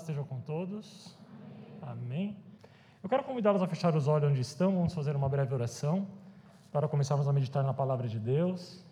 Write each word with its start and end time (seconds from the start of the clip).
esteja 0.00 0.22
com 0.22 0.40
todos. 0.40 1.16
Amém. 1.80 2.36
Eu 3.02 3.08
quero 3.08 3.24
convidá-los 3.24 3.62
a 3.62 3.66
fechar 3.66 3.94
os 3.96 4.06
olhos 4.08 4.30
onde 4.30 4.40
estão. 4.40 4.72
Vamos 4.72 4.94
fazer 4.94 5.14
uma 5.16 5.28
breve 5.28 5.52
oração 5.52 6.06
para 6.70 6.88
começarmos 6.88 7.28
a 7.28 7.32
meditar 7.32 7.62
na 7.62 7.74
palavra 7.74 8.08
de 8.08 8.18
Deus 8.18 8.84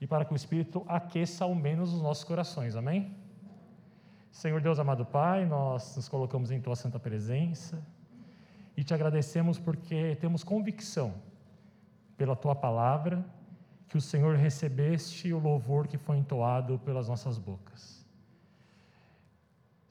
e 0.00 0.06
para 0.06 0.24
que 0.24 0.32
o 0.32 0.36
Espírito 0.36 0.84
aqueça 0.86 1.44
ao 1.44 1.54
menos 1.54 1.92
os 1.92 2.00
nossos 2.00 2.24
corações. 2.24 2.76
Amém? 2.76 3.16
Senhor 4.30 4.60
Deus 4.60 4.78
amado 4.78 5.04
Pai, 5.04 5.46
nós 5.46 5.96
nos 5.96 6.08
colocamos 6.08 6.50
em 6.50 6.60
Tua 6.60 6.76
santa 6.76 7.00
presença 7.00 7.82
e 8.76 8.84
te 8.84 8.92
agradecemos 8.94 9.58
porque 9.58 10.16
temos 10.20 10.44
convicção 10.44 11.14
pela 12.16 12.36
Tua 12.36 12.54
palavra 12.54 13.24
que 13.88 13.96
o 13.96 14.00
Senhor 14.00 14.36
recebeste 14.36 15.32
o 15.32 15.38
louvor 15.38 15.88
que 15.88 15.96
foi 15.96 16.18
entoado 16.18 16.78
pelas 16.80 17.08
nossas 17.08 17.38
bocas. 17.38 18.05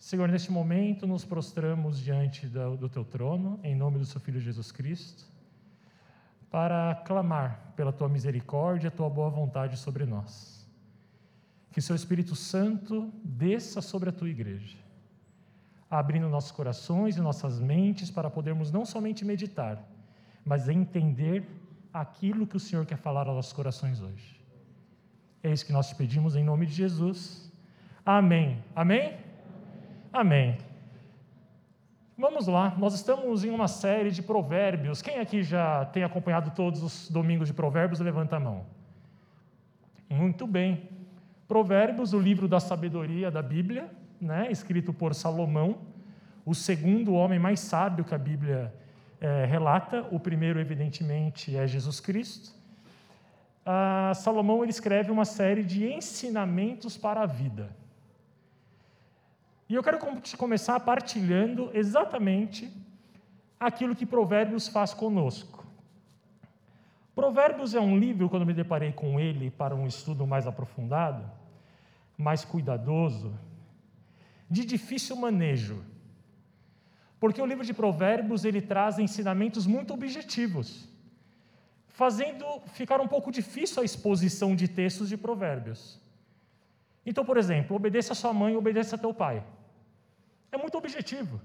Senhor, 0.06 0.30
neste 0.30 0.52
momento 0.52 1.08
nos 1.08 1.26
prostramos 1.26 2.00
diante 2.00 2.46
do 2.46 2.88
teu 2.88 3.04
trono, 3.04 3.60
em 3.64 3.74
nome 3.74 3.98
do 3.98 4.06
seu 4.06 4.22
Filho 4.22 4.40
Jesus 4.40 4.72
Cristo, 4.72 5.26
para 6.52 6.94
clamar 7.08 7.74
pela 7.76 7.92
tua 7.92 8.08
misericórdia 8.08 8.92
tua 8.92 9.10
boa 9.10 9.32
vontade 9.32 9.78
sobre 9.78 10.06
nós. 10.06 10.64
Que 11.72 11.82
seu 11.82 11.96
Espírito 11.96 12.36
Santo 12.36 13.12
desça 13.24 13.82
sobre 13.82 14.10
a 14.10 14.12
tua 14.12 14.30
igreja, 14.30 14.78
abrindo 15.90 16.30
nossos 16.30 16.52
corações 16.52 17.18
e 17.18 17.20
nossas 17.20 17.60
mentes 17.60 18.12
para 18.12 18.30
podermos 18.30 18.72
não 18.72 18.86
somente 18.86 19.26
meditar, 19.26 19.84
mas 20.46 20.70
entender 20.70 21.50
aquilo 21.92 22.46
que 22.46 22.58
o 22.58 22.60
Senhor 22.60 22.86
quer 22.86 23.00
falar 23.00 23.26
aos 23.26 23.38
nossos 23.38 23.54
corações 23.54 24.00
hoje. 24.00 24.40
É 25.42 25.52
isso 25.52 25.66
que 25.66 25.74
nós 25.74 25.90
te 25.90 25.96
pedimos 25.96 26.36
em 26.36 26.44
nome 26.44 26.68
de 26.68 26.74
Jesus. 26.74 27.52
Amém. 28.06 28.64
Amém? 28.76 29.25
Amém. 30.16 30.58
Vamos 32.18 32.48
lá, 32.48 32.74
nós 32.78 32.94
estamos 32.94 33.44
em 33.44 33.50
uma 33.50 33.68
série 33.68 34.12
de 34.12 34.24
provérbios. 34.24 35.02
Quem 35.02 35.20
aqui 35.20 35.44
já 35.44 35.84
tem 35.84 36.06
acompanhado 36.06 36.52
todos 36.52 36.82
os 36.82 37.10
domingos 37.10 37.50
de 37.50 37.54
provérbios, 37.54 38.00
levanta 38.00 38.38
a 38.38 38.40
mão. 38.40 38.66
Muito 40.10 40.48
bem. 40.48 40.90
Provérbios, 41.50 42.14
o 42.14 42.20
livro 42.22 42.48
da 42.48 42.62
sabedoria 42.62 43.30
da 43.30 43.42
Bíblia, 43.42 43.92
né, 44.22 44.48
escrito 44.50 44.94
por 44.94 45.14
Salomão, 45.14 45.80
o 46.46 46.56
segundo 46.56 47.14
homem 47.14 47.38
mais 47.38 47.60
sábio 47.60 48.06
que 48.06 48.16
a 48.16 48.18
Bíblia 48.18 48.74
é, 49.20 49.44
relata. 49.44 50.08
O 50.12 50.18
primeiro, 50.18 50.62
evidentemente, 50.62 51.58
é 51.58 51.68
Jesus 51.68 52.00
Cristo. 52.00 52.56
Ah, 53.66 54.14
Salomão 54.16 54.64
ele 54.64 54.72
escreve 54.72 55.12
uma 55.12 55.26
série 55.26 55.62
de 55.62 55.86
ensinamentos 55.92 56.96
para 56.96 57.24
a 57.24 57.26
vida. 57.26 57.70
E 59.68 59.74
eu 59.74 59.84
quero 59.84 60.00
começar 60.38 60.80
partilhando 60.80 61.72
exatamente 61.74 62.72
aquilo 63.60 63.96
que 63.96 64.06
Provérbios 64.06 64.68
faz 64.68 64.94
conosco. 64.94 65.66
Provérbios 67.16 67.74
é 67.74 67.80
um 67.80 67.98
livro, 67.98 68.30
quando 68.30 68.46
me 68.46 68.54
deparei 68.54 68.92
com 68.92 69.20
ele 69.20 69.50
para 69.50 69.74
um 69.74 69.88
estudo 69.88 70.28
mais 70.28 70.46
aprofundado, 70.46 71.24
mais 72.18 72.46
cuidadoso, 72.46 73.34
de 74.50 74.66
difícil 74.66 75.16
manejo. 75.16 75.84
Porque 77.20 77.42
o 77.42 77.46
livro 77.46 77.66
de 77.66 77.74
Provérbios 77.74 78.46
ele 78.46 78.62
traz 78.62 79.00
ensinamentos 79.00 79.66
muito 79.66 79.94
objetivos, 79.94 80.88
fazendo 81.88 82.46
ficar 82.68 83.00
um 83.00 83.08
pouco 83.08 83.32
difícil 83.32 83.82
a 83.82 83.86
exposição 83.86 84.56
de 84.56 84.68
textos 84.68 85.10
de 85.10 85.18
Provérbios. 85.18 86.00
Então, 87.06 87.24
por 87.24 87.38
exemplo, 87.38 87.76
obedeça 87.76 88.14
a 88.14 88.16
sua 88.16 88.34
mãe, 88.34 88.56
obedeça 88.56 88.96
a 88.96 89.00
teu 89.00 89.14
pai. 89.14 89.44
É 90.56 90.58
muito 90.58 90.78
objetivo. 90.78 91.42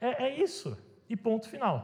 É, 0.00 0.10
é 0.26 0.42
isso. 0.46 0.68
E 1.08 1.16
ponto 1.16 1.48
final. 1.54 1.76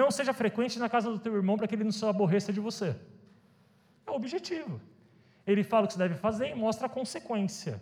Não 0.00 0.10
seja 0.10 0.32
frequente 0.32 0.78
na 0.78 0.88
casa 0.88 1.10
do 1.10 1.18
teu 1.18 1.34
irmão 1.40 1.56
para 1.58 1.68
que 1.68 1.74
ele 1.74 1.84
não 1.84 1.92
se 1.92 2.04
aborreça 2.06 2.50
de 2.56 2.60
você. 2.68 2.96
É 4.06 4.10
objetivo. 4.10 4.80
Ele 5.46 5.62
fala 5.62 5.84
o 5.84 5.88
que 5.88 5.92
você 5.92 5.98
deve 5.98 6.14
fazer 6.14 6.48
e 6.48 6.54
mostra 6.54 6.86
a 6.86 6.94
consequência. 6.98 7.74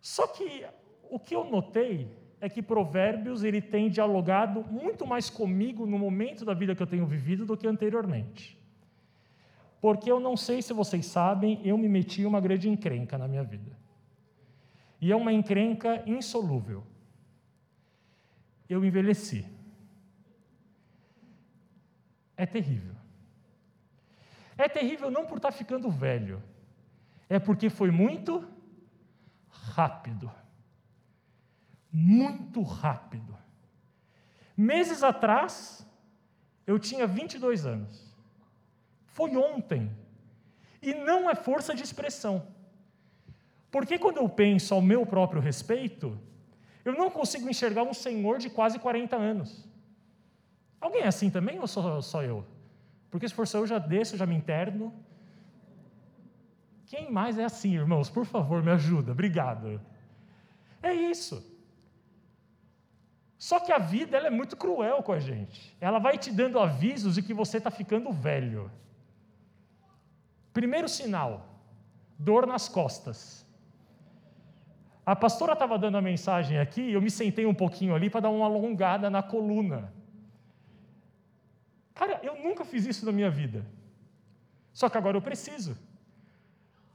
Só 0.00 0.26
que 0.26 0.66
o 1.08 1.18
que 1.24 1.36
eu 1.36 1.44
notei 1.44 2.10
é 2.40 2.48
que 2.48 2.60
Provérbios 2.60 3.44
ele 3.44 3.62
tem 3.62 3.88
dialogado 3.88 4.64
muito 4.68 5.06
mais 5.06 5.30
comigo 5.30 5.86
no 5.86 5.98
momento 6.06 6.44
da 6.44 6.54
vida 6.54 6.74
que 6.74 6.82
eu 6.82 6.88
tenho 6.88 7.06
vivido 7.06 7.46
do 7.46 7.56
que 7.56 7.68
anteriormente. 7.68 8.60
Porque 9.80 10.10
eu 10.10 10.18
não 10.18 10.36
sei 10.36 10.60
se 10.60 10.72
vocês 10.72 11.06
sabem, 11.06 11.60
eu 11.64 11.78
me 11.78 11.88
meti 11.88 12.26
uma 12.26 12.40
grande 12.40 12.68
encrenca 12.68 13.16
na 13.16 13.28
minha 13.28 13.44
vida. 13.44 13.81
E 15.02 15.10
é 15.10 15.16
uma 15.16 15.32
encrenca 15.32 16.00
insolúvel. 16.06 16.86
Eu 18.68 18.84
envelheci. 18.84 19.44
É 22.36 22.46
terrível. 22.46 22.94
É 24.56 24.68
terrível 24.68 25.10
não 25.10 25.26
por 25.26 25.38
estar 25.38 25.50
ficando 25.50 25.90
velho, 25.90 26.40
é 27.28 27.40
porque 27.40 27.68
foi 27.68 27.90
muito 27.90 28.48
rápido. 29.50 30.30
Muito 31.90 32.62
rápido. 32.62 33.36
Meses 34.56 35.02
atrás, 35.02 35.84
eu 36.64 36.78
tinha 36.78 37.08
22 37.08 37.66
anos. 37.66 38.14
Foi 39.06 39.36
ontem. 39.36 39.90
E 40.80 40.94
não 40.94 41.28
é 41.28 41.34
força 41.34 41.74
de 41.74 41.82
expressão. 41.82 42.46
Porque 43.72 43.98
quando 43.98 44.18
eu 44.18 44.28
penso 44.28 44.74
ao 44.74 44.82
meu 44.82 45.04
próprio 45.06 45.40
respeito, 45.40 46.16
eu 46.84 46.92
não 46.92 47.10
consigo 47.10 47.48
enxergar 47.48 47.82
um 47.82 47.94
senhor 47.94 48.38
de 48.38 48.50
quase 48.50 48.78
40 48.78 49.16
anos. 49.16 49.66
Alguém 50.78 51.02
é 51.02 51.06
assim 51.06 51.30
também 51.30 51.58
ou 51.58 51.66
só, 51.66 52.00
só 52.02 52.22
eu? 52.22 52.44
Porque 53.10 53.26
se 53.26 53.34
for 53.34 53.46
só 53.48 53.58
eu, 53.58 53.66
já 53.66 53.78
desço, 53.78 54.16
já 54.16 54.26
me 54.26 54.34
interno. 54.34 54.92
Quem 56.86 57.10
mais 57.10 57.38
é 57.38 57.44
assim, 57.44 57.74
irmãos? 57.74 58.10
Por 58.10 58.26
favor, 58.26 58.62
me 58.62 58.70
ajuda. 58.70 59.12
Obrigado. 59.12 59.80
É 60.82 60.92
isso. 60.92 61.42
Só 63.38 63.58
que 63.58 63.72
a 63.72 63.78
vida 63.78 64.18
ela 64.18 64.26
é 64.26 64.30
muito 64.30 64.54
cruel 64.54 65.02
com 65.02 65.12
a 65.12 65.18
gente. 65.18 65.74
Ela 65.80 65.98
vai 65.98 66.18
te 66.18 66.30
dando 66.30 66.58
avisos 66.58 67.14
de 67.14 67.22
que 67.22 67.32
você 67.32 67.56
está 67.56 67.70
ficando 67.70 68.12
velho. 68.12 68.70
Primeiro 70.52 70.88
sinal: 70.88 71.48
dor 72.18 72.46
nas 72.46 72.68
costas. 72.68 73.41
A 75.04 75.16
pastora 75.16 75.54
estava 75.54 75.78
dando 75.78 75.98
a 75.98 76.02
mensagem 76.02 76.58
aqui, 76.58 76.92
eu 76.92 77.02
me 77.02 77.10
sentei 77.10 77.44
um 77.44 77.54
pouquinho 77.54 77.94
ali 77.94 78.08
para 78.08 78.20
dar 78.20 78.30
uma 78.30 78.46
alongada 78.46 79.10
na 79.10 79.22
coluna. 79.22 79.92
Cara, 81.94 82.20
eu 82.22 82.36
nunca 82.42 82.64
fiz 82.64 82.86
isso 82.86 83.04
na 83.04 83.12
minha 83.12 83.30
vida. 83.30 83.66
Só 84.72 84.88
que 84.88 84.96
agora 84.96 85.16
eu 85.16 85.22
preciso. 85.22 85.76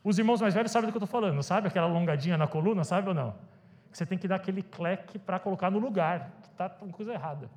Os 0.03 0.18
irmãos 0.18 0.40
mais 0.40 0.53
velhos 0.53 0.72
sabem 0.72 0.88
do 0.88 0.94
que 0.94 0.97
eu 0.97 1.03
estou 1.03 1.22
falando, 1.22 1.44
sabe? 1.44 1.68
Aquela 1.68 1.88
alongadinha 1.88 2.38
na 2.38 2.47
coluna, 2.47 2.84
sabe 2.84 3.09
ou 3.09 3.13
não? 3.13 3.35
Você 3.91 4.06
tem 4.06 4.18
que 4.18 4.28
dar 4.28 4.38
aquele 4.38 4.63
cleque 4.63 5.19
para 5.19 5.38
colocar 5.38 5.69
no 5.69 5.79
lugar, 5.79 6.31
que 6.41 6.47
está 6.47 6.74
uma 6.81 6.94
coisa 6.94 7.13
errada. 7.13 7.50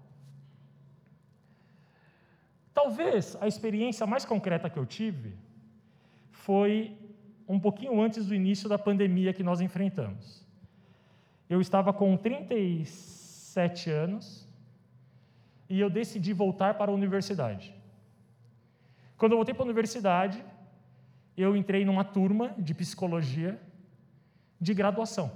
Talvez 2.74 3.36
a 3.40 3.46
experiência 3.46 4.06
mais 4.06 4.24
concreta 4.24 4.68
que 4.68 4.78
eu 4.78 4.86
tive 4.86 5.36
foi 6.30 6.96
um 7.50 7.58
pouquinho 7.58 8.00
antes 8.00 8.26
do 8.26 8.34
início 8.34 8.68
da 8.68 8.78
pandemia 8.78 9.32
que 9.32 9.42
nós 9.42 9.60
enfrentamos. 9.60 10.46
Eu 11.48 11.60
estava 11.60 11.92
com 11.92 12.16
37 12.16 13.90
anos 13.90 14.46
e 15.68 15.80
eu 15.80 15.90
decidi 15.90 16.32
voltar 16.32 16.74
para 16.74 16.92
a 16.92 16.94
universidade. 16.94 17.74
Quando 19.16 19.32
eu 19.32 19.38
voltei 19.38 19.52
para 19.52 19.64
a 19.64 19.66
universidade, 19.66 20.44
eu 21.36 21.56
entrei 21.56 21.84
numa 21.84 22.04
turma 22.04 22.54
de 22.56 22.72
psicologia 22.72 23.60
de 24.60 24.72
graduação, 24.72 25.32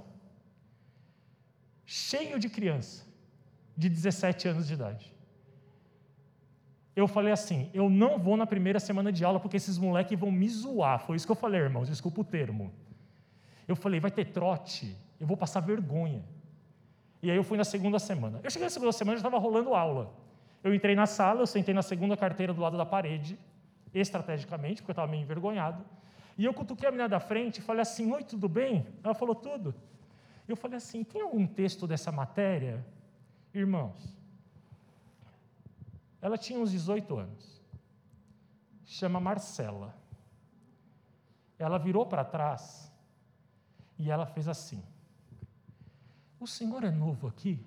cheio 1.85 2.39
de 2.39 2.47
criança 2.47 3.05
de 3.75 3.89
17 3.89 4.47
anos 4.47 4.67
de 4.67 4.73
idade 4.73 5.14
eu 6.95 7.07
falei 7.07 7.33
assim: 7.33 7.69
eu 7.73 7.89
não 7.89 8.17
vou 8.17 8.37
na 8.37 8.47
primeira 8.47 8.79
semana 8.79 9.11
de 9.11 9.25
aula 9.25 9.39
porque 9.39 9.57
esses 9.57 9.77
moleques 9.77 10.17
vão 10.17 10.31
me 10.31 10.47
zoar. 10.47 10.99
Foi 10.99 11.15
isso 11.15 11.25
que 11.25 11.31
eu 11.31 11.35
falei, 11.35 11.61
irmãos, 11.61 11.89
desculpa 11.89 12.21
o 12.21 12.23
termo. 12.23 12.71
Eu 13.67 13.75
falei: 13.75 13.99
vai 13.99 14.11
ter 14.11 14.25
trote, 14.25 14.95
eu 15.19 15.27
vou 15.27 15.35
passar 15.35 15.59
vergonha. 15.59 16.23
E 17.21 17.29
aí 17.29 17.35
eu 17.35 17.43
fui 17.43 17.57
na 17.57 17.63
segunda 17.63 17.99
semana. 17.99 18.39
Eu 18.43 18.49
cheguei 18.49 18.65
na 18.65 18.69
segunda 18.69 18.91
semana 18.91 19.15
e 19.15 19.21
já 19.21 19.27
estava 19.27 19.41
rolando 19.41 19.73
aula. 19.73 20.13
Eu 20.63 20.73
entrei 20.73 20.95
na 20.95 21.05
sala, 21.05 21.41
eu 21.41 21.47
sentei 21.47 21.73
na 21.73 21.81
segunda 21.81 22.15
carteira 22.15 22.53
do 22.53 22.61
lado 22.61 22.77
da 22.77 22.85
parede, 22.85 23.37
estrategicamente, 23.93 24.81
porque 24.81 24.91
eu 24.91 24.93
estava 24.93 25.11
meio 25.11 25.23
envergonhado. 25.23 25.83
E 26.37 26.45
eu 26.45 26.53
cutuquei 26.53 26.87
a 26.87 26.91
menina 26.91 27.09
da 27.09 27.19
frente 27.19 27.57
e 27.57 27.61
falei 27.61 27.81
assim: 27.81 28.11
Oi, 28.11 28.23
tudo 28.23 28.47
bem? 28.47 28.85
Ela 29.03 29.13
falou 29.13 29.35
tudo. 29.35 29.75
Eu 30.47 30.55
falei 30.55 30.77
assim: 30.77 31.03
tem 31.03 31.21
algum 31.21 31.45
texto 31.45 31.87
dessa 31.87 32.11
matéria? 32.11 32.85
Irmãos, 33.53 34.15
ela 36.25 36.39
tinha 36.39 36.59
uns 36.59 36.71
18 36.71 37.17
anos. 37.17 37.61
Chama 38.83 39.19
Marcela. 39.19 39.95
Ela 41.59 41.77
virou 41.77 42.03
para 42.07 42.25
trás 42.25 42.91
E 43.99 44.09
ela 44.09 44.25
fez 44.25 44.47
assim: 44.47 44.83
O 46.39 46.47
senhor 46.47 46.83
é 46.83 46.89
novo 46.89 47.27
aqui? 47.27 47.63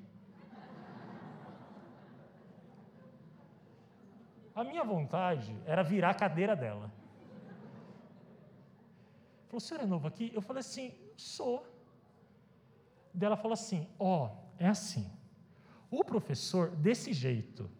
A 4.52 4.64
minha 4.64 4.82
vontade 4.82 5.56
era 5.64 5.84
virar 5.84 6.10
a 6.10 6.14
cadeira 6.14 6.56
dela. 6.56 6.92
Falou, 9.46 9.58
o 9.58 9.60
senhor 9.60 9.84
é 9.84 9.86
novo 9.86 10.08
aqui? 10.08 10.32
Eu 10.34 10.42
falei 10.42 10.62
assim, 10.62 10.92
sou. 11.16 11.64
Daí 13.14 13.28
ela 13.28 13.36
falou 13.36 13.52
assim: 13.52 13.88
ó, 14.00 14.26
oh, 14.26 14.30
é 14.58 14.66
assim. 14.66 15.08
O 15.88 16.02
professor, 16.02 16.74
desse 16.74 17.12
jeito, 17.12 17.77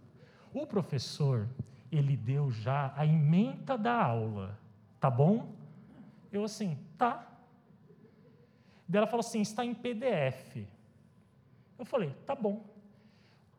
o 0.62 0.66
professor, 0.66 1.48
ele 1.90 2.16
deu 2.16 2.50
já 2.50 2.92
a 2.96 3.06
ementa 3.06 3.76
da 3.76 3.94
aula, 4.02 4.58
tá 5.00 5.10
bom? 5.10 5.52
Eu 6.30 6.44
assim, 6.44 6.78
tá. 6.96 7.26
Daí 8.86 8.98
ela 8.98 9.06
falou 9.06 9.20
assim: 9.20 9.40
está 9.40 9.64
em 9.64 9.74
PDF. 9.74 10.56
Eu 11.78 11.84
falei, 11.84 12.14
tá 12.26 12.34
bom. 12.34 12.64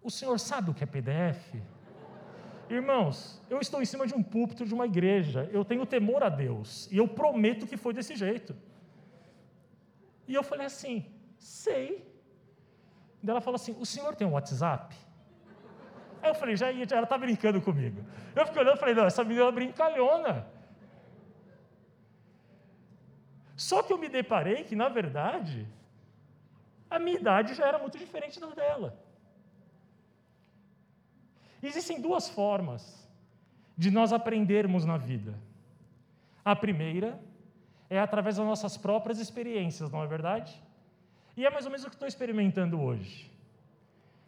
O 0.02 0.10
senhor 0.10 0.40
sabe 0.40 0.70
o 0.70 0.74
que 0.74 0.84
é 0.84 0.88
PDF? 0.88 1.56
Irmãos, 2.70 3.42
eu 3.50 3.60
estou 3.60 3.82
em 3.82 3.86
cima 3.86 4.06
de 4.06 4.14
um 4.14 4.22
púlpito 4.22 4.66
de 4.66 4.74
uma 4.74 4.86
igreja, 4.86 5.50
eu 5.52 5.66
tenho 5.66 5.86
temor 5.86 6.22
a 6.22 6.30
Deus, 6.30 6.88
e 6.92 6.98
eu 6.98 7.08
prometo 7.08 7.66
que 7.66 7.76
foi 7.76 7.94
desse 7.94 8.16
jeito. 8.16 8.56
E 10.28 10.34
eu 10.36 10.44
falei 10.44 10.68
assim: 10.68 11.06
sei. 11.38 12.08
Daí 13.22 13.32
ela 13.32 13.42
falou 13.42 13.56
assim: 13.56 13.76
o 13.80 13.86
senhor 13.86 14.16
tem 14.16 14.28
um 14.28 14.34
WhatsApp? 14.34 14.96
Aí 16.22 16.30
eu 16.30 16.36
falei: 16.36 16.56
já, 16.56 16.72
ela 16.72 17.04
está 17.04 17.18
brincando 17.18 17.62
comigo. 17.62 18.04
Eu 18.36 18.46
fiquei 18.46 18.62
olhando 18.62 18.78
e 18.78 18.80
falei: 18.80 18.96
não, 18.96 19.06
essa 19.06 19.24
menina 19.24 19.46
é 19.46 19.52
brincalhona. 19.52 20.48
Só 23.56 23.84
que 23.84 23.92
eu 23.92 23.98
me 23.98 24.08
deparei 24.08 24.64
que, 24.64 24.76
na 24.76 24.88
verdade, 24.88 25.68
a 26.90 26.98
minha 26.98 27.18
idade 27.18 27.54
já 27.54 27.68
era 27.68 27.78
muito 27.78 27.98
diferente 27.98 28.40
da 28.40 28.48
dela. 28.48 28.98
Existem 31.62 32.00
duas 32.00 32.30
formas 32.30 33.08
de 33.78 33.92
nós 33.92 34.14
aprendermos 34.14 34.86
na 34.86 34.98
vida. 34.98 35.38
A 36.44 36.56
primeira 36.56 37.20
é 37.90 38.00
através 38.00 38.38
das 38.38 38.46
nossas 38.46 38.78
próprias 38.78 39.20
experiências, 39.20 39.92
não 39.92 40.02
é 40.02 40.08
verdade? 40.08 40.62
E 41.36 41.46
é 41.46 41.50
mais 41.50 41.66
ou 41.66 41.72
menos 41.72 41.86
o 41.86 41.90
que 41.90 41.96
estou 41.96 42.08
experimentando 42.08 42.82
hoje. 42.82 43.30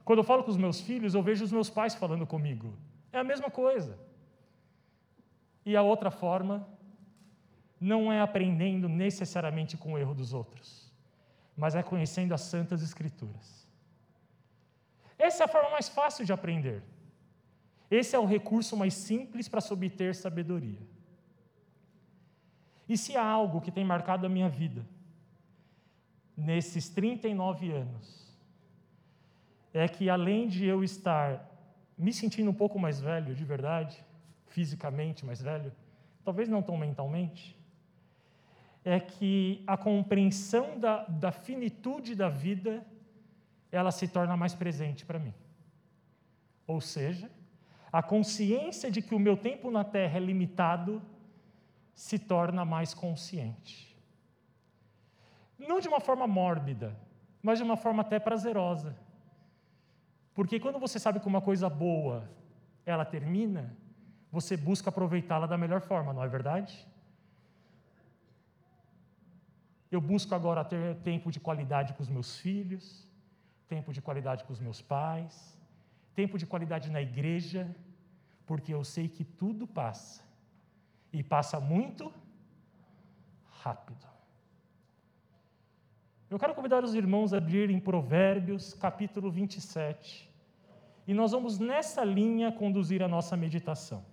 Quando 0.03 0.19
eu 0.19 0.23
falo 0.23 0.43
com 0.43 0.51
os 0.51 0.57
meus 0.57 0.81
filhos, 0.81 1.13
eu 1.13 1.21
vejo 1.21 1.43
os 1.43 1.51
meus 1.51 1.69
pais 1.69 1.95
falando 1.95 2.25
comigo. 2.25 2.77
É 3.11 3.19
a 3.19 3.23
mesma 3.23 3.49
coisa. 3.49 3.97
E 5.65 5.75
a 5.75 5.81
outra 5.81 6.09
forma 6.09 6.67
não 7.79 8.11
é 8.11 8.21
aprendendo 8.21 8.87
necessariamente 8.87 9.77
com 9.77 9.93
o 9.93 9.97
erro 9.97 10.13
dos 10.13 10.33
outros, 10.33 10.91
mas 11.55 11.75
é 11.75 11.83
conhecendo 11.83 12.33
as 12.33 12.41
Santas 12.41 12.81
Escrituras. 12.81 13.67
Essa 15.17 15.43
é 15.43 15.45
a 15.45 15.47
forma 15.47 15.69
mais 15.69 15.87
fácil 15.89 16.25
de 16.25 16.33
aprender. 16.33 16.83
Esse 17.89 18.15
é 18.15 18.19
o 18.19 18.25
recurso 18.25 18.75
mais 18.75 18.93
simples 18.93 19.47
para 19.47 19.61
se 19.61 19.71
obter 19.71 20.15
sabedoria. 20.15 20.79
E 22.87 22.97
se 22.97 23.15
há 23.15 23.23
algo 23.23 23.61
que 23.61 23.71
tem 23.71 23.85
marcado 23.85 24.25
a 24.25 24.29
minha 24.29 24.49
vida, 24.49 24.85
nesses 26.35 26.89
39 26.89 27.71
anos, 27.71 28.30
é 29.73 29.87
que 29.87 30.09
além 30.09 30.47
de 30.47 30.65
eu 30.65 30.83
estar 30.83 31.49
me 31.97 32.11
sentindo 32.11 32.49
um 32.49 32.53
pouco 32.53 32.79
mais 32.79 32.99
velho, 32.99 33.35
de 33.35 33.43
verdade, 33.43 34.03
fisicamente 34.47 35.25
mais 35.25 35.41
velho, 35.41 35.71
talvez 36.23 36.49
não 36.49 36.61
tão 36.61 36.77
mentalmente, 36.77 37.57
é 38.83 38.99
que 38.99 39.63
a 39.67 39.77
compreensão 39.77 40.79
da, 40.79 41.03
da 41.05 41.31
finitude 41.31 42.15
da 42.15 42.29
vida 42.29 42.85
ela 43.71 43.91
se 43.91 44.07
torna 44.07 44.35
mais 44.35 44.53
presente 44.53 45.05
para 45.05 45.19
mim. 45.19 45.33
Ou 46.67 46.81
seja, 46.81 47.29
a 47.91 48.01
consciência 48.01 48.89
de 48.89 49.01
que 49.01 49.13
o 49.13 49.19
meu 49.19 49.37
tempo 49.37 49.69
na 49.69 49.83
Terra 49.83 50.17
é 50.17 50.19
limitado 50.19 51.01
se 51.93 52.17
torna 52.17 52.65
mais 52.65 52.93
consciente. 52.93 53.95
Não 55.57 55.79
de 55.79 55.87
uma 55.87 55.99
forma 55.99 56.25
mórbida, 56.25 56.97
mas 57.43 57.59
de 57.59 57.63
uma 57.63 57.77
forma 57.77 58.01
até 58.01 58.19
prazerosa. 58.19 58.95
Porque 60.41 60.59
quando 60.59 60.79
você 60.79 60.97
sabe 60.97 61.19
que 61.19 61.27
uma 61.27 61.39
coisa 61.39 61.69
boa 61.69 62.27
ela 62.83 63.05
termina, 63.05 63.77
você 64.31 64.57
busca 64.57 64.89
aproveitá-la 64.89 65.45
da 65.45 65.55
melhor 65.55 65.81
forma, 65.81 66.13
não 66.13 66.23
é 66.23 66.27
verdade? 66.27 66.87
Eu 69.91 70.01
busco 70.01 70.33
agora 70.33 70.65
ter 70.65 70.95
tempo 71.03 71.31
de 71.31 71.39
qualidade 71.39 71.93
com 71.93 72.01
os 72.01 72.09
meus 72.09 72.39
filhos, 72.39 73.07
tempo 73.67 73.93
de 73.93 74.01
qualidade 74.01 74.43
com 74.43 74.51
os 74.51 74.59
meus 74.59 74.81
pais, 74.81 75.55
tempo 76.15 76.39
de 76.39 76.47
qualidade 76.47 76.89
na 76.89 77.03
igreja, 77.03 77.69
porque 78.47 78.73
eu 78.73 78.83
sei 78.83 79.07
que 79.07 79.23
tudo 79.23 79.67
passa 79.67 80.23
e 81.13 81.21
passa 81.21 81.59
muito 81.59 82.11
rápido. 83.61 84.07
Eu 86.31 86.39
quero 86.39 86.55
convidar 86.55 86.83
os 86.83 86.95
irmãos 86.95 87.31
a 87.31 87.37
abrirem 87.37 87.79
Provérbios, 87.79 88.73
capítulo 88.73 89.29
27, 89.29 90.30
e 91.07 91.13
nós 91.13 91.31
vamos 91.31 91.59
nessa 91.59 92.03
linha 92.03 92.51
conduzir 92.51 93.01
a 93.01 93.07
nossa 93.07 93.35
meditação. 93.35 94.05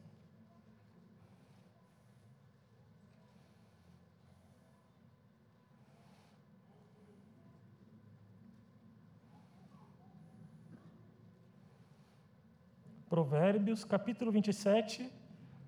Provérbios, 13.09 13.85
capítulo 13.85 14.31
27, 14.31 15.11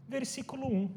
versículo 0.06 0.66
1. 0.66 0.90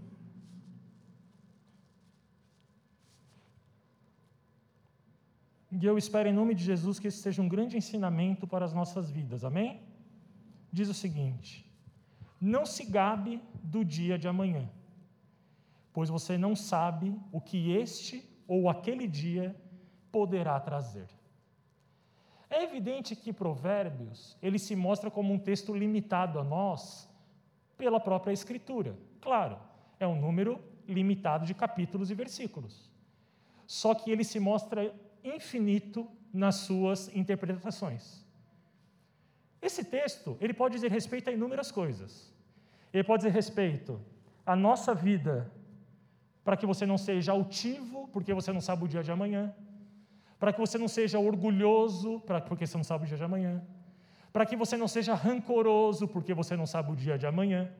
E 5.71 5.85
eu 5.85 5.97
espero 5.97 6.29
em 6.29 6.33
nome 6.33 6.53
de 6.53 6.63
Jesus 6.63 6.99
que 6.99 7.07
esse 7.07 7.17
seja 7.17 7.41
um 7.41 7.47
grande 7.47 7.77
ensinamento 7.77 8.45
para 8.45 8.63
as 8.63 8.73
nossas 8.73 9.09
vidas, 9.09 9.43
amém? 9.43 9.81
Diz 10.73 10.89
o 10.89 10.93
seguinte: 10.93 11.71
Não 12.41 12.65
se 12.65 12.83
gabe 12.83 13.39
do 13.63 13.85
dia 13.85 14.17
de 14.17 14.27
amanhã, 14.27 14.67
pois 15.93 16.09
você 16.09 16.35
não 16.35 16.55
sabe 16.55 17.15
o 17.31 17.39
que 17.39 17.71
este 17.73 18.27
ou 18.47 18.67
aquele 18.67 19.07
dia 19.07 19.55
poderá 20.11 20.59
trazer. 20.59 21.07
É 22.49 22.63
evidente 22.63 23.15
que 23.15 23.31
Provérbios, 23.31 24.35
ele 24.41 24.57
se 24.57 24.75
mostra 24.75 25.11
como 25.11 25.31
um 25.31 25.39
texto 25.39 25.75
limitado 25.75 26.39
a 26.39 26.43
nós 26.43 27.07
pela 27.77 27.99
própria 27.99 28.33
escritura. 28.33 28.97
Claro, 29.21 29.59
é 29.99 30.07
um 30.07 30.19
número 30.19 30.59
limitado 30.87 31.45
de 31.45 31.53
capítulos 31.53 32.09
e 32.09 32.15
versículos. 32.15 32.91
Só 33.67 33.93
que 33.93 34.11
ele 34.11 34.23
se 34.23 34.39
mostra 34.39 34.93
infinito 35.23 36.07
nas 36.31 36.55
suas 36.55 37.15
interpretações. 37.15 38.23
Esse 39.63 39.83
texto, 39.83 40.37
ele 40.41 40.53
pode 40.53 40.75
dizer 40.75 40.91
respeito 40.91 41.29
a 41.29 41.33
inúmeras 41.33 41.71
coisas. 41.71 42.11
Ele 42.93 43.03
pode 43.03 43.21
dizer 43.21 43.33
respeito 43.33 43.99
à 44.45 44.55
nossa 44.55 44.93
vida, 44.93 45.51
para 46.43 46.57
que 46.57 46.65
você 46.65 46.85
não 46.85 46.97
seja 46.97 47.31
altivo, 47.31 48.09
porque 48.13 48.33
você 48.33 48.51
não 48.51 48.61
sabe 48.61 48.83
o 48.83 48.87
dia 48.87 49.01
de 49.01 49.11
amanhã 49.11 49.43
para 50.43 50.51
que 50.51 50.59
você 50.59 50.77
não 50.77 50.89
seja 50.89 51.17
orgulhoso, 51.17 52.19
porque 52.49 52.67
você 52.67 52.75
não 52.75 52.83
sabe 52.83 53.05
o 53.05 53.07
dia 53.07 53.15
de 53.15 53.23
amanhã, 53.23 53.63
para 54.33 54.45
que 54.45 54.57
você 54.57 54.75
não 54.75 54.89
seja 54.89 55.13
rancoroso, 55.13 56.05
porque 56.05 56.33
você 56.33 56.53
não 56.53 56.65
sabe 56.65 56.91
o 56.91 56.97
dia 56.97 57.17
de 57.17 57.25
amanhã. 57.25 57.71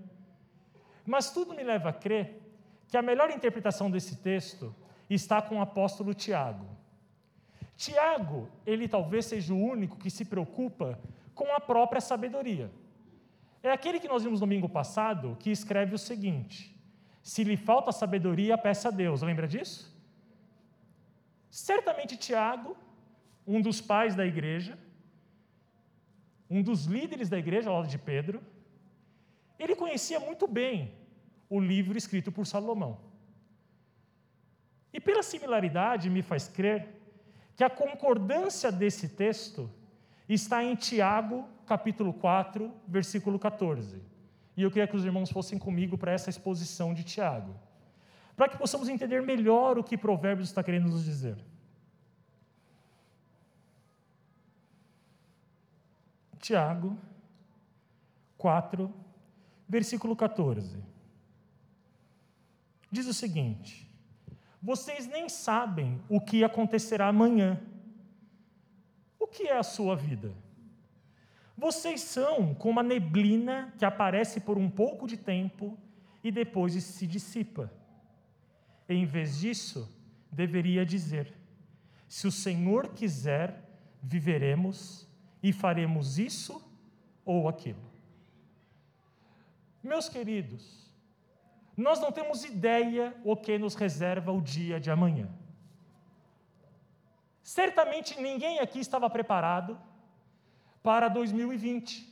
Mas 1.06 1.30
tudo 1.30 1.54
me 1.54 1.62
leva 1.62 1.90
a 1.90 1.94
crer 1.94 2.42
que 2.88 2.96
a 2.96 3.02
melhor 3.02 3.30
interpretação 3.32 3.92
desse 3.92 4.16
texto 4.16 4.74
está 5.10 5.42
com 5.42 5.58
o 5.58 5.62
apóstolo 5.62 6.14
Tiago. 6.14 6.66
Tiago, 7.76 8.48
ele 8.66 8.88
talvez 8.88 9.26
seja 9.26 9.54
o 9.54 9.62
único 9.62 9.98
que 9.98 10.10
se 10.10 10.24
preocupa 10.24 10.98
com 11.34 11.52
a 11.54 11.60
própria 11.60 12.02
sabedoria. 12.02 12.72
É 13.62 13.72
aquele 13.72 14.00
que 14.00 14.08
nós 14.08 14.24
vimos 14.24 14.40
domingo 14.40 14.68
passado 14.68 15.38
que 15.40 15.50
escreve 15.50 15.96
o 15.96 15.98
seguinte: 15.98 16.76
se 17.22 17.44
lhe 17.44 17.56
falta 17.56 17.92
sabedoria, 17.92 18.58
peça 18.58 18.90
a 18.90 18.92
Deus. 18.92 19.22
Lembra 19.22 19.48
disso? 19.48 19.92
Certamente 21.50 22.18
Tiago, 22.18 22.76
um 23.48 23.62
dos 23.62 23.80
pais 23.80 24.16
da 24.16 24.26
igreja, 24.26 24.78
um 26.50 26.62
dos 26.62 26.86
líderes 26.86 27.30
da 27.30 27.38
igreja 27.38 27.70
ao 27.70 27.78
lado 27.78 27.88
de 27.88 27.98
Pedro, 27.98 28.42
ele 29.58 29.76
conhecia 29.76 30.20
muito 30.20 30.48
bem 30.48 30.94
o 31.50 31.60
livro 31.60 31.98
escrito 31.98 32.32
por 32.32 32.46
Salomão. 32.46 33.00
E 34.92 35.00
pela 35.00 35.24
similaridade 35.24 36.10
me 36.10 36.22
faz 36.22 36.48
crer 36.48 36.90
que 37.56 37.64
a 37.64 37.70
concordância 37.70 38.72
desse 38.72 39.10
texto 39.10 39.70
está 40.28 40.64
em 40.64 40.76
Tiago, 40.76 41.48
capítulo 41.66 42.14
4, 42.14 42.72
versículo 42.88 43.38
14. 43.38 44.02
E 44.56 44.64
eu 44.64 44.70
queria 44.70 44.88
que 44.88 44.96
os 44.96 45.04
irmãos 45.04 45.32
fossem 45.32 45.58
comigo 45.58 45.98
para 45.98 46.12
essa 46.12 46.30
exposição 46.30 46.94
de 46.94 47.04
Tiago, 47.04 47.56
para 48.36 48.50
que 48.50 48.58
possamos 48.58 48.88
entender 48.88 49.22
melhor 49.22 49.78
o 49.78 49.84
que 49.84 49.98
Provérbios 49.98 50.50
está 50.50 50.64
querendo 50.64 50.90
nos 50.90 51.04
dizer. 51.04 51.38
Tiago 56.40 56.98
4, 58.38 58.94
versículo 59.68 60.16
14. 60.16 60.78
Diz 62.92 63.08
o 63.08 63.14
seguinte: 63.14 63.90
Vocês 64.62 65.08
nem 65.08 65.30
sabem 65.30 66.02
o 66.10 66.20
que 66.20 66.44
acontecerá 66.44 67.08
amanhã 67.08 67.60
que 69.34 69.48
é 69.48 69.58
a 69.58 69.64
sua 69.64 69.96
vida? 69.96 70.32
Vocês 71.58 72.02
são 72.02 72.54
como 72.54 72.80
a 72.80 72.84
neblina 72.84 73.74
que 73.78 73.86
aparece 73.86 74.40
por 74.40 74.58
um 74.58 74.70
pouco 74.70 75.08
de 75.08 75.18
tempo 75.18 75.78
e 76.24 76.32
depois 76.32 76.74
se 76.84 77.08
dissipa. 77.08 77.72
Em 78.88 79.06
vez 79.06 79.40
disso, 79.40 79.92
deveria 80.32 80.86
dizer: 80.86 81.34
Se 82.08 82.28
o 82.28 82.32
Senhor 82.32 82.90
quiser, 82.90 83.60
viveremos 84.02 85.08
e 85.42 85.52
faremos 85.52 86.20
isso 86.20 86.64
ou 87.26 87.50
aquilo. 87.50 87.92
Meus 89.82 90.08
queridos, 90.08 90.92
nós 91.76 92.00
não 92.00 92.12
temos 92.12 92.44
ideia 92.44 93.16
o 93.24 93.36
que 93.36 93.58
nos 93.58 93.74
reserva 93.74 94.32
o 94.32 94.42
dia 94.42 94.80
de 94.80 94.92
amanhã. 94.92 95.28
Certamente 97.44 98.20
ninguém 98.22 98.60
aqui 98.60 98.80
estava 98.80 99.10
preparado 99.10 99.78
para 100.82 101.10
2020. 101.10 102.12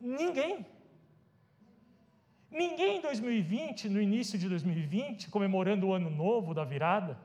Ninguém. 0.00 0.66
Ninguém 2.50 2.96
em 2.96 3.00
2020, 3.02 3.90
no 3.90 4.00
início 4.00 4.38
de 4.38 4.48
2020, 4.48 5.28
comemorando 5.28 5.88
o 5.88 5.92
ano 5.92 6.08
novo 6.08 6.54
da 6.54 6.64
virada, 6.64 7.18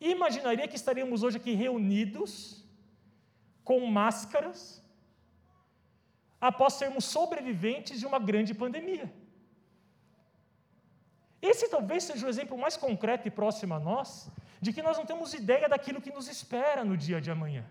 imaginaria 0.00 0.66
que 0.66 0.76
estaríamos 0.76 1.22
hoje 1.22 1.36
aqui 1.36 1.52
reunidos, 1.52 2.64
com 3.62 3.84
máscaras, 3.86 4.82
após 6.40 6.74
sermos 6.74 7.04
sobreviventes 7.04 8.00
de 8.00 8.06
uma 8.06 8.18
grande 8.18 8.54
pandemia. 8.54 9.12
Esse 11.42 11.68
talvez 11.68 12.04
seja 12.04 12.26
o 12.26 12.28
exemplo 12.30 12.56
mais 12.56 12.76
concreto 12.76 13.28
e 13.28 13.30
próximo 13.30 13.74
a 13.74 13.78
nós 13.78 14.30
de 14.60 14.72
que 14.72 14.82
nós 14.82 14.96
não 14.96 15.06
temos 15.06 15.34
ideia 15.34 15.68
daquilo 15.68 16.00
que 16.00 16.12
nos 16.12 16.28
espera 16.28 16.84
no 16.84 16.96
dia 16.96 17.20
de 17.20 17.30
amanhã. 17.30 17.64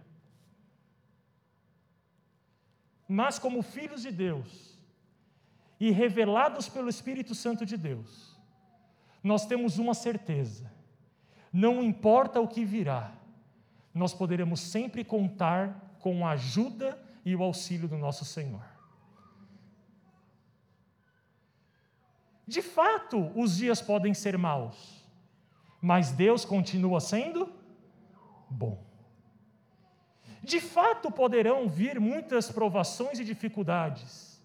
Mas, 3.08 3.40
como 3.40 3.62
filhos 3.62 4.02
de 4.02 4.12
Deus 4.12 4.78
e 5.80 5.92
revelados 5.92 6.68
pelo 6.68 6.90
Espírito 6.90 7.34
Santo 7.34 7.66
de 7.66 7.78
Deus, 7.78 8.36
nós 9.24 9.46
temos 9.46 9.78
uma 9.78 9.94
certeza: 9.94 10.72
não 11.52 11.82
importa 11.82 12.42
o 12.42 12.48
que 12.48 12.66
virá, 12.66 13.14
nós 13.94 14.14
poderemos 14.14 14.60
sempre 14.60 15.04
contar 15.04 15.96
com 16.00 16.26
a 16.26 16.32
ajuda 16.32 17.02
e 17.26 17.36
o 17.36 17.44
auxílio 17.44 17.88
do 17.88 17.98
nosso 17.98 18.24
Senhor. 18.24 18.64
De 22.48 22.62
fato, 22.62 23.30
os 23.36 23.58
dias 23.58 23.82
podem 23.82 24.14
ser 24.14 24.38
maus, 24.38 24.97
mas 25.82 26.12
Deus 26.12 26.44
continua 26.44 27.00
sendo 27.00 27.52
bom. 28.50 28.84
De 30.42 30.60
fato, 30.60 31.12
poderão 31.12 31.68
vir 31.68 32.00
muitas 32.00 32.50
provações 32.50 33.20
e 33.20 33.24
dificuldades, 33.24 34.42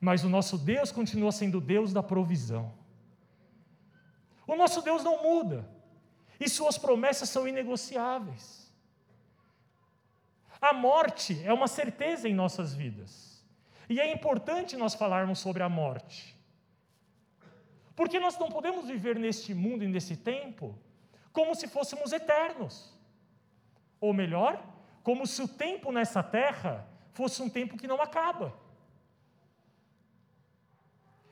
mas 0.00 0.22
o 0.22 0.28
nosso 0.28 0.58
Deus 0.58 0.92
continua 0.92 1.32
sendo 1.32 1.60
Deus 1.60 1.92
da 1.92 2.02
provisão. 2.02 2.72
O 4.46 4.54
nosso 4.54 4.82
Deus 4.82 5.02
não 5.02 5.22
muda, 5.22 5.66
e 6.38 6.48
suas 6.48 6.76
promessas 6.76 7.30
são 7.30 7.48
inegociáveis. 7.48 8.70
A 10.60 10.72
morte 10.72 11.40
é 11.44 11.52
uma 11.52 11.68
certeza 11.68 12.28
em 12.28 12.34
nossas 12.34 12.74
vidas, 12.74 13.42
e 13.88 14.00
é 14.00 14.12
importante 14.12 14.76
nós 14.76 14.94
falarmos 14.94 15.38
sobre 15.38 15.62
a 15.62 15.68
morte, 15.68 16.33
porque 17.96 18.18
nós 18.18 18.38
não 18.38 18.48
podemos 18.48 18.86
viver 18.86 19.18
neste 19.18 19.54
mundo 19.54 19.84
e 19.84 19.88
nesse 19.88 20.16
tempo 20.16 20.78
como 21.32 21.54
se 21.54 21.66
fôssemos 21.66 22.12
eternos, 22.12 22.94
ou 24.00 24.12
melhor, 24.12 24.64
como 25.02 25.26
se 25.26 25.42
o 25.42 25.48
tempo 25.48 25.90
nessa 25.90 26.22
terra 26.22 26.88
fosse 27.12 27.42
um 27.42 27.48
tempo 27.48 27.76
que 27.76 27.88
não 27.88 28.00
acaba. 28.00 28.56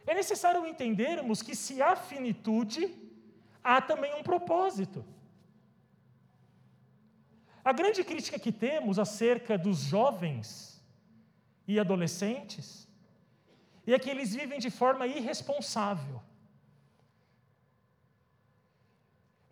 É 0.07 0.15
necessário 0.15 0.67
entendermos 0.67 1.43
que 1.43 1.55
se 1.55 1.81
há 1.81 1.95
finitude, 1.95 2.93
há 3.63 3.81
também 3.81 4.15
um 4.15 4.23
propósito. 4.23 5.05
A 7.65 7.73
grande 7.73 8.03
crítica 8.03 8.39
que 8.39 8.51
temos 8.51 8.99
acerca 8.99 9.57
dos 9.57 9.79
jovens 9.79 10.83
e 11.67 11.79
adolescentes 11.79 12.89
é 13.87 13.99
que 13.99 14.11
eles 14.11 14.35
vivem 14.35 14.59
de 14.59 14.71
forma 14.71 15.07
irresponsável. 15.07 16.21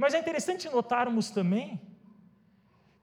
Mas 0.00 0.14
é 0.14 0.18
interessante 0.18 0.66
notarmos 0.70 1.30
também 1.30 1.78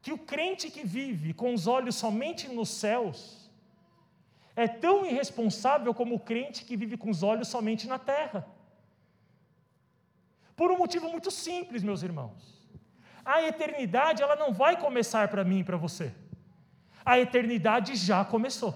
que 0.02 0.12
o 0.12 0.18
crente 0.18 0.72
que 0.72 0.84
vive 0.84 1.32
com 1.32 1.54
os 1.54 1.68
olhos 1.68 1.96
somente 1.96 2.48
nos 2.48 2.70
céus 2.70 3.52
é 4.56 4.68
tão 4.68 5.06
irresponsável 5.06 5.94
como 5.94 6.16
o 6.16 6.20
crente 6.20 6.66
que 6.66 6.76
vive 6.76 6.98
com 6.98 7.12
os 7.12 7.22
olhos 7.22 7.50
somente 7.50 7.86
na 7.88 8.00
terra. 8.00 8.48
Por 10.56 10.72
um 10.72 10.78
motivo 10.80 11.08
muito 11.08 11.30
simples, 11.30 11.84
meus 11.84 12.02
irmãos. 12.02 12.68
A 13.24 13.44
eternidade, 13.44 14.24
ela 14.24 14.36
não 14.36 14.52
vai 14.52 14.76
começar 14.76 15.28
para 15.28 15.44
mim 15.44 15.60
e 15.60 15.64
para 15.64 15.78
você. 15.78 16.12
A 17.06 17.20
eternidade 17.20 17.96
já 17.96 18.26
começou. 18.26 18.74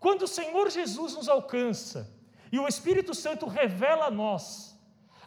Quando 0.00 0.22
o 0.22 0.34
Senhor 0.38 0.68
Jesus 0.70 1.14
nos 1.14 1.28
alcança 1.28 2.12
e 2.50 2.58
o 2.58 2.66
Espírito 2.66 3.14
Santo 3.14 3.46
revela 3.46 4.06
a 4.06 4.10
nós 4.10 4.73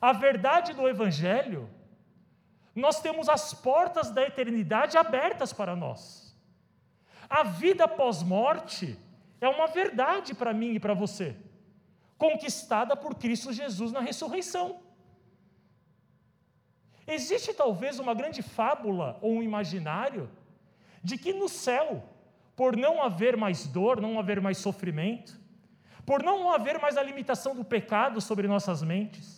a 0.01 0.13
verdade 0.13 0.73
do 0.73 0.87
Evangelho, 0.87 1.69
nós 2.75 3.01
temos 3.01 3.27
as 3.27 3.53
portas 3.53 4.11
da 4.11 4.21
eternidade 4.21 4.97
abertas 4.97 5.51
para 5.51 5.75
nós. 5.75 6.35
A 7.29 7.43
vida 7.43 7.87
pós-morte 7.87 8.97
é 9.41 9.49
uma 9.49 9.67
verdade 9.67 10.33
para 10.33 10.53
mim 10.53 10.73
e 10.75 10.79
para 10.79 10.93
você, 10.93 11.35
conquistada 12.17 12.95
por 12.95 13.15
Cristo 13.15 13.51
Jesus 13.51 13.91
na 13.91 13.99
ressurreição. 13.99 14.79
Existe 17.07 17.53
talvez 17.53 17.99
uma 17.99 18.13
grande 18.13 18.41
fábula 18.41 19.17
ou 19.21 19.33
um 19.33 19.43
imaginário 19.43 20.29
de 21.01 21.17
que 21.17 21.31
no 21.31 21.47
céu, 21.47 22.03
por 22.55 22.75
não 22.75 23.01
haver 23.01 23.37
mais 23.37 23.65
dor, 23.65 24.01
não 24.01 24.19
haver 24.19 24.41
mais 24.41 24.57
sofrimento, 24.57 25.39
por 26.05 26.21
não 26.21 26.51
haver 26.51 26.79
mais 26.79 26.97
a 26.97 27.03
limitação 27.03 27.55
do 27.55 27.63
pecado 27.63 28.19
sobre 28.19 28.47
nossas 28.47 28.81
mentes, 28.83 29.36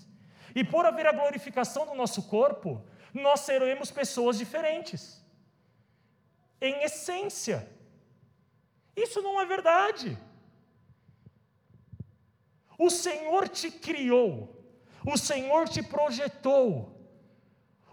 e 0.55 0.63
por 0.63 0.85
haver 0.85 1.07
a 1.07 1.11
glorificação 1.11 1.85
do 1.85 1.95
nosso 1.95 2.23
corpo, 2.23 2.83
nós 3.13 3.41
seremos 3.41 3.91
pessoas 3.91 4.37
diferentes. 4.37 5.23
Em 6.61 6.83
essência. 6.83 7.69
Isso 8.95 9.21
não 9.21 9.39
é 9.39 9.45
verdade. 9.45 10.17
O 12.77 12.89
Senhor 12.89 13.49
te 13.49 13.69
criou, 13.69 14.55
o 15.05 15.17
Senhor 15.17 15.67
te 15.67 15.83
projetou, 15.83 16.97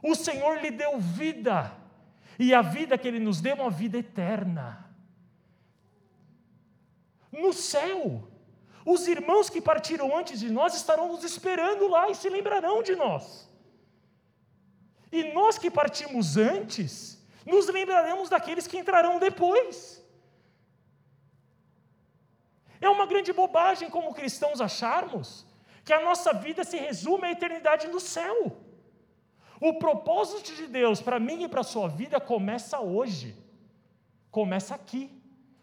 o 0.01 0.15
Senhor 0.15 0.61
lhe 0.61 0.71
deu 0.71 1.01
vida, 1.01 1.77
e 2.39 2.55
a 2.55 2.63
vida 2.63 2.97
que 2.97 3.09
Ele 3.09 3.19
nos 3.19 3.41
deu 3.41 3.57
é 3.57 3.61
uma 3.63 3.71
vida 3.71 3.99
eterna. 3.99 4.89
No 7.33 7.53
céu, 7.53 8.29
os 8.87 9.09
irmãos 9.09 9.51
que 9.51 9.61
partiram 9.61 10.17
antes 10.17 10.39
de 10.39 10.49
nós 10.49 10.77
estarão 10.77 11.09
nos 11.09 11.25
esperando 11.25 11.89
lá 11.89 12.09
e 12.09 12.15
se 12.15 12.29
lembrarão 12.29 12.85
de 12.85 12.95
nós. 12.95 13.51
E 15.11 15.25
nós 15.33 15.59
que 15.59 15.69
partimos 15.69 16.37
antes, 16.37 17.21
nos 17.45 17.67
lembraremos 17.67 18.29
daqueles 18.29 18.69
que 18.69 18.79
entrarão 18.79 19.19
depois. 19.19 20.01
É 22.81 22.89
uma 22.89 23.07
grande 23.07 23.33
bobagem 23.33 23.91
como 23.91 24.15
cristãos 24.15 24.61
acharmos 24.61 25.45
que 25.85 25.93
a 25.93 26.01
nossa 26.01 26.33
vida 26.33 26.63
se 26.63 26.77
resume 26.77 27.27
à 27.27 27.33
eternidade 27.33 27.89
no 27.89 27.99
céu. 27.99 28.57
O 29.61 29.81
propósito 29.81 30.55
de 30.55 30.69
Deus 30.69 31.01
para 31.01 31.19
mim 31.19 31.43
e 31.43 31.49
para 31.49 31.63
a 31.63 31.65
sua 31.65 31.89
vida 31.89 32.21
começa 32.21 32.79
hoje, 32.79 33.37
começa 34.31 34.77
aqui, 34.77 35.11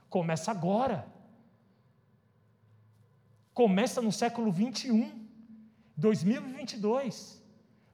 começa 0.09 0.51
agora. 0.51 1.12
Começa 3.53 4.01
no 4.01 4.11
século 4.11 4.51
21, 4.51 5.27
2022 5.95 7.41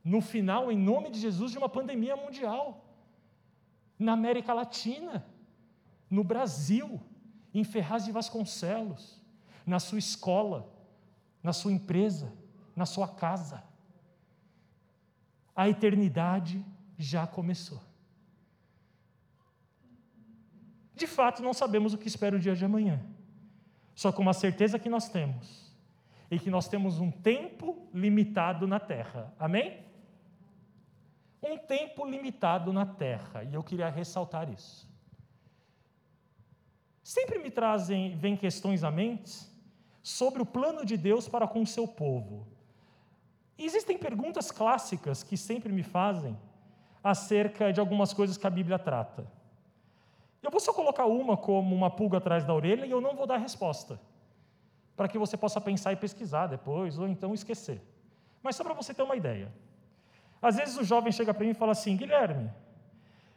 no 0.03 0.21
final, 0.21 0.71
em 0.71 0.77
nome 0.77 1.09
de 1.11 1.19
Jesus, 1.19 1.51
de 1.51 1.57
uma 1.57 1.67
pandemia 1.67 2.15
mundial. 2.15 2.85
Na 3.97 4.13
América 4.13 4.53
Latina, 4.53 5.25
no 6.09 6.23
Brasil, 6.23 7.01
em 7.53 7.63
Ferraz 7.63 8.05
de 8.05 8.11
Vasconcelos, 8.11 9.21
na 9.65 9.79
sua 9.79 9.99
escola, 9.99 10.73
na 11.43 11.51
sua 11.51 11.71
empresa, 11.73 12.31
na 12.75 12.85
sua 12.85 13.07
casa. 13.07 13.63
A 15.55 15.67
eternidade 15.67 16.65
já 16.97 17.27
começou. 17.27 17.81
De 20.95 21.05
fato, 21.05 21.43
não 21.43 21.53
sabemos 21.53 21.93
o 21.93 21.97
que 21.97 22.07
espera 22.07 22.35
o 22.35 22.39
dia 22.39 22.55
de 22.55 22.63
amanhã. 22.63 23.05
Só 23.99 24.13
com 24.13 24.21
uma 24.21 24.33
certeza 24.33 24.79
que 24.79 24.87
nós 24.87 25.09
temos, 25.09 25.75
e 26.31 26.39
que 26.39 26.49
nós 26.49 26.69
temos 26.69 27.01
um 27.01 27.11
tempo 27.11 27.85
limitado 27.93 28.65
na 28.65 28.79
terra. 28.79 29.33
Amém? 29.37 29.77
Um 31.43 31.57
tempo 31.57 32.05
limitado 32.05 32.71
na 32.71 32.85
terra, 32.85 33.43
e 33.43 33.53
eu 33.53 33.61
queria 33.61 33.89
ressaltar 33.89 34.49
isso. 34.49 34.89
Sempre 37.03 37.39
me 37.39 37.51
trazem, 37.51 38.15
vem 38.15 38.37
questões 38.37 38.85
à 38.85 38.89
mente 38.89 39.33
sobre 40.01 40.41
o 40.41 40.45
plano 40.45 40.85
de 40.85 40.95
Deus 40.95 41.27
para 41.27 41.45
com 41.45 41.61
o 41.61 41.67
seu 41.67 41.85
povo. 41.85 42.47
Existem 43.57 43.97
perguntas 43.97 44.49
clássicas 44.49 45.23
que 45.23 45.35
sempre 45.35 45.73
me 45.73 45.83
fazem 45.83 46.39
acerca 47.03 47.73
de 47.73 47.81
algumas 47.81 48.13
coisas 48.13 48.37
que 48.37 48.47
a 48.47 48.49
Bíblia 48.49 48.79
trata. 48.79 49.38
Eu 50.41 50.51
vou 50.51 50.59
só 50.59 50.73
colocar 50.73 51.05
uma 51.05 51.35
como 51.35 51.75
uma 51.75 51.89
pulga 51.89 52.17
atrás 52.17 52.45
da 52.45 52.53
orelha 52.53 52.85
e 52.85 52.91
eu 52.91 53.01
não 53.01 53.15
vou 53.15 53.27
dar 53.27 53.37
resposta, 53.37 53.99
para 54.95 55.07
que 55.07 55.17
você 55.17 55.35
possa 55.35 55.59
pensar 55.59 55.91
e 55.91 55.95
pesquisar 55.95 56.47
depois, 56.47 56.97
ou 56.97 57.07
então 57.07 57.33
esquecer. 57.33 57.81
Mas 58.41 58.55
só 58.55 58.63
para 58.63 58.73
você 58.73 58.93
ter 58.93 59.03
uma 59.03 59.15
ideia. 59.15 59.51
Às 60.41 60.55
vezes 60.55 60.77
o 60.77 60.83
jovem 60.83 61.11
chega 61.11 61.33
para 61.33 61.43
mim 61.43 61.51
e 61.51 61.53
fala 61.53 61.73
assim: 61.73 61.97
Guilherme, 61.97 62.49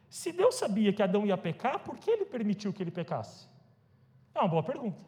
se 0.08 0.30
Deus 0.30 0.54
sabia 0.54 0.92
que 0.92 1.02
Adão 1.02 1.26
ia 1.26 1.36
pecar, 1.36 1.80
por 1.80 1.96
que 1.98 2.10
ele 2.10 2.24
permitiu 2.24 2.72
que 2.72 2.82
ele 2.82 2.90
pecasse? 2.90 3.48
É 4.34 4.38
uma 4.38 4.48
boa 4.48 4.62
pergunta. 4.62 5.02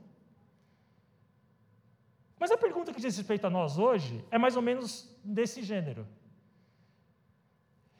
Mas 2.38 2.50
a 2.50 2.58
pergunta 2.58 2.92
que 2.92 3.00
diz 3.00 3.16
respeito 3.16 3.46
a 3.46 3.50
nós 3.50 3.78
hoje 3.78 4.24
é 4.30 4.36
mais 4.36 4.56
ou 4.56 4.62
menos 4.62 5.08
desse 5.22 5.62
gênero. 5.62 6.06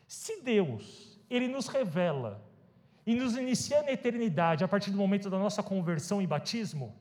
Se 0.07 0.43
Deus, 0.43 1.19
Ele 1.31 1.49
nos 1.49 1.67
revela 1.67 2.43
e 3.07 3.15
nos 3.15 3.37
inicia 3.37 3.83
na 3.83 3.93
eternidade 3.93 4.65
a 4.65 4.69
partir 4.69 4.91
do 4.91 4.97
momento 4.97 5.29
da 5.29 5.39
nossa 5.39 5.63
conversão 5.63 6.23
e 6.23 6.27
batismo, 6.27 6.95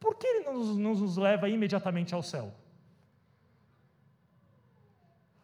por 0.00 0.16
que 0.16 0.26
Ele 0.26 0.44
não 0.44 0.54
nos, 0.54 0.76
não 0.76 0.94
nos 0.94 1.16
leva 1.16 1.48
imediatamente 1.48 2.14
ao 2.14 2.22
céu? 2.22 2.52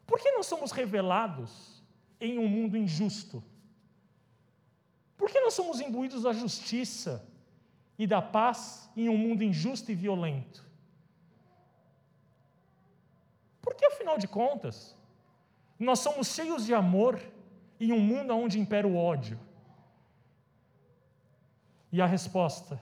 Por 0.05 0.19
que 0.19 0.31
não 0.33 0.43
somos 0.43 0.73
revelados 0.73 1.83
em 2.21 2.39
um 2.39 2.49
mundo 2.49 2.77
injusto? 2.77 3.43
Por 5.17 5.31
que 5.31 5.41
nós 5.41 5.55
somos 5.55 5.81
imbuídos 5.81 6.23
da 6.23 6.33
justiça 6.33 7.25
e 7.99 8.07
da 8.07 8.23
paz 8.23 8.91
em 8.97 9.09
um 9.09 9.17
mundo 9.17 9.45
injusto 9.45 9.93
e 9.93 9.95
violento? 9.95 10.67
Porque, 13.61 13.85
afinal 13.85 14.17
de 14.17 14.27
contas, 14.27 14.97
nós 15.79 16.01
somos 16.01 16.29
cheios 16.29 16.65
de 16.65 16.75
amor 16.75 17.21
em 17.79 17.93
um 17.93 18.01
mundo 18.01 18.35
onde 18.35 18.59
impera 18.59 18.89
o 18.89 18.97
ódio. 18.97 19.39
E 21.91 22.01
a 22.03 22.07
resposta, 22.07 22.81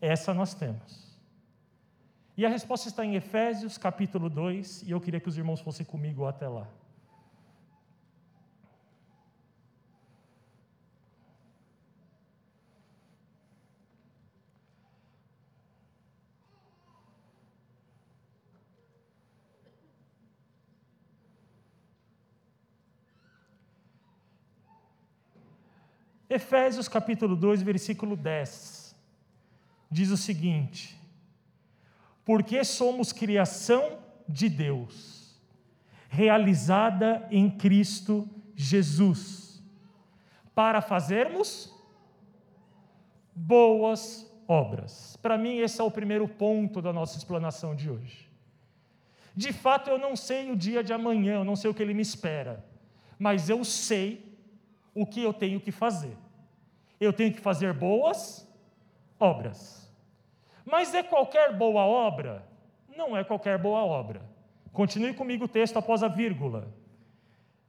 essa 0.00 0.32
nós 0.32 0.54
temos. 0.54 1.08
E 2.36 2.46
a 2.46 2.48
resposta 2.48 2.88
está 2.88 3.04
em 3.04 3.16
Efésios 3.16 3.76
capítulo 3.76 4.30
2, 4.30 4.82
e 4.82 4.92
eu 4.92 5.00
queria 5.00 5.20
que 5.20 5.28
os 5.28 5.36
irmãos 5.36 5.60
fossem 5.60 5.84
comigo 5.84 6.24
até 6.24 6.48
lá. 6.48 6.68
Efésios 26.38 26.86
capítulo 26.86 27.34
2, 27.34 27.62
versículo 27.62 28.16
10, 28.16 28.94
diz 29.90 30.10
o 30.10 30.16
seguinte: 30.16 30.96
Porque 32.24 32.62
somos 32.62 33.12
criação 33.12 33.98
de 34.28 34.48
Deus, 34.48 35.36
realizada 36.08 37.26
em 37.28 37.50
Cristo 37.50 38.28
Jesus, 38.54 39.60
para 40.54 40.80
fazermos 40.80 41.74
boas 43.34 44.24
obras. 44.46 45.16
Para 45.16 45.36
mim, 45.36 45.58
esse 45.58 45.80
é 45.80 45.84
o 45.84 45.90
primeiro 45.90 46.28
ponto 46.28 46.80
da 46.80 46.92
nossa 46.92 47.18
explanação 47.18 47.74
de 47.74 47.90
hoje. 47.90 48.30
De 49.34 49.52
fato, 49.52 49.90
eu 49.90 49.98
não 49.98 50.14
sei 50.14 50.52
o 50.52 50.56
dia 50.56 50.84
de 50.84 50.92
amanhã, 50.92 51.34
eu 51.34 51.44
não 51.44 51.56
sei 51.56 51.68
o 51.68 51.74
que 51.74 51.82
ele 51.82 51.94
me 51.94 52.02
espera, 52.02 52.64
mas 53.18 53.48
eu 53.48 53.64
sei 53.64 54.38
o 54.94 55.04
que 55.04 55.20
eu 55.20 55.34
tenho 55.34 55.60
que 55.60 55.72
fazer. 55.72 56.16
Eu 57.00 57.12
tenho 57.12 57.32
que 57.32 57.40
fazer 57.40 57.72
boas 57.72 58.46
obras. 59.18 59.90
Mas 60.64 60.94
é 60.94 61.02
qualquer 61.02 61.56
boa 61.56 61.82
obra? 61.82 62.46
Não 62.96 63.16
é 63.16 63.24
qualquer 63.24 63.58
boa 63.58 63.80
obra. 63.80 64.22
Continue 64.72 65.14
comigo 65.14 65.44
o 65.44 65.48
texto 65.48 65.76
após 65.78 66.02
a 66.02 66.08
vírgula. 66.08 66.68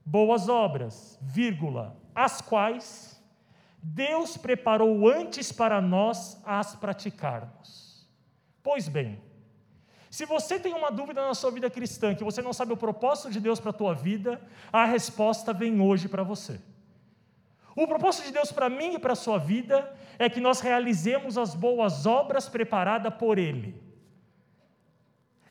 Boas 0.05 0.49
obras, 0.49 1.17
vírgula, 1.21 1.95
as 2.15 2.41
quais 2.41 3.23
Deus 3.81 4.35
preparou 4.35 5.07
antes 5.07 5.51
para 5.51 5.79
nós 5.79 6.41
as 6.45 6.75
praticarmos. 6.75 8.07
Pois 8.61 8.87
bem, 8.87 9.21
se 10.09 10.25
você 10.25 10.59
tem 10.59 10.73
uma 10.73 10.91
dúvida 10.91 11.25
na 11.25 11.33
sua 11.33 11.51
vida 11.51 11.69
cristã, 11.69 12.15
que 12.15 12.23
você 12.23 12.41
não 12.41 12.51
sabe 12.51 12.73
o 12.73 12.77
propósito 12.77 13.31
de 13.31 13.39
Deus 13.39 13.59
para 13.59 13.69
a 13.69 13.73
tua 13.73 13.93
vida, 13.93 14.41
a 14.73 14.85
resposta 14.85 15.53
vem 15.53 15.79
hoje 15.79 16.09
para 16.09 16.23
você. 16.23 16.59
O 17.79 17.87
propósito 17.87 18.25
de 18.25 18.33
Deus 18.33 18.51
para 18.51 18.69
mim 18.69 18.95
e 18.95 18.99
para 18.99 19.13
a 19.13 19.15
sua 19.15 19.37
vida 19.37 19.89
é 20.17 20.29
que 20.29 20.41
nós 20.41 20.59
realizemos 20.59 21.37
as 21.37 21.55
boas 21.55 22.05
obras 22.05 22.49
preparadas 22.49 23.13
por 23.13 23.37
Ele. 23.37 23.73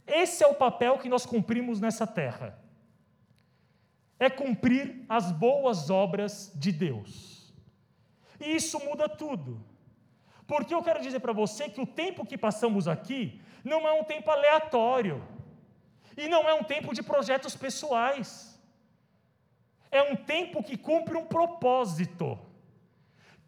Esse 0.06 0.44
é 0.44 0.46
o 0.46 0.54
papel 0.54 0.98
que 0.98 1.08
nós 1.08 1.24
cumprimos 1.24 1.80
nessa 1.80 2.06
terra. 2.06 2.62
É 4.20 4.28
cumprir 4.28 5.06
as 5.08 5.32
boas 5.32 5.88
obras 5.88 6.52
de 6.54 6.70
Deus. 6.70 7.50
E 8.38 8.54
isso 8.54 8.78
muda 8.80 9.08
tudo. 9.08 9.64
Porque 10.46 10.74
eu 10.74 10.82
quero 10.82 11.00
dizer 11.00 11.20
para 11.20 11.32
você 11.32 11.70
que 11.70 11.80
o 11.80 11.86
tempo 11.86 12.26
que 12.26 12.36
passamos 12.36 12.86
aqui 12.86 13.40
não 13.64 13.88
é 13.88 13.92
um 13.98 14.04
tempo 14.04 14.30
aleatório. 14.30 15.26
E 16.14 16.28
não 16.28 16.46
é 16.46 16.52
um 16.52 16.62
tempo 16.62 16.92
de 16.92 17.02
projetos 17.02 17.56
pessoais. 17.56 18.47
É 19.90 20.02
um 20.02 20.16
tempo 20.16 20.62
que 20.62 20.76
cumpre 20.76 21.16
um 21.16 21.24
propósito. 21.24 22.38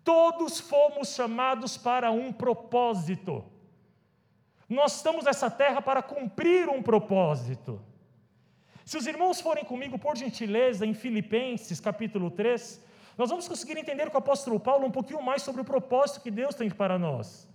Todos 0.03 0.59
fomos 0.61 1.15
chamados 1.15 1.77
para 1.77 2.11
um 2.11 2.33
propósito. 2.33 3.45
Nós 4.69 4.97
estamos 4.97 5.25
nessa 5.25 5.51
terra 5.51 5.83
para 5.83 6.03
cumprir 6.03 6.69
um 6.69 6.83
propósito. 6.83 7.81
Se 8.85 8.97
os 8.97 9.07
irmãos 9.07 9.41
forem 9.41 9.65
comigo, 9.65 9.99
por 9.99 10.17
gentileza, 10.17 10.87
em 10.87 10.95
Filipenses 10.95 11.79
capítulo 11.79 12.31
3, 12.31 12.81
nós 13.19 13.29
vamos 13.31 13.47
conseguir 13.47 13.77
entender 13.77 14.09
com 14.09 14.17
o 14.17 14.19
apóstolo 14.19 14.59
Paulo 14.59 14.87
um 14.87 14.91
pouquinho 14.91 15.23
mais 15.23 15.43
sobre 15.43 15.61
o 15.61 15.65
propósito 15.65 16.23
que 16.23 16.31
Deus 16.31 16.55
tem 16.55 16.71
para 16.71 16.99
nós. 16.99 17.49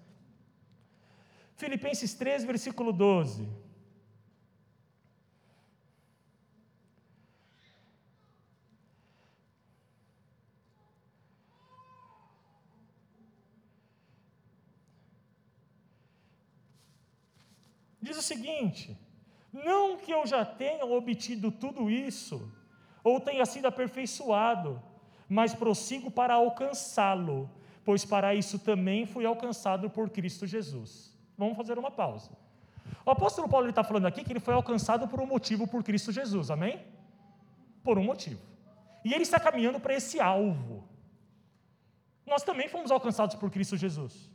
Filipenses 1.55 2.13
3, 2.13 2.43
versículo 2.43 2.93
12. 2.93 3.47
Diz 18.05 18.17
o 18.17 18.21
seguinte: 18.21 18.95
não 19.51 19.97
que 19.97 20.11
eu 20.11 20.27
já 20.27 20.45
tenha 20.45 20.85
obtido 20.85 21.51
tudo 21.51 21.89
isso, 21.89 22.51
ou 23.03 23.19
tenha 23.19 23.45
sido 23.47 23.65
aperfeiçoado, 23.65 24.79
mas 25.27 25.55
prossigo 25.55 26.11
para 26.11 26.35
alcançá-lo, 26.35 27.49
pois 27.83 28.05
para 28.05 28.35
isso 28.35 28.59
também 28.59 29.07
fui 29.07 29.25
alcançado 29.25 29.89
por 29.89 30.07
Cristo 30.11 30.45
Jesus. 30.45 31.17
Vamos 31.35 31.57
fazer 31.57 31.79
uma 31.79 31.89
pausa. 31.89 32.29
O 33.03 33.09
apóstolo 33.09 33.49
Paulo 33.49 33.67
está 33.67 33.83
falando 33.83 34.05
aqui 34.05 34.23
que 34.23 34.31
ele 34.33 34.39
foi 34.39 34.53
alcançado 34.53 35.07
por 35.07 35.19
um 35.19 35.25
motivo 35.25 35.67
por 35.67 35.83
Cristo 35.83 36.11
Jesus, 36.11 36.51
amém? 36.51 36.79
Por 37.83 37.97
um 37.97 38.03
motivo. 38.03 38.41
E 39.03 39.13
ele 39.13 39.23
está 39.23 39.39
caminhando 39.39 39.79
para 39.79 39.95
esse 39.95 40.19
alvo. 40.19 40.87
Nós 42.25 42.43
também 42.43 42.67
fomos 42.67 42.91
alcançados 42.91 43.35
por 43.35 43.49
Cristo 43.49 43.75
Jesus. 43.75 44.29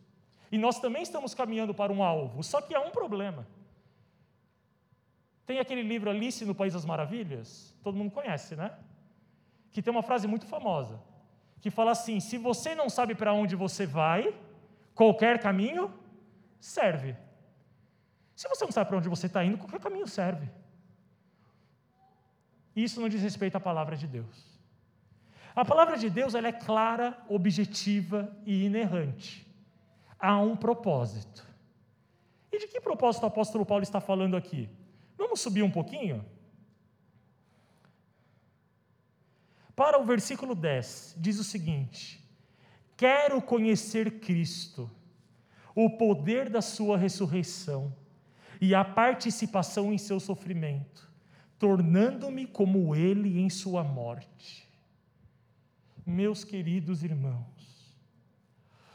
E 0.50 0.58
nós 0.58 0.80
também 0.80 1.02
estamos 1.02 1.34
caminhando 1.34 1.72
para 1.72 1.92
um 1.92 2.02
alvo, 2.02 2.42
só 2.42 2.60
que 2.60 2.74
há 2.74 2.80
um 2.80 2.90
problema. 2.90 3.46
Tem 5.50 5.58
aquele 5.58 5.82
livro 5.82 6.08
Alice 6.08 6.44
no 6.44 6.54
País 6.54 6.74
das 6.74 6.84
Maravilhas, 6.84 7.76
todo 7.82 7.96
mundo 7.96 8.12
conhece, 8.12 8.54
né? 8.54 8.70
Que 9.72 9.82
tem 9.82 9.90
uma 9.90 10.00
frase 10.00 10.28
muito 10.28 10.46
famosa, 10.46 11.00
que 11.60 11.72
fala 11.72 11.90
assim: 11.90 12.20
se 12.20 12.38
você 12.38 12.72
não 12.72 12.88
sabe 12.88 13.16
para 13.16 13.32
onde 13.32 13.56
você 13.56 13.84
vai, 13.84 14.32
qualquer 14.94 15.40
caminho 15.40 15.92
serve. 16.60 17.16
Se 18.36 18.48
você 18.48 18.64
não 18.64 18.70
sabe 18.70 18.90
para 18.90 18.98
onde 18.98 19.08
você 19.08 19.26
está 19.26 19.44
indo, 19.44 19.58
qualquer 19.58 19.80
caminho 19.80 20.06
serve. 20.06 20.48
Isso 22.76 23.00
não 23.00 23.08
diz 23.08 23.20
respeito 23.20 23.56
à 23.56 23.60
palavra 23.60 23.96
de 23.96 24.06
Deus. 24.06 24.60
A 25.52 25.64
palavra 25.64 25.98
de 25.98 26.08
Deus 26.08 26.36
ela 26.36 26.46
é 26.46 26.52
clara, 26.52 27.18
objetiva 27.28 28.32
e 28.46 28.66
inerrante. 28.66 29.44
Há 30.16 30.38
um 30.38 30.54
propósito. 30.54 31.44
E 32.52 32.58
de 32.60 32.68
que 32.68 32.80
propósito 32.80 33.24
o 33.24 33.26
apóstolo 33.26 33.66
Paulo 33.66 33.82
está 33.82 34.00
falando 34.00 34.36
aqui? 34.36 34.70
Vamos 35.20 35.42
subir 35.42 35.62
um 35.62 35.70
pouquinho? 35.70 36.24
Para 39.76 40.00
o 40.00 40.04
versículo 40.04 40.54
10, 40.54 41.16
diz 41.18 41.38
o 41.38 41.44
seguinte: 41.44 42.26
Quero 42.96 43.42
conhecer 43.42 44.18
Cristo, 44.20 44.90
o 45.74 45.90
poder 45.90 46.48
da 46.48 46.62
Sua 46.62 46.96
ressurreição 46.96 47.94
e 48.62 48.74
a 48.74 48.82
participação 48.82 49.92
em 49.92 49.98
seu 49.98 50.18
sofrimento, 50.18 51.06
tornando-me 51.58 52.46
como 52.46 52.96
Ele 52.96 53.40
em 53.40 53.50
Sua 53.50 53.84
morte. 53.84 54.66
Meus 56.06 56.44
queridos 56.44 57.04
irmãos, 57.04 57.94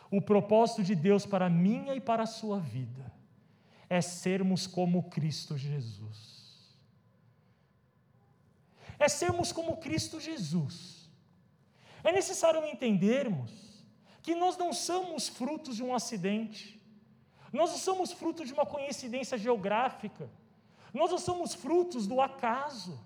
o 0.10 0.20
propósito 0.20 0.82
de 0.82 0.96
Deus 0.96 1.24
para 1.24 1.46
a 1.46 1.52
minha 1.52 1.94
e 1.94 2.02
para 2.02 2.24
a 2.24 2.28
sua 2.28 2.60
vida 2.60 3.15
é 3.90 4.02
sermos 4.02 4.68
como 4.68 5.04
Cristo 5.10 5.58
Jesus 5.58 6.36
é 9.00 9.08
sermos 9.08 9.52
como 9.52 9.78
Cristo 9.78 10.20
Jesus. 10.20 11.10
É 12.04 12.12
necessário 12.12 12.66
entendermos 12.66 13.52
que 14.22 14.36
nós 14.36 14.58
não 14.58 14.74
somos 14.74 15.28
frutos 15.28 15.76
de 15.76 15.84
um 15.84 15.94
acidente, 15.94 16.82
nós 17.52 17.72
não 17.72 17.78
somos 17.78 18.12
frutos 18.12 18.48
de 18.48 18.54
uma 18.54 18.66
coincidência 18.66 19.38
geográfica, 19.38 20.30
nós 20.94 21.12
não 21.12 21.18
somos 21.18 21.54
frutos 21.54 22.08
do 22.08 22.22
acaso. 22.22 23.00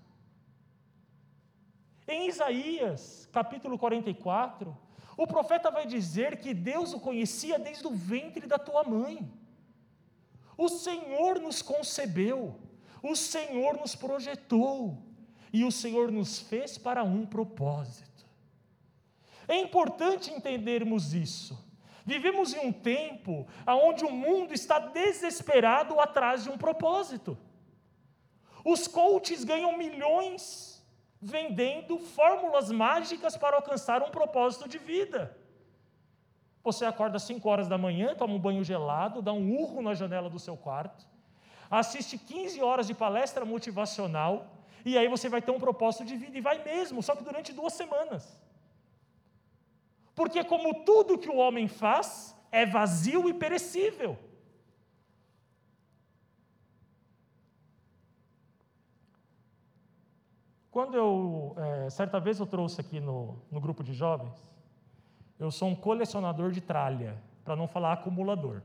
Em 2.06 2.28
Isaías, 2.28 3.28
capítulo 3.32 3.78
44, 3.78 4.76
o 5.16 5.26
profeta 5.26 5.70
vai 5.70 5.86
dizer 5.86 6.40
que 6.40 6.54
Deus 6.54 6.92
o 6.92 7.00
conhecia 7.00 7.58
desde 7.58 7.86
o 7.86 7.90
ventre 7.90 8.46
da 8.46 8.58
tua 8.58 8.82
mãe. 8.82 9.30
O 10.60 10.68
Senhor 10.68 11.40
nos 11.40 11.62
concebeu, 11.62 12.54
o 13.02 13.16
Senhor 13.16 13.78
nos 13.78 13.94
projetou, 13.94 15.02
e 15.50 15.64
o 15.64 15.72
Senhor 15.72 16.12
nos 16.12 16.38
fez 16.38 16.76
para 16.76 17.02
um 17.02 17.24
propósito. 17.24 18.26
É 19.48 19.56
importante 19.56 20.30
entendermos 20.30 21.14
isso. 21.14 21.58
Vivemos 22.04 22.52
em 22.52 22.58
um 22.58 22.70
tempo 22.70 23.48
onde 23.66 24.04
o 24.04 24.12
mundo 24.12 24.52
está 24.52 24.78
desesperado 24.78 25.98
atrás 25.98 26.44
de 26.44 26.50
um 26.50 26.58
propósito. 26.58 27.38
Os 28.62 28.86
coaches 28.86 29.44
ganham 29.44 29.78
milhões 29.78 30.84
vendendo 31.22 31.98
fórmulas 31.98 32.70
mágicas 32.70 33.34
para 33.34 33.56
alcançar 33.56 34.02
um 34.02 34.10
propósito 34.10 34.68
de 34.68 34.76
vida. 34.76 35.34
Você 36.62 36.84
acorda 36.84 37.16
às 37.16 37.22
5 37.22 37.48
horas 37.48 37.68
da 37.68 37.78
manhã, 37.78 38.14
toma 38.14 38.34
um 38.34 38.38
banho 38.38 38.62
gelado, 38.62 39.22
dá 39.22 39.32
um 39.32 39.56
urro 39.58 39.80
na 39.82 39.94
janela 39.94 40.28
do 40.28 40.38
seu 40.38 40.56
quarto, 40.56 41.06
assiste 41.70 42.18
15 42.18 42.62
horas 42.62 42.86
de 42.86 42.94
palestra 42.94 43.44
motivacional 43.44 44.60
e 44.84 44.96
aí 44.96 45.08
você 45.08 45.28
vai 45.28 45.42
ter 45.42 45.50
um 45.50 45.58
propósito 45.58 46.04
de 46.04 46.16
vida, 46.16 46.36
e 46.36 46.40
vai 46.40 46.62
mesmo, 46.64 47.02
só 47.02 47.14
que 47.14 47.24
durante 47.24 47.52
duas 47.52 47.72
semanas. 47.72 48.38
Porque, 50.14 50.42
como 50.44 50.84
tudo 50.84 51.18
que 51.18 51.28
o 51.28 51.36
homem 51.36 51.68
faz, 51.68 52.36
é 52.50 52.64
vazio 52.66 53.28
e 53.28 53.34
perecível. 53.34 54.18
Quando 60.70 60.94
eu, 60.96 61.54
é, 61.58 61.90
certa 61.90 62.20
vez 62.20 62.38
eu 62.38 62.46
trouxe 62.46 62.80
aqui 62.80 63.00
no, 63.00 63.42
no 63.50 63.60
grupo 63.60 63.82
de 63.82 63.92
jovens, 63.92 64.34
eu 65.40 65.50
sou 65.50 65.68
um 65.68 65.74
colecionador 65.74 66.52
de 66.52 66.60
tralha, 66.60 67.16
para 67.44 67.56
não 67.56 67.66
falar 67.66 67.94
acumulador. 67.94 68.62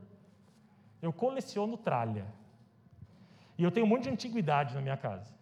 Eu 1.01 1.11
coleciono 1.11 1.77
tralha. 1.77 2.25
E 3.57 3.63
eu 3.63 3.71
tenho 3.71 3.85
um 3.85 3.89
monte 3.89 4.03
de 4.03 4.09
antiguidade 4.09 4.75
na 4.75 4.81
minha 4.81 4.97
casa. 4.97 5.33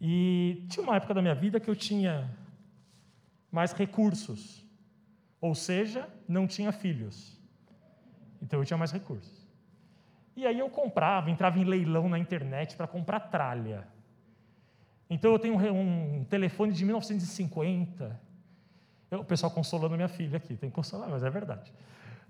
E 0.00 0.64
tinha 0.68 0.84
uma 0.84 0.96
época 0.96 1.14
da 1.14 1.22
minha 1.22 1.34
vida 1.34 1.58
que 1.58 1.68
eu 1.68 1.74
tinha 1.74 2.30
mais 3.50 3.72
recursos, 3.72 4.64
ou 5.40 5.54
seja, 5.54 6.06
não 6.28 6.46
tinha 6.46 6.70
filhos. 6.70 7.40
Então 8.42 8.60
eu 8.60 8.66
tinha 8.66 8.76
mais 8.76 8.92
recursos. 8.92 9.46
E 10.36 10.46
aí 10.46 10.58
eu 10.58 10.68
comprava, 10.68 11.30
entrava 11.30 11.58
em 11.58 11.64
leilão 11.64 12.08
na 12.08 12.18
internet 12.18 12.76
para 12.76 12.86
comprar 12.86 13.20
tralha. 13.20 13.88
Então 15.08 15.32
eu 15.32 15.38
tenho 15.38 15.56
um, 15.56 16.24
telefone 16.24 16.72
de 16.72 16.84
1950. 16.84 18.20
Eu, 19.10 19.20
o 19.20 19.24
pessoal 19.24 19.50
consolando 19.50 19.94
minha 19.94 20.08
filha 20.08 20.36
aqui, 20.36 20.56
tem 20.56 20.68
que 20.68 20.74
consolar, 20.74 21.08
mas 21.08 21.22
é 21.22 21.30
verdade. 21.30 21.72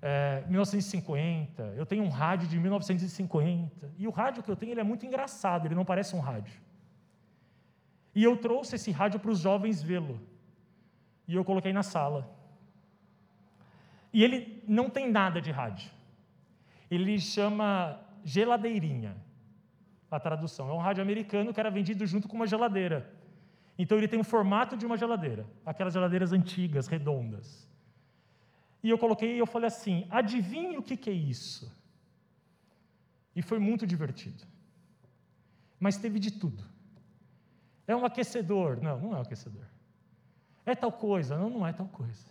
É, 0.00 0.44
1950, 0.46 1.62
eu 1.76 1.86
tenho 1.86 2.04
um 2.04 2.08
rádio 2.08 2.48
de 2.48 2.58
1950. 2.58 3.92
E 3.96 4.06
o 4.06 4.10
rádio 4.10 4.42
que 4.42 4.50
eu 4.50 4.56
tenho 4.56 4.72
ele 4.72 4.80
é 4.80 4.84
muito 4.84 5.06
engraçado, 5.06 5.66
ele 5.66 5.74
não 5.74 5.84
parece 5.84 6.14
um 6.14 6.20
rádio. 6.20 6.60
E 8.14 8.22
eu 8.22 8.36
trouxe 8.36 8.76
esse 8.76 8.90
rádio 8.90 9.20
para 9.20 9.30
os 9.30 9.38
jovens 9.38 9.82
vê-lo. 9.82 10.20
E 11.26 11.34
eu 11.34 11.44
coloquei 11.44 11.72
na 11.72 11.82
sala. 11.82 12.30
E 14.12 14.22
ele 14.22 14.62
não 14.66 14.88
tem 14.88 15.10
nada 15.10 15.40
de 15.40 15.50
rádio. 15.50 15.90
Ele 16.90 17.18
chama 17.18 18.00
geladeirinha, 18.24 19.16
a 20.10 20.20
tradução. 20.20 20.70
É 20.70 20.72
um 20.72 20.78
rádio 20.78 21.02
americano 21.02 21.52
que 21.52 21.60
era 21.60 21.70
vendido 21.70 22.06
junto 22.06 22.28
com 22.28 22.36
uma 22.36 22.46
geladeira. 22.46 23.12
Então 23.78 23.98
ele 23.98 24.08
tem 24.08 24.20
o 24.20 24.24
formato 24.24 24.76
de 24.76 24.86
uma 24.86 24.96
geladeira, 24.96 25.46
aquelas 25.64 25.92
geladeiras 25.92 26.32
antigas, 26.32 26.86
redondas. 26.86 27.68
E 28.82 28.88
eu 28.88 28.98
coloquei 28.98 29.34
e 29.34 29.38
eu 29.38 29.46
falei 29.46 29.66
assim: 29.66 30.06
adivinhe 30.10 30.78
o 30.78 30.82
que, 30.82 30.96
que 30.96 31.10
é 31.10 31.12
isso? 31.12 31.70
E 33.34 33.42
foi 33.42 33.58
muito 33.58 33.86
divertido. 33.86 34.44
Mas 35.78 35.98
teve 35.98 36.18
de 36.18 36.30
tudo. 36.30 36.64
É 37.86 37.94
um 37.94 38.04
aquecedor. 38.04 38.80
Não, 38.82 38.98
não 38.98 39.14
é 39.14 39.18
um 39.18 39.22
aquecedor. 39.22 39.66
É 40.64 40.74
tal 40.74 40.90
coisa. 40.90 41.36
Não, 41.36 41.50
não 41.50 41.66
é 41.66 41.72
tal 41.72 41.86
coisa. 41.88 42.26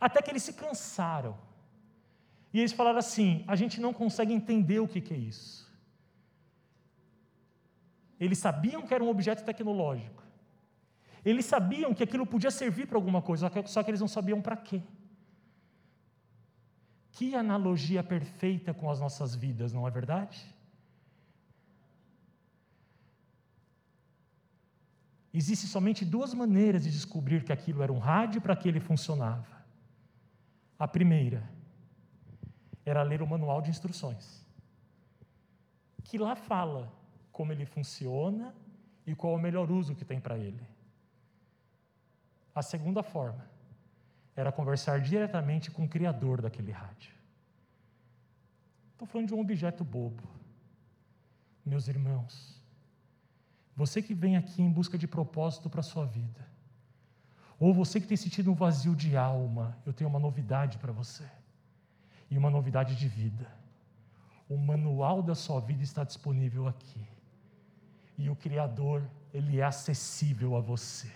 Até 0.00 0.20
que 0.20 0.30
eles 0.30 0.42
se 0.42 0.54
cansaram. 0.54 1.36
E 2.52 2.58
eles 2.58 2.72
falaram 2.72 2.98
assim: 2.98 3.44
a 3.46 3.54
gente 3.54 3.80
não 3.80 3.92
consegue 3.92 4.32
entender 4.32 4.80
o 4.80 4.88
que, 4.88 5.00
que 5.00 5.14
é 5.14 5.16
isso. 5.16 5.67
Eles 8.18 8.38
sabiam 8.38 8.82
que 8.82 8.92
era 8.92 9.02
um 9.02 9.08
objeto 9.08 9.44
tecnológico. 9.44 10.22
Eles 11.24 11.44
sabiam 11.44 11.94
que 11.94 12.02
aquilo 12.02 12.26
podia 12.26 12.50
servir 12.50 12.86
para 12.86 12.96
alguma 12.96 13.20
coisa, 13.20 13.50
só 13.66 13.82
que 13.82 13.90
eles 13.90 14.00
não 14.00 14.08
sabiam 14.08 14.40
para 14.40 14.56
quê. 14.56 14.82
Que 17.12 17.34
analogia 17.34 18.02
perfeita 18.02 18.72
com 18.72 18.90
as 18.90 19.00
nossas 19.00 19.34
vidas, 19.34 19.72
não 19.72 19.86
é 19.86 19.90
verdade? 19.90 20.54
Existem 25.32 25.68
somente 25.68 26.04
duas 26.04 26.32
maneiras 26.32 26.84
de 26.84 26.90
descobrir 26.90 27.44
que 27.44 27.52
aquilo 27.52 27.82
era 27.82 27.92
um 27.92 27.98
rádio 27.98 28.40
para 28.40 28.56
que 28.56 28.68
ele 28.68 28.80
funcionava. 28.80 29.58
A 30.78 30.88
primeira 30.88 31.48
era 32.84 33.02
ler 33.02 33.20
o 33.20 33.26
manual 33.26 33.60
de 33.60 33.70
instruções, 33.70 34.44
que 36.02 36.16
lá 36.16 36.34
fala 36.34 36.97
como 37.38 37.52
ele 37.52 37.64
funciona 37.64 38.52
e 39.06 39.14
qual 39.14 39.32
o 39.32 39.38
melhor 39.38 39.70
uso 39.70 39.94
que 39.94 40.04
tem 40.04 40.18
para 40.18 40.36
ele. 40.36 40.66
A 42.52 42.62
segunda 42.62 43.00
forma 43.00 43.48
era 44.34 44.50
conversar 44.50 45.00
diretamente 45.00 45.70
com 45.70 45.84
o 45.84 45.88
criador 45.88 46.42
daquele 46.42 46.72
rádio. 46.72 47.12
Estou 48.90 49.06
falando 49.06 49.28
de 49.28 49.34
um 49.34 49.40
objeto 49.40 49.84
bobo. 49.84 50.24
Meus 51.64 51.86
irmãos, 51.86 52.60
você 53.76 54.02
que 54.02 54.14
vem 54.14 54.36
aqui 54.36 54.60
em 54.60 54.72
busca 54.72 54.98
de 54.98 55.06
propósito 55.06 55.70
para 55.70 55.78
a 55.78 55.84
sua 55.84 56.06
vida. 56.06 56.44
Ou 57.56 57.72
você 57.72 58.00
que 58.00 58.08
tem 58.08 58.16
sentido 58.16 58.50
um 58.50 58.54
vazio 58.54 58.96
de 58.96 59.16
alma, 59.16 59.78
eu 59.86 59.92
tenho 59.92 60.10
uma 60.10 60.18
novidade 60.18 60.76
para 60.78 60.90
você. 60.90 61.28
E 62.28 62.36
uma 62.36 62.50
novidade 62.50 62.96
de 62.96 63.06
vida. 63.06 63.46
O 64.48 64.56
manual 64.56 65.22
da 65.22 65.36
sua 65.36 65.60
vida 65.60 65.84
está 65.84 66.02
disponível 66.02 66.66
aqui. 66.66 67.17
E 68.18 68.28
o 68.28 68.36
Criador, 68.36 69.08
ele 69.32 69.60
é 69.60 69.62
acessível 69.62 70.56
a 70.56 70.60
você. 70.60 71.10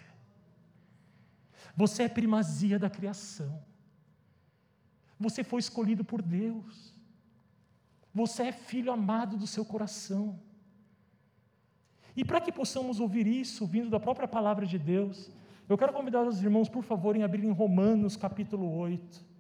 Você 1.77 2.05
é 2.05 2.09
primazia 2.09 2.79
da 2.79 2.89
criação. 2.89 3.61
Você 5.19 5.43
foi 5.43 5.59
escolhido 5.61 6.05
por 6.05 6.23
Deus. 6.23 6.95
Você 8.15 8.45
é 8.45 8.53
filho 8.53 8.93
amado 8.93 9.37
do 9.37 9.47
seu 9.47 9.65
coração. 9.65 10.39
E 12.15 12.25
para 12.25 12.41
que 12.41 12.53
possamos 12.53 13.01
ouvir 13.01 13.27
isso, 13.27 13.67
vindo 13.67 13.91
da 13.91 13.99
própria 13.99 14.29
palavra 14.29 14.67
de 14.67 14.79
Deus, 14.79 15.31
eu 15.69 15.79
quero 15.79 15.93
convidar 15.93 16.23
os 16.23 16.43
irmãos, 16.43 16.69
por 16.69 16.85
favor, 16.85 17.17
em 17.17 17.23
abrirem 17.23 17.51
Romanos 17.51 18.17
capítulo 18.17 18.71
8. 18.77 19.32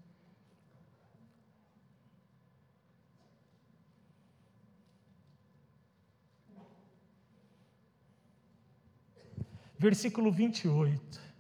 versículo 9.82 10.30
28. 10.30 11.32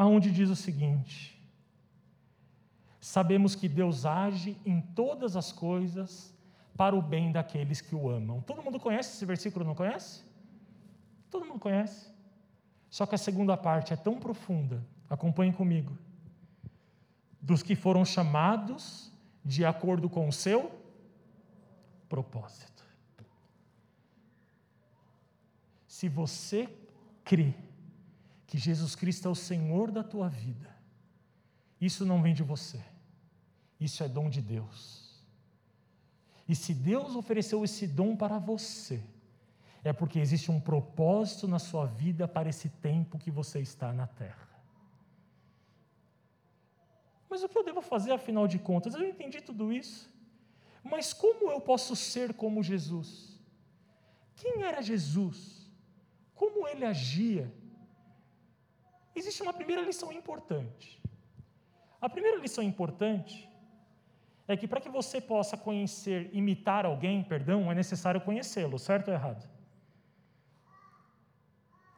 aonde 0.00 0.30
diz 0.30 0.48
o 0.48 0.56
seguinte: 0.56 1.38
Sabemos 2.98 3.54
que 3.54 3.68
Deus 3.68 4.06
age 4.06 4.56
em 4.64 4.80
todas 4.80 5.36
as 5.36 5.52
coisas 5.52 6.34
para 6.74 6.96
o 6.96 7.02
bem 7.02 7.30
daqueles 7.30 7.82
que 7.82 7.94
o 7.94 8.08
amam. 8.08 8.40
Todo 8.40 8.62
mundo 8.62 8.80
conhece 8.80 9.14
esse 9.14 9.26
versículo, 9.26 9.62
não 9.62 9.74
conhece? 9.74 10.24
Todo 11.30 11.44
mundo 11.44 11.60
conhece. 11.60 12.10
Só 12.88 13.04
que 13.04 13.14
a 13.14 13.18
segunda 13.18 13.58
parte 13.58 13.92
é 13.92 13.96
tão 13.96 14.18
profunda. 14.18 14.82
Acompanhe 15.08 15.52
comigo. 15.52 15.96
Dos 17.40 17.62
que 17.62 17.76
foram 17.76 18.02
chamados 18.02 19.12
de 19.44 19.66
acordo 19.66 20.08
com 20.08 20.26
o 20.26 20.32
seu 20.32 20.79
propósito. 22.10 22.84
Se 25.86 26.08
você 26.08 26.68
crê 27.22 27.54
que 28.46 28.58
Jesus 28.58 28.96
Cristo 28.96 29.28
é 29.28 29.30
o 29.30 29.34
Senhor 29.34 29.92
da 29.92 30.02
tua 30.02 30.28
vida, 30.28 30.74
isso 31.80 32.04
não 32.04 32.20
vem 32.20 32.34
de 32.34 32.42
você, 32.42 32.82
isso 33.78 34.02
é 34.02 34.08
dom 34.08 34.28
de 34.28 34.42
Deus. 34.42 35.24
E 36.48 36.54
se 36.56 36.74
Deus 36.74 37.14
ofereceu 37.14 37.64
esse 37.64 37.86
dom 37.86 38.16
para 38.16 38.38
você, 38.38 39.00
é 39.84 39.92
porque 39.92 40.18
existe 40.18 40.50
um 40.50 40.60
propósito 40.60 41.46
na 41.46 41.60
sua 41.60 41.86
vida 41.86 42.26
para 42.26 42.48
esse 42.48 42.68
tempo 42.68 43.18
que 43.18 43.30
você 43.30 43.60
está 43.60 43.92
na 43.92 44.06
terra. 44.06 44.48
Mas 47.30 47.44
o 47.44 47.48
que 47.48 47.56
eu 47.56 47.64
devo 47.64 47.80
fazer, 47.80 48.10
afinal 48.10 48.48
de 48.48 48.58
contas? 48.58 48.94
Eu 48.94 49.08
entendi 49.08 49.40
tudo 49.40 49.72
isso. 49.72 50.10
Mas 50.82 51.12
como 51.12 51.50
eu 51.50 51.60
posso 51.60 51.94
ser 51.94 52.34
como 52.34 52.62
Jesus? 52.62 53.38
Quem 54.34 54.62
era 54.62 54.80
Jesus? 54.82 55.70
Como 56.34 56.66
ele 56.66 56.84
agia? 56.84 57.52
Existe 59.14 59.42
uma 59.42 59.52
primeira 59.52 59.82
lição 59.82 60.10
importante. 60.12 61.00
A 62.00 62.08
primeira 62.08 62.38
lição 62.38 62.64
importante 62.64 63.48
é 64.48 64.56
que 64.56 64.66
para 64.66 64.80
que 64.80 64.88
você 64.88 65.20
possa 65.20 65.56
conhecer, 65.56 66.30
imitar 66.32 66.86
alguém, 66.86 67.22
perdão, 67.22 67.70
é 67.70 67.74
necessário 67.74 68.20
conhecê-lo, 68.20 68.78
certo 68.78 69.08
ou 69.08 69.14
errado? 69.14 69.48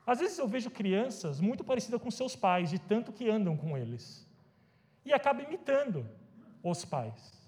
Às 0.04 0.18
vezes 0.18 0.36
eu 0.38 0.48
vejo 0.48 0.70
crianças 0.70 1.40
muito 1.40 1.62
parecidas 1.62 2.02
com 2.02 2.10
seus 2.10 2.34
pais, 2.34 2.68
de 2.68 2.78
tanto 2.78 3.12
que 3.12 3.30
andam 3.30 3.56
com 3.56 3.78
eles, 3.78 4.28
e 5.04 5.12
acabam 5.12 5.46
imitando 5.46 6.06
os 6.62 6.84
pais. 6.84 7.41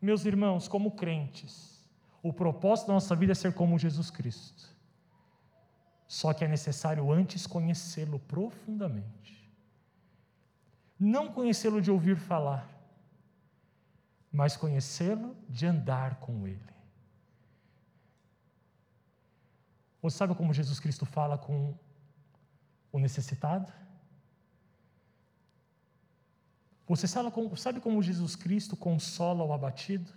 Meus 0.00 0.24
irmãos, 0.24 0.68
como 0.68 0.92
crentes, 0.92 1.84
o 2.22 2.32
propósito 2.32 2.88
da 2.88 2.94
nossa 2.94 3.14
vida 3.16 3.32
é 3.32 3.34
ser 3.34 3.54
como 3.54 3.78
Jesus 3.78 4.10
Cristo. 4.10 4.74
Só 6.06 6.32
que 6.32 6.44
é 6.44 6.48
necessário 6.48 7.10
antes 7.10 7.46
conhecê-lo 7.46 8.18
profundamente. 8.18 9.50
Não 10.98 11.32
conhecê-lo 11.32 11.80
de 11.80 11.90
ouvir 11.90 12.16
falar, 12.16 12.68
mas 14.32 14.56
conhecê-lo 14.56 15.36
de 15.48 15.66
andar 15.66 16.16
com 16.20 16.46
ele. 16.46 16.76
Você 20.00 20.18
sabe 20.18 20.34
como 20.34 20.54
Jesus 20.54 20.78
Cristo 20.78 21.04
fala 21.04 21.36
com 21.36 21.74
o 22.92 22.98
necessitado? 22.98 23.72
Você 26.86 27.08
sabe 27.08 27.80
como, 27.80 28.02
Jesus 28.02 28.36
Cristo 28.36 28.76
consola 28.76 29.44
o 29.44 29.52
abatido? 29.52 30.12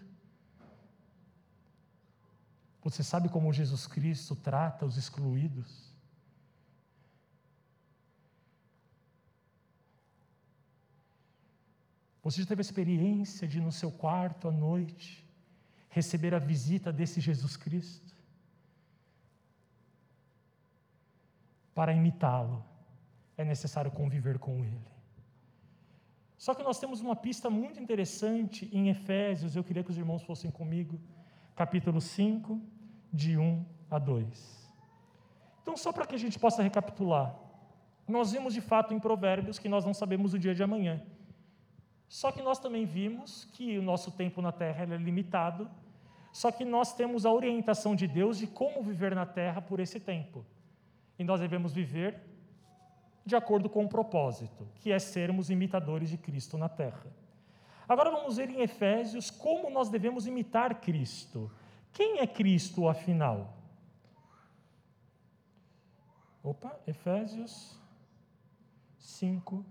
Você 2.84 3.04
sabe 3.04 3.28
como 3.28 3.52
Jesus 3.52 3.88
Cristo 3.88 4.36
trata 4.36 4.86
os 4.86 4.96
excluídos? 4.96 5.90
Você 12.22 12.42
já 12.42 12.48
teve 12.48 12.60
a 12.60 12.62
experiência 12.62 13.48
de, 13.48 13.60
no 13.60 13.72
seu 13.72 13.92
quarto 13.92 14.48
à 14.48 14.52
noite, 14.52 15.28
receber 15.90 16.36
a 16.36 16.40
visita 16.40 16.94
desse 16.94 17.20
Jesus 17.20 17.58
Cristo? 17.58 18.16
Para 21.74 21.94
imitá-lo, 21.94 22.64
é 23.36 23.44
necessário 23.44 23.90
conviver 23.90 24.38
com 24.38 24.64
ele. 24.64 24.89
Só 26.40 26.56
que 26.56 26.64
nós 26.64 26.80
temos 26.80 27.02
uma 27.02 27.18
pista 27.18 27.50
muito 27.50 27.82
interessante 27.82 28.70
em 28.72 28.88
Efésios, 28.88 29.58
eu 29.58 29.64
queria 29.64 29.84
que 29.84 29.92
os 29.92 29.98
irmãos 29.98 30.24
fossem 30.24 30.50
comigo, 30.50 30.98
capítulo 31.54 32.00
5, 32.00 32.62
de 33.12 33.38
1 33.38 33.66
a 33.92 34.00
2. 34.00 34.74
Então, 35.62 35.76
só 35.76 35.92
para 35.92 36.08
que 36.08 36.16
a 36.16 36.18
gente 36.18 36.40
possa 36.40 36.64
recapitular, 36.64 37.36
nós 38.08 38.32
vimos 38.32 38.54
de 38.54 38.62
fato 38.62 38.94
em 38.94 39.00
Provérbios 39.02 39.60
que 39.60 39.68
nós 39.68 39.84
não 39.84 39.94
sabemos 39.94 40.34
o 40.34 40.40
dia 40.40 40.56
de 40.56 40.64
amanhã. 40.64 41.02
Só 42.08 42.32
que 42.32 42.42
nós 42.42 42.58
também 42.58 42.86
vimos 42.86 43.44
que 43.52 43.78
o 43.78 43.82
nosso 43.82 44.10
tempo 44.10 44.42
na 44.42 44.54
terra 44.54 44.86
é 44.86 44.98
limitado, 44.98 45.70
só 46.32 46.54
que 46.54 46.64
nós 46.64 46.94
temos 46.94 47.26
a 47.26 47.34
orientação 47.34 47.94
de 47.94 48.08
Deus 48.08 48.38
de 48.38 48.48
como 48.48 48.82
viver 48.82 49.14
na 49.14 49.26
terra 49.26 49.62
por 49.62 49.82
esse 49.82 50.00
tempo. 50.00 50.46
E 51.20 51.24
nós 51.26 51.42
devemos 51.42 51.74
viver 51.74 52.29
de 53.30 53.36
acordo 53.36 53.70
com 53.70 53.86
o 53.86 53.90
propósito, 53.90 54.68
que 54.76 54.92
é 54.92 55.00
sermos 55.00 55.50
imitadores 55.50 56.10
de 56.10 56.18
Cristo 56.18 56.58
na 56.58 56.68
terra. 56.68 57.06
Agora 57.88 58.12
vamos 58.12 58.38
ver 58.38 58.50
em 58.50 58.62
Efésios 58.62 59.32
como 59.32 59.70
nós 59.70 59.90
devemos 59.90 60.28
imitar 60.28 60.82
Cristo. 60.82 61.52
Quem 61.94 62.20
é 62.20 62.28
Cristo, 62.28 62.88
afinal? 62.88 63.58
Opa, 66.44 66.80
Efésios 66.86 67.80
5, 68.98 69.66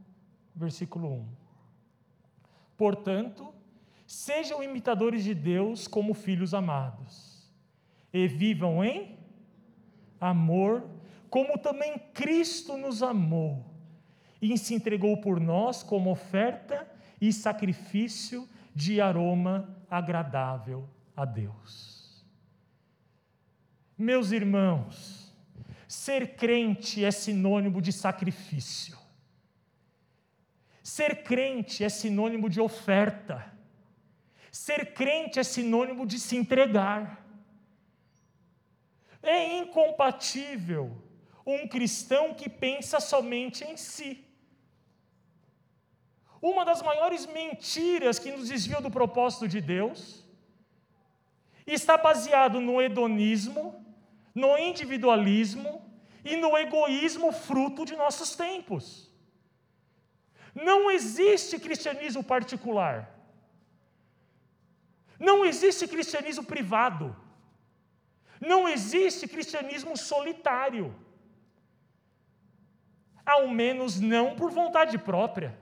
versículo 0.55 1.12
1. 1.12 1.29
Portanto, 2.77 3.53
sejam 4.07 4.62
imitadores 4.62 5.25
de 5.25 5.35
Deus 5.35 5.88
como 5.88 6.14
filhos 6.14 6.55
amados, 6.55 7.51
e 8.12 8.27
vivam 8.27 8.83
em 8.83 9.18
amor 10.21 10.88
como 11.31 11.59
também 11.59 11.99
Cristo 12.14 12.77
nos 12.77 13.03
amou 13.03 13.64
e 14.41 14.57
se 14.57 14.75
entregou 14.75 15.21
por 15.21 15.41
nós 15.41 15.83
como 15.83 16.11
oferta 16.11 16.88
e 17.21 17.33
sacrifício 17.33 18.49
de 18.75 19.01
aroma 19.01 19.77
agradável 19.91 20.88
a 21.17 21.25
Deus. 21.25 22.25
Meus 23.97 24.31
irmãos, 24.31 25.35
ser 25.88 26.37
crente 26.37 27.05
é 27.05 27.11
sinônimo 27.11 27.83
de 27.83 27.93
sacrifício. 27.93 28.97
Ser 30.83 31.23
crente 31.25 31.83
é 31.83 31.88
sinônimo 31.88 32.49
de 32.49 32.61
oferta. 32.61 33.53
Ser 34.53 34.95
crente 34.95 35.38
é 35.38 35.43
sinônimo 35.43 36.07
de 36.07 36.19
se 36.19 36.37
entregar. 36.37 37.27
É 39.23 39.59
incompatível 39.59 41.08
um 41.55 41.67
cristão 41.67 42.35
que 42.35 42.49
pensa 42.49 43.01
somente 43.01 43.65
em 43.65 43.77
si. 43.77 44.23
Uma 46.43 46.65
das 46.65 46.83
maiores 46.83 47.25
mentiras 47.27 48.19
que 48.19 48.31
nos 48.31 48.49
desviou 48.49 48.83
do 48.83 48.91
propósito 48.91 49.49
de 49.49 49.61
Deus 49.61 50.25
está 51.67 51.97
baseado 51.97 52.61
no 52.61 52.81
hedonismo, 52.83 53.65
no 54.35 54.59
individualismo 54.59 55.71
e 56.23 56.37
no 56.37 56.57
egoísmo 56.57 57.33
fruto 57.33 57.85
de 57.85 57.97
nossos 57.97 58.37
tempos. 58.37 59.11
Não 60.55 60.91
existe 60.91 61.59
cristianismo 61.59 62.23
particular. 62.23 62.97
Não 65.19 65.45
existe 65.45 65.89
cristianismo 65.89 66.45
privado. 66.45 67.17
Não 68.41 68.69
existe 68.69 69.27
cristianismo 69.27 69.97
solitário 69.97 70.95
ao 73.29 73.47
menos 73.47 74.01
não 74.01 74.35
por 74.35 74.51
vontade 74.51 74.97
própria. 74.97 75.57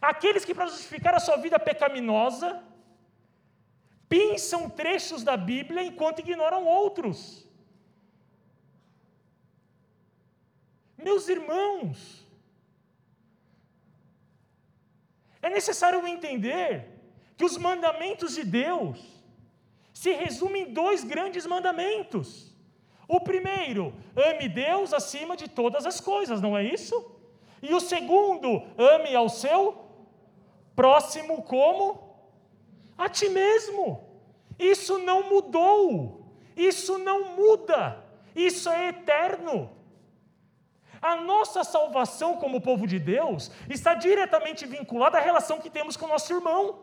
Aqueles 0.00 0.44
que, 0.44 0.54
para 0.54 0.66
justificar 0.66 1.14
a 1.14 1.20
sua 1.20 1.36
vida 1.36 1.58
pecaminosa, 1.60 2.62
pensam 4.08 4.70
trechos 4.70 5.22
da 5.22 5.36
Bíblia 5.36 5.82
enquanto 5.82 6.20
ignoram 6.20 6.64
outros. 6.64 7.46
Meus 10.96 11.28
irmãos, 11.28 12.26
é 15.42 15.50
necessário 15.50 16.06
entender 16.06 16.88
que 17.36 17.44
os 17.44 17.58
mandamentos 17.58 18.34
de 18.34 18.44
Deus 18.44 18.98
se 19.92 20.12
resumem 20.12 20.62
em 20.62 20.72
dois 20.72 21.04
grandes 21.04 21.44
mandamentos. 21.44 22.51
O 23.16 23.20
primeiro, 23.20 23.92
ame 24.16 24.48
Deus 24.48 24.94
acima 24.94 25.36
de 25.36 25.46
todas 25.46 25.84
as 25.84 26.00
coisas, 26.00 26.40
não 26.40 26.56
é 26.56 26.64
isso? 26.64 26.94
E 27.60 27.74
o 27.74 27.78
segundo, 27.78 28.62
ame 28.78 29.14
ao 29.14 29.28
seu 29.28 29.84
próximo 30.74 31.42
como 31.42 32.16
a 32.96 33.10
ti 33.10 33.28
mesmo. 33.28 34.02
Isso 34.58 34.98
não 34.98 35.28
mudou. 35.28 36.24
Isso 36.56 36.96
não 36.96 37.36
muda. 37.36 38.02
Isso 38.34 38.70
é 38.70 38.88
eterno. 38.88 39.70
A 41.02 41.16
nossa 41.16 41.62
salvação 41.64 42.38
como 42.38 42.62
povo 42.62 42.86
de 42.86 42.98
Deus 42.98 43.50
está 43.68 43.92
diretamente 43.92 44.64
vinculada 44.64 45.18
à 45.18 45.20
relação 45.20 45.60
que 45.60 45.68
temos 45.68 45.98
com 45.98 46.06
o 46.06 46.08
nosso 46.08 46.32
irmão, 46.32 46.78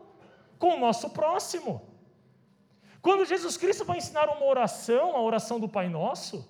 com 0.60 0.76
o 0.76 0.78
nosso 0.78 1.10
próximo. 1.10 1.82
Quando 3.02 3.24
Jesus 3.24 3.56
Cristo 3.56 3.84
vai 3.84 3.98
ensinar 3.98 4.28
uma 4.28 4.44
oração, 4.44 5.16
a 5.16 5.20
oração 5.20 5.58
do 5.58 5.68
Pai 5.68 5.88
Nosso, 5.88 6.48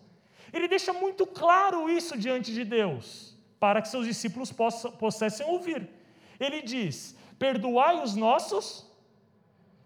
ele 0.52 0.66
deixa 0.66 0.92
muito 0.92 1.26
claro 1.26 1.88
isso 1.88 2.18
diante 2.18 2.52
de 2.52 2.64
Deus, 2.64 3.36
para 3.58 3.80
que 3.80 3.88
seus 3.88 4.06
discípulos 4.06 4.52
possam, 4.52 5.48
ouvir. 5.48 5.88
Ele 6.38 6.62
diz: 6.62 7.16
Perdoai 7.38 8.02
os 8.02 8.16
nossos 8.16 8.90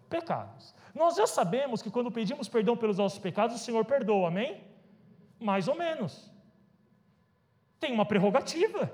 pecados. 0.09 0.73
Nós 0.93 1.15
já 1.15 1.27
sabemos 1.27 1.81
que 1.81 1.91
quando 1.91 2.09
pedimos 2.09 2.47
perdão 2.47 2.75
pelos 2.75 2.97
nossos 2.97 3.19
pecados, 3.19 3.57
o 3.57 3.59
Senhor 3.59 3.83
perdoa, 3.85 4.29
amém? 4.29 4.63
Mais 5.39 5.67
ou 5.67 5.75
menos 5.75 6.33
tem 7.85 7.93
uma 7.93 8.05
prerrogativa. 8.05 8.91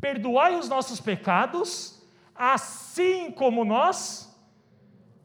Perdoai 0.00 0.56
os 0.56 0.68
nossos 0.68 1.00
pecados, 1.00 2.02
assim 2.34 3.30
como 3.30 3.64
nós 3.64 4.27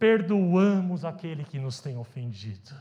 perdoamos 0.03 1.05
aquele 1.05 1.45
que 1.45 1.57
nos 1.57 1.79
tem 1.79 1.97
ofendido. 1.97 2.75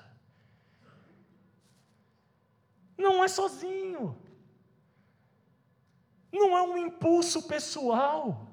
Não 2.99 3.23
é 3.23 3.29
sozinho. 3.29 4.21
Não 6.33 6.59
é 6.59 6.63
um 6.63 6.77
impulso 6.77 7.45
pessoal. 7.45 8.51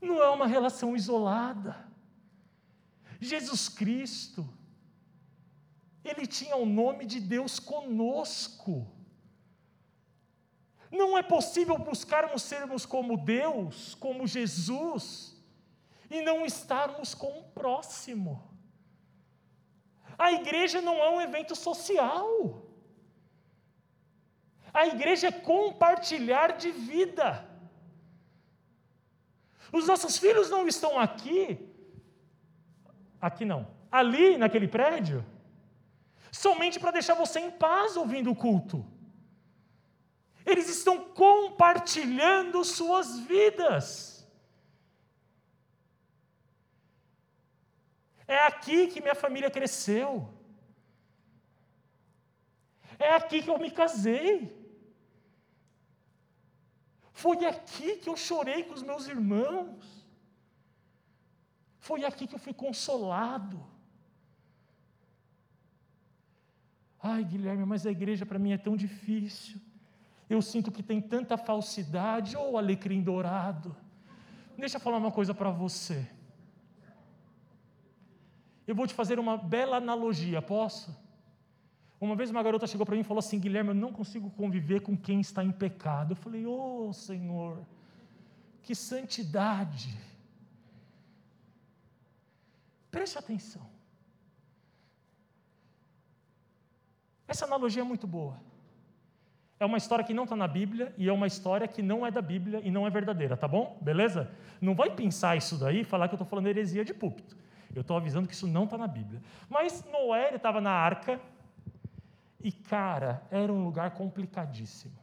Não 0.00 0.22
é 0.22 0.30
uma 0.30 0.46
relação 0.46 0.96
isolada. 0.96 1.86
Jesus 3.20 3.68
Cristo 3.68 4.48
ele 6.02 6.26
tinha 6.26 6.56
o 6.56 6.64
nome 6.64 7.04
de 7.04 7.20
Deus 7.20 7.58
conosco. 7.58 8.90
Não 10.90 11.18
é 11.18 11.22
possível 11.22 11.76
buscarmos 11.76 12.40
sermos 12.40 12.86
como 12.86 13.18
Deus, 13.18 13.94
como 13.96 14.26
Jesus, 14.26 15.31
e 16.12 16.20
não 16.20 16.44
estarmos 16.44 17.14
com 17.14 17.38
o 17.38 17.44
próximo. 17.44 18.32
A 20.18 20.30
igreja 20.32 20.80
não 20.80 20.96
é 21.02 21.08
um 21.10 21.20
evento 21.20 21.56
social. 21.56 22.62
A 24.72 24.86
igreja 24.86 25.28
é 25.28 25.32
compartilhar 25.32 26.52
de 26.52 26.70
vida. 26.70 27.48
Os 29.72 29.86
nossos 29.86 30.18
filhos 30.18 30.50
não 30.50 30.68
estão 30.68 30.98
aqui, 30.98 31.58
aqui 33.18 33.44
não, 33.44 33.66
ali 33.90 34.36
naquele 34.36 34.68
prédio, 34.68 35.24
somente 36.30 36.78
para 36.78 36.90
deixar 36.90 37.14
você 37.14 37.40
em 37.40 37.50
paz 37.50 37.96
ouvindo 37.96 38.30
o 38.30 38.36
culto. 38.36 38.86
Eles 40.44 40.68
estão 40.68 40.98
compartilhando 40.98 42.62
suas 42.64 43.18
vidas. 43.20 44.11
É 48.36 48.38
aqui 48.50 48.78
que 48.90 49.02
minha 49.04 49.18
família 49.24 49.50
cresceu. 49.56 50.10
É 53.08 53.10
aqui 53.18 53.38
que 53.42 53.50
eu 53.52 53.58
me 53.64 53.70
casei. 53.80 54.30
Foi 57.22 57.38
aqui 57.52 57.88
que 58.00 58.08
eu 58.12 58.16
chorei 58.28 58.60
com 58.64 58.74
os 58.78 58.84
meus 58.90 59.04
irmãos. 59.14 59.84
Foi 61.88 62.00
aqui 62.08 62.26
que 62.28 62.36
eu 62.36 62.44
fui 62.46 62.54
consolado. 62.64 63.58
Ai, 67.12 67.22
Guilherme, 67.24 67.64
mas 67.72 67.84
a 67.84 67.90
igreja 67.98 68.24
para 68.24 68.38
mim 68.38 68.52
é 68.52 68.58
tão 68.66 68.76
difícil. 68.76 69.60
Eu 70.34 70.40
sinto 70.40 70.70
que 70.70 70.82
tem 70.90 71.00
tanta 71.14 71.36
falsidade 71.36 72.36
ou 72.36 72.52
oh, 72.52 72.58
alecrim 72.58 73.02
dourado. 73.02 73.76
Deixa 74.56 74.76
eu 74.76 74.80
falar 74.80 74.98
uma 74.98 75.10
coisa 75.10 75.34
para 75.34 75.50
você. 75.50 76.08
Eu 78.66 78.74
vou 78.74 78.86
te 78.86 78.94
fazer 78.94 79.18
uma 79.18 79.36
bela 79.36 79.76
analogia, 79.76 80.40
posso? 80.40 80.96
Uma 82.00 82.16
vez 82.16 82.30
uma 82.30 82.42
garota 82.42 82.66
chegou 82.66 82.84
para 82.84 82.94
mim 82.94 83.02
e 83.02 83.04
falou 83.04 83.20
assim: 83.20 83.38
Guilherme, 83.38 83.70
eu 83.70 83.74
não 83.74 83.92
consigo 83.92 84.30
conviver 84.30 84.80
com 84.80 84.96
quem 84.96 85.20
está 85.20 85.44
em 85.44 85.52
pecado. 85.52 86.12
Eu 86.12 86.16
falei: 86.16 86.44
Oh, 86.46 86.92
Senhor, 86.92 87.58
que 88.62 88.74
santidade. 88.74 89.96
Preste 92.90 93.18
atenção. 93.18 93.62
Essa 97.26 97.46
analogia 97.46 97.82
é 97.82 97.84
muito 97.84 98.06
boa. 98.06 98.36
É 99.58 99.64
uma 99.64 99.78
história 99.78 100.04
que 100.04 100.12
não 100.12 100.24
está 100.24 100.34
na 100.34 100.48
Bíblia 100.48 100.92
e 100.98 101.08
é 101.08 101.12
uma 101.12 101.26
história 101.26 101.68
que 101.68 101.82
não 101.82 102.04
é 102.04 102.10
da 102.10 102.20
Bíblia 102.20 102.60
e 102.64 102.70
não 102.70 102.84
é 102.84 102.90
verdadeira, 102.90 103.36
tá 103.36 103.46
bom? 103.46 103.78
Beleza? 103.80 104.28
Não 104.60 104.74
vai 104.74 104.90
pensar 104.90 105.36
isso 105.36 105.56
daí 105.56 105.82
e 105.82 105.84
falar 105.84 106.08
que 106.08 106.14
eu 106.14 106.16
estou 106.16 106.26
falando 106.26 106.48
heresia 106.48 106.84
de 106.84 106.92
púlpito. 106.92 107.36
Eu 107.74 107.80
estou 107.82 107.96
avisando 107.96 108.28
que 108.28 108.34
isso 108.34 108.46
não 108.46 108.64
está 108.64 108.76
na 108.76 108.86
Bíblia. 108.86 109.22
Mas 109.48 109.84
Noé 109.84 110.34
estava 110.34 110.60
na 110.60 110.70
arca 110.70 111.20
e, 112.42 112.50
cara, 112.50 113.22
era 113.30 113.52
um 113.52 113.64
lugar 113.64 113.92
complicadíssimo. 113.92 114.98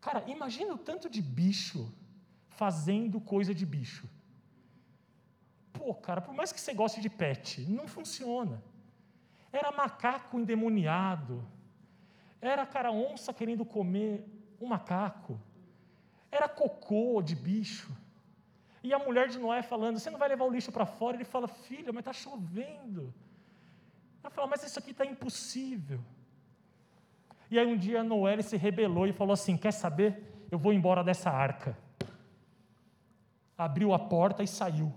Cara, 0.00 0.24
imagina 0.26 0.74
o 0.74 0.78
tanto 0.78 1.08
de 1.08 1.22
bicho 1.22 1.92
fazendo 2.48 3.20
coisa 3.20 3.54
de 3.54 3.64
bicho. 3.64 4.08
Pô, 5.72 5.94
cara, 5.94 6.20
por 6.20 6.34
mais 6.34 6.52
que 6.52 6.60
você 6.60 6.74
goste 6.74 7.00
de 7.00 7.08
pet, 7.08 7.62
não 7.70 7.86
funciona. 7.86 8.62
Era 9.52 9.72
macaco 9.72 10.38
endemoniado. 10.38 11.46
Era 12.40 12.66
cara 12.66 12.90
onça 12.90 13.32
querendo 13.32 13.64
comer 13.64 14.24
um 14.60 14.66
macaco. 14.66 15.40
Era 16.30 16.48
cocô 16.48 17.22
de 17.22 17.34
bicho. 17.34 17.90
E 18.82 18.94
a 18.94 18.98
mulher 18.98 19.28
de 19.28 19.38
Noé 19.38 19.62
falando: 19.62 19.98
Você 19.98 20.10
não 20.10 20.18
vai 20.18 20.28
levar 20.28 20.44
o 20.44 20.50
lixo 20.50 20.72
para 20.72 20.86
fora? 20.86 21.16
Ele 21.16 21.24
fala: 21.24 21.48
Filha, 21.48 21.92
mas 21.92 22.00
está 22.00 22.12
chovendo. 22.12 23.12
Ela 24.22 24.30
fala: 24.30 24.46
Mas 24.46 24.62
isso 24.62 24.78
aqui 24.78 24.92
está 24.92 25.04
impossível. 25.04 26.00
E 27.50 27.58
aí 27.58 27.66
um 27.66 27.76
dia 27.76 28.02
Noé 28.02 28.40
se 28.42 28.56
rebelou 28.56 29.06
e 29.06 29.12
falou 29.12 29.34
assim: 29.34 29.56
Quer 29.56 29.72
saber? 29.72 30.46
Eu 30.50 30.58
vou 30.58 30.72
embora 30.72 31.04
dessa 31.04 31.30
arca. 31.30 31.76
Abriu 33.56 33.92
a 33.92 33.98
porta 33.98 34.42
e 34.42 34.48
saiu. 34.48 34.92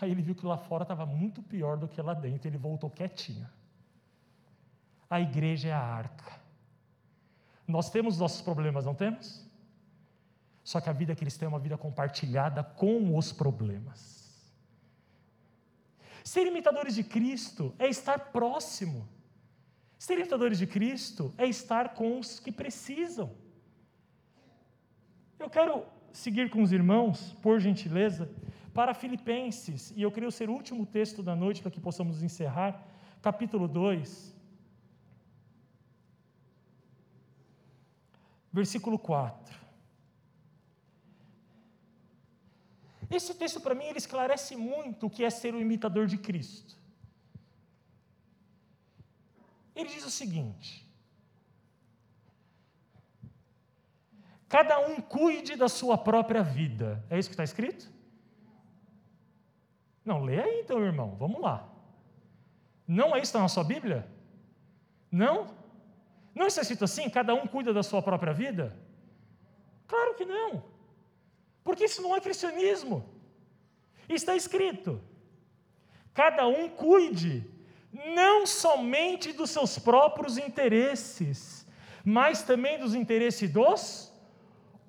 Aí 0.00 0.10
ele 0.10 0.20
viu 0.20 0.34
que 0.34 0.44
lá 0.44 0.56
fora 0.56 0.82
estava 0.82 1.06
muito 1.06 1.40
pior 1.40 1.76
do 1.76 1.86
que 1.86 2.02
lá 2.02 2.12
dentro, 2.12 2.48
ele 2.48 2.58
voltou 2.58 2.90
quietinho. 2.90 3.48
A 5.08 5.20
igreja 5.20 5.68
é 5.68 5.72
a 5.72 5.80
arca. 5.80 6.40
Nós 7.68 7.88
temos 7.88 8.18
nossos 8.18 8.42
problemas, 8.42 8.84
não 8.84 8.94
temos? 8.94 9.46
Só 10.64 10.80
que 10.80 10.88
a 10.88 10.92
vida 10.92 11.14
cristã 11.14 11.46
é 11.46 11.48
uma 11.48 11.58
vida 11.58 11.76
compartilhada 11.76 12.62
com 12.62 13.16
os 13.16 13.32
problemas. 13.32 14.22
Ser 16.24 16.46
imitadores 16.46 16.94
de 16.94 17.02
Cristo 17.02 17.74
é 17.78 17.88
estar 17.88 18.18
próximo. 18.30 19.08
Ser 19.98 20.18
imitadores 20.18 20.58
de 20.58 20.66
Cristo 20.66 21.34
é 21.36 21.46
estar 21.46 21.94
com 21.94 22.18
os 22.18 22.38
que 22.38 22.52
precisam. 22.52 23.34
Eu 25.38 25.50
quero 25.50 25.84
seguir 26.12 26.50
com 26.50 26.62
os 26.62 26.72
irmãos, 26.72 27.32
por 27.42 27.58
gentileza, 27.58 28.30
para 28.72 28.94
Filipenses, 28.94 29.92
e 29.96 30.02
eu 30.02 30.10
creio 30.10 30.30
ser 30.30 30.48
o 30.48 30.52
último 30.52 30.86
texto 30.86 31.22
da 31.22 31.34
noite 31.34 31.60
para 31.60 31.70
que 31.70 31.80
possamos 31.80 32.22
encerrar, 32.22 32.86
capítulo 33.20 33.66
2, 33.66 34.34
versículo 38.52 38.98
4. 38.98 39.61
Esse 43.12 43.34
texto, 43.34 43.60
para 43.60 43.74
mim, 43.74 43.84
ele 43.84 43.98
esclarece 43.98 44.56
muito 44.56 45.06
o 45.06 45.10
que 45.10 45.22
é 45.22 45.28
ser 45.28 45.54
o 45.54 45.60
imitador 45.60 46.06
de 46.06 46.16
Cristo. 46.16 46.78
Ele 49.76 49.88
diz 49.90 50.04
o 50.06 50.10
seguinte: 50.10 50.88
Cada 54.48 54.78
um 54.80 55.00
cuide 55.00 55.56
da 55.56 55.68
sua 55.68 55.98
própria 55.98 56.42
vida. 56.42 57.04
É 57.10 57.18
isso 57.18 57.28
que 57.28 57.34
está 57.34 57.44
escrito? 57.44 57.90
Não, 60.04 60.22
lê 60.22 60.42
aí 60.42 60.60
então, 60.60 60.82
irmão, 60.82 61.14
vamos 61.18 61.40
lá. 61.40 61.68
Não 62.86 63.14
é 63.14 63.20
isso 63.20 63.38
na 63.38 63.48
sua 63.48 63.64
Bíblia? 63.64 64.06
Não? 65.10 65.54
Não 66.34 66.46
está 66.46 66.62
escrito 66.62 66.84
assim? 66.84 67.08
Cada 67.10 67.34
um 67.34 67.46
cuida 67.46 67.72
da 67.74 67.82
sua 67.82 68.02
própria 68.02 68.32
vida? 68.32 68.76
Claro 69.86 70.14
que 70.14 70.24
não. 70.24 70.71
Porque 71.64 71.84
isso 71.84 72.02
não 72.02 72.14
é 72.14 72.20
cristianismo. 72.20 73.04
Está 74.08 74.36
escrito: 74.36 75.00
cada 76.12 76.46
um 76.46 76.68
cuide 76.68 77.46
não 78.14 78.46
somente 78.46 79.32
dos 79.32 79.50
seus 79.50 79.78
próprios 79.78 80.38
interesses, 80.38 81.66
mas 82.04 82.42
também 82.42 82.78
dos 82.78 82.94
interesses 82.94 83.50
dos 83.50 84.12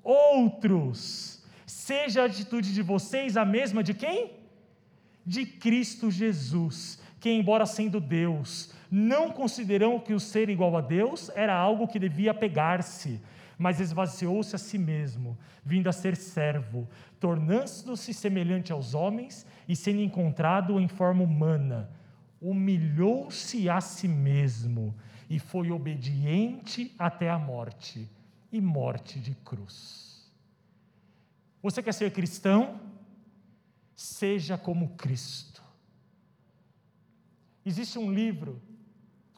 outros. 0.03 1.43
Seja 1.65 2.23
a 2.23 2.25
atitude 2.25 2.73
de 2.73 2.81
vocês 2.81 3.35
a 3.35 3.43
mesma 3.43 3.83
de 3.83 3.93
quem? 3.93 4.43
de 5.25 5.45
Cristo 5.45 6.11
Jesus, 6.11 6.99
que, 7.19 7.29
embora 7.29 7.65
sendo 7.65 7.99
Deus, 7.99 8.73
não 8.91 9.29
considerou 9.29 9.99
que 9.99 10.13
o 10.13 10.19
ser 10.19 10.49
igual 10.49 10.75
a 10.75 10.81
Deus 10.81 11.31
era 11.33 11.55
algo 11.55 11.87
que 11.87 11.99
devia 11.99 12.33
pegar-se, 12.33 13.21
mas 13.63 13.79
esvaziou-se 13.79 14.53
a 14.53 14.59
si 14.59 14.77
mesmo, 14.77 15.37
vindo 15.63 15.87
a 15.87 15.93
ser 15.93 16.17
servo, 16.17 16.85
tornando-se 17.17 18.13
semelhante 18.13 18.73
aos 18.73 18.93
homens 18.93 19.45
e 19.69 19.73
sendo 19.73 20.01
encontrado 20.01 20.81
em 20.81 20.89
forma 20.89 21.23
humana. 21.23 21.89
Humilhou-se 22.41 23.69
a 23.69 23.79
si 23.79 24.05
mesmo 24.05 24.93
e 25.29 25.39
foi 25.39 25.71
obediente 25.71 26.93
até 26.99 27.29
a 27.29 27.39
morte 27.39 28.11
e 28.51 28.59
morte 28.59 29.17
de 29.17 29.33
cruz. 29.33 30.29
Você 31.61 31.81
quer 31.81 31.93
ser 31.93 32.11
cristão? 32.11 32.81
Seja 33.95 34.57
como 34.57 34.89
Cristo. 34.97 35.63
Existe 37.65 37.97
um 37.97 38.11
livro 38.11 38.61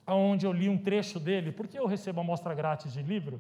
onde 0.08 0.48
eu 0.48 0.52
li 0.52 0.68
um 0.68 0.80
trecho 0.80 1.20
dele, 1.20 1.52
porque 1.52 1.78
eu 1.78 1.86
recebo 1.86 2.22
amostra 2.22 2.56
grátis 2.56 2.92
de 2.92 3.04
livro 3.04 3.40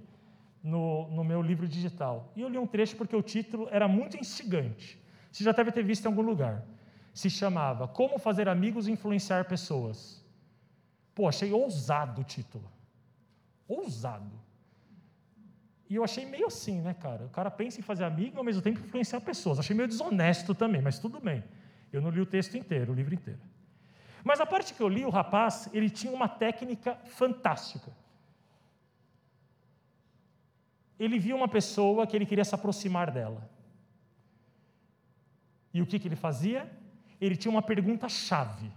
no, 0.65 1.07
no 1.11 1.23
meu 1.23 1.43
livro 1.43 1.67
digital. 1.67 2.31
E 2.35 2.41
eu 2.41 2.49
li 2.49 2.57
um 2.57 2.65
trecho 2.65 2.95
porque 2.95 3.15
o 3.15 3.21
título 3.21 3.69
era 3.71 3.87
muito 3.87 4.17
instigante. 4.17 4.99
Você 5.31 5.43
já 5.43 5.51
deve 5.51 5.71
ter 5.71 5.83
visto 5.83 6.05
em 6.05 6.07
algum 6.07 6.23
lugar. 6.23 6.65
Se 7.13 7.29
chamava 7.29 7.87
Como 7.87 8.17
Fazer 8.17 8.49
Amigos 8.49 8.87
e 8.87 8.91
Influenciar 8.91 9.45
Pessoas. 9.45 10.25
Pô, 11.13 11.29
achei 11.29 11.53
ousado 11.53 12.21
o 12.21 12.23
título. 12.23 12.67
Ousado. 13.67 14.31
E 15.87 15.95
eu 15.95 16.03
achei 16.03 16.25
meio 16.25 16.47
assim, 16.47 16.81
né, 16.81 16.95
cara? 16.95 17.25
O 17.25 17.29
cara 17.29 17.51
pensa 17.51 17.79
em 17.79 17.83
fazer 17.83 18.03
amigo 18.03 18.35
e 18.35 18.39
ao 18.39 18.43
mesmo 18.43 18.63
tempo 18.63 18.79
influenciar 18.79 19.21
pessoas. 19.21 19.59
Achei 19.59 19.75
meio 19.75 19.87
desonesto 19.87 20.55
também, 20.55 20.81
mas 20.81 20.97
tudo 20.97 21.19
bem. 21.19 21.43
Eu 21.93 22.01
não 22.01 22.09
li 22.09 22.19
o 22.19 22.25
texto 22.25 22.57
inteiro, 22.57 22.91
o 22.91 22.95
livro 22.95 23.13
inteiro. 23.13 23.39
Mas 24.23 24.41
a 24.41 24.47
parte 24.47 24.73
que 24.73 24.81
eu 24.81 24.89
li, 24.89 25.05
o 25.05 25.11
rapaz, 25.11 25.69
ele 25.71 25.91
tinha 25.91 26.11
uma 26.11 26.27
técnica 26.27 26.95
fantástica. 27.05 27.91
Ele 30.99 31.19
viu 31.19 31.35
uma 31.35 31.47
pessoa 31.47 32.07
que 32.07 32.15
ele 32.15 32.25
queria 32.25 32.45
se 32.45 32.55
aproximar 32.55 33.11
dela. 33.11 33.49
E 35.73 35.81
o 35.81 35.85
que, 35.85 35.99
que 35.99 36.07
ele 36.07 36.15
fazia? 36.15 36.71
Ele 37.19 37.35
tinha 37.35 37.51
uma 37.51 37.61
pergunta-chave. 37.61 38.71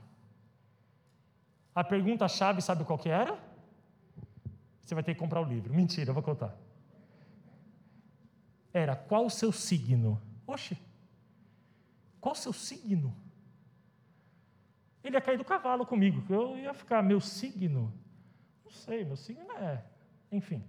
A 1.74 1.84
pergunta-chave, 1.84 2.60
sabe 2.60 2.84
qual 2.84 2.98
que 2.98 3.08
era? 3.08 3.38
Você 4.82 4.94
vai 4.94 5.04
ter 5.04 5.14
que 5.14 5.20
comprar 5.20 5.40
o 5.40 5.44
livro. 5.44 5.72
Mentira, 5.72 6.10
eu 6.10 6.14
vou 6.14 6.22
contar. 6.22 6.56
Era 8.72 8.96
qual 8.96 9.26
o 9.26 9.30
seu 9.30 9.52
signo? 9.52 10.20
Oxe, 10.46 10.76
qual 12.20 12.32
o 12.32 12.36
seu 12.36 12.52
signo? 12.52 13.14
Ele 15.04 15.16
ia 15.16 15.20
cair 15.20 15.38
do 15.38 15.44
cavalo 15.44 15.86
comigo, 15.86 16.22
eu 16.28 16.56
ia 16.56 16.74
ficar, 16.74 17.02
meu 17.02 17.20
signo? 17.20 17.92
Não 18.64 18.70
sei, 18.70 19.04
meu 19.04 19.16
signo 19.16 19.50
é. 19.52 19.84
Enfim. 20.32 20.64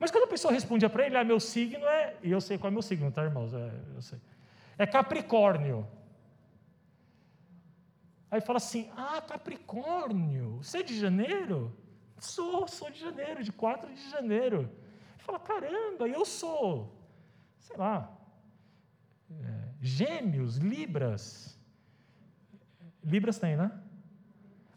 Mas 0.00 0.10
quando 0.10 0.24
a 0.24 0.28
pessoa 0.28 0.52
respondia 0.52 0.88
para 0.88 1.04
ele, 1.04 1.16
ah, 1.18 1.22
meu 1.22 1.38
signo 1.38 1.84
é. 1.84 2.16
E 2.22 2.30
eu 2.30 2.40
sei 2.40 2.56
qual 2.56 2.70
é 2.70 2.72
meu 2.72 2.80
signo, 2.80 3.12
tá, 3.12 3.22
irmãos? 3.22 3.52
É, 3.52 3.70
eu 3.94 4.00
sei. 4.00 4.18
É 4.78 4.86
Capricórnio. 4.86 5.86
Aí 8.30 8.40
fala 8.40 8.56
assim: 8.56 8.90
Ah, 8.96 9.20
Capricórnio, 9.20 10.56
você 10.62 10.78
é 10.78 10.82
de 10.82 10.98
janeiro? 10.98 11.76
Sou, 12.18 12.66
sou 12.66 12.90
de 12.90 12.98
janeiro, 12.98 13.44
de 13.44 13.52
4 13.52 13.92
de 13.92 14.10
janeiro. 14.10 14.70
Fala: 15.18 15.38
Caramba, 15.38 16.08
eu 16.08 16.24
sou, 16.24 16.96
sei 17.58 17.76
lá, 17.76 18.10
é, 19.30 19.68
Gêmeos, 19.82 20.56
Libras. 20.56 21.58
Libras 23.04 23.38
tem, 23.38 23.54
né? 23.54 23.70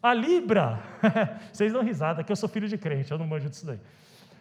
A 0.02 0.12
Libra! 0.12 0.82
Vocês 1.50 1.72
dão 1.72 1.82
risada, 1.82 2.22
que 2.22 2.30
eu 2.30 2.36
sou 2.36 2.48
filho 2.48 2.68
de 2.68 2.76
crente, 2.76 3.10
eu 3.10 3.16
não 3.16 3.26
manjo 3.26 3.48
disso 3.48 3.64
daí. 3.64 3.80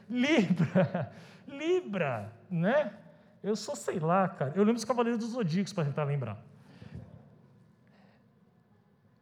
Libra! 0.09 1.11
Libra, 1.47 2.33
né? 2.49 2.93
Eu 3.43 3.55
sou, 3.55 3.75
sei 3.75 3.99
lá, 3.99 4.29
cara. 4.29 4.51
Eu 4.55 4.61
lembro 4.61 4.75
dos 4.75 4.85
Cavaleiros 4.85 5.19
dos 5.19 5.31
Zodíacos 5.31 5.73
para 5.73 5.85
tentar 5.85 6.03
lembrar. 6.05 6.41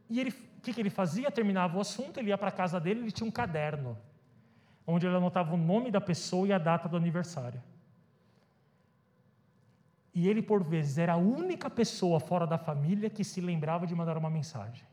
E 0.08 0.20
ele, 0.20 0.30
o 0.30 0.60
que, 0.62 0.72
que 0.72 0.80
ele 0.80 0.90
fazia? 0.90 1.30
Terminava 1.30 1.76
o 1.76 1.80
assunto, 1.80 2.20
ele 2.20 2.28
ia 2.28 2.38
para 2.38 2.48
a 2.48 2.52
casa 2.52 2.78
dele, 2.78 3.00
ele 3.00 3.10
tinha 3.10 3.26
um 3.26 3.32
caderno, 3.32 3.98
onde 4.86 5.06
ele 5.06 5.16
anotava 5.16 5.54
o 5.54 5.56
nome 5.56 5.90
da 5.90 6.00
pessoa 6.00 6.46
e 6.46 6.52
a 6.52 6.58
data 6.58 6.88
do 6.88 6.96
aniversário. 6.96 7.60
E 10.14 10.28
ele, 10.28 10.42
por 10.42 10.62
vezes, 10.62 10.98
era 10.98 11.14
a 11.14 11.16
única 11.16 11.70
pessoa 11.70 12.20
fora 12.20 12.46
da 12.46 12.58
família 12.58 13.08
que 13.08 13.24
se 13.24 13.40
lembrava 13.40 13.86
de 13.86 13.94
mandar 13.94 14.18
uma 14.18 14.28
mensagem. 14.28 14.84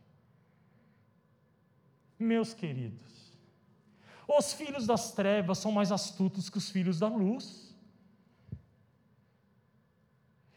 Meus 2.18 2.54
queridos, 2.54 3.19
os 4.38 4.54
filhos 4.54 4.86
das 4.86 5.12
trevas 5.12 5.58
são 5.58 5.72
mais 5.72 5.92
astutos 5.92 6.50
que 6.50 6.58
os 6.58 6.70
filhos 6.70 7.00
da 7.00 7.08
luz. 7.08 7.76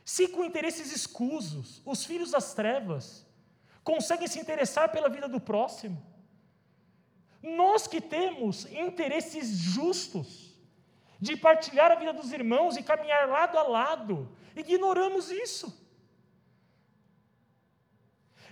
Se 0.05 0.29
com 0.29 0.45
interesses 0.45 0.95
escusos, 0.95 1.81
os 1.85 2.05
filhos 2.05 2.31
das 2.31 2.53
trevas 2.53 3.27
conseguem 3.83 4.29
se 4.29 4.39
interessar 4.39 4.91
pela 4.93 5.09
vida 5.09 5.27
do 5.27 5.41
próximo. 5.41 6.01
Nós 7.43 7.87
que 7.87 8.01
temos 8.01 8.67
interesses 8.67 9.49
justos 9.57 10.53
de 11.19 11.37
partilhar 11.37 11.91
a 11.91 11.95
vida 11.95 12.13
dos 12.13 12.33
irmãos 12.33 12.77
e 12.77 12.83
caminhar 12.83 13.29
lado 13.29 13.57
a 13.57 13.63
lado, 13.63 14.37
ignoramos 14.55 15.31
isso. 15.31 15.83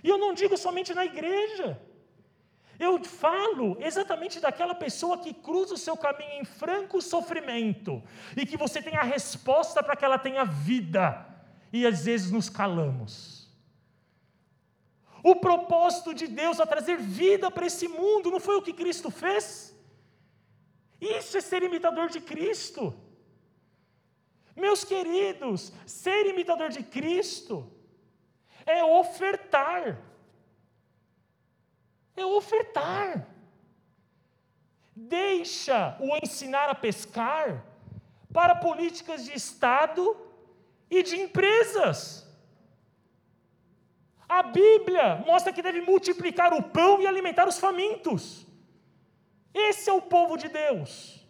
E 0.03 0.09
eu 0.09 0.17
não 0.17 0.33
digo 0.33 0.57
somente 0.57 0.93
na 0.93 1.05
igreja. 1.05 1.79
Eu 2.81 3.03
falo 3.03 3.77
exatamente 3.79 4.39
daquela 4.39 4.73
pessoa 4.73 5.19
que 5.19 5.33
cruza 5.33 5.75
o 5.75 5.77
seu 5.77 5.95
caminho 5.95 6.41
em 6.41 6.43
franco 6.43 6.99
sofrimento 6.99 8.01
e 8.35 8.43
que 8.43 8.57
você 8.57 8.81
tem 8.81 8.97
a 8.97 9.03
resposta 9.03 9.83
para 9.83 9.95
que 9.95 10.03
ela 10.03 10.17
tenha 10.17 10.43
vida. 10.43 11.27
E 11.71 11.85
às 11.85 12.05
vezes 12.05 12.31
nos 12.31 12.49
calamos. 12.49 13.47
O 15.23 15.35
propósito 15.35 16.11
de 16.11 16.27
Deus 16.27 16.59
é 16.59 16.65
trazer 16.65 16.97
vida 16.97 17.51
para 17.51 17.67
esse 17.67 17.87
mundo, 17.87 18.31
não 18.31 18.39
foi 18.39 18.55
o 18.55 18.61
que 18.63 18.73
Cristo 18.73 19.11
fez? 19.11 19.79
Isso 20.99 21.37
é 21.37 21.41
ser 21.41 21.61
imitador 21.61 22.09
de 22.09 22.19
Cristo. 22.19 22.95
Meus 24.55 24.83
queridos, 24.83 25.71
ser 25.85 26.25
imitador 26.25 26.69
de 26.69 26.81
Cristo 26.81 27.71
é 28.65 28.83
ofertar. 28.83 30.01
É 32.15 32.25
ofertar. 32.25 33.27
Deixa 34.95 35.97
o 35.99 36.15
ensinar 36.17 36.69
a 36.69 36.75
pescar 36.75 37.65
para 38.31 38.55
políticas 38.55 39.25
de 39.25 39.33
Estado 39.33 40.17
e 40.89 41.01
de 41.01 41.15
empresas. 41.19 42.27
A 44.27 44.43
Bíblia 44.43 45.23
mostra 45.25 45.51
que 45.51 45.61
deve 45.61 45.81
multiplicar 45.81 46.53
o 46.53 46.63
pão 46.63 47.01
e 47.01 47.07
alimentar 47.07 47.47
os 47.47 47.57
famintos. 47.57 48.45
Esse 49.53 49.89
é 49.89 49.93
o 49.93 50.01
povo 50.01 50.37
de 50.37 50.47
Deus. 50.47 51.25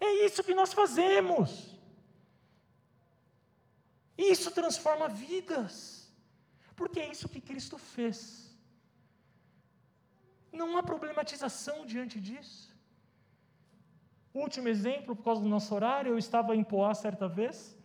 É 0.00 0.24
isso 0.24 0.42
que 0.42 0.54
nós 0.54 0.72
fazemos. 0.72 1.76
Isso 4.18 4.50
transforma 4.50 5.08
vidas. 5.08 6.12
Porque 6.74 7.00
é 7.00 7.10
isso 7.10 7.28
que 7.28 7.40
Cristo 7.40 7.78
fez. 7.78 8.45
Não 10.60 10.76
há 10.76 10.82
problematização 10.82 11.76
diante 11.92 12.16
disso. 12.26 12.74
Último 14.32 14.68
exemplo, 14.68 15.14
por 15.16 15.24
causa 15.24 15.42
do 15.42 15.48
nosso 15.48 15.74
horário, 15.74 16.10
eu 16.12 16.18
estava 16.18 16.54
em 16.54 16.64
Poá 16.70 16.92
certa 16.94 17.26
vez 17.28 17.76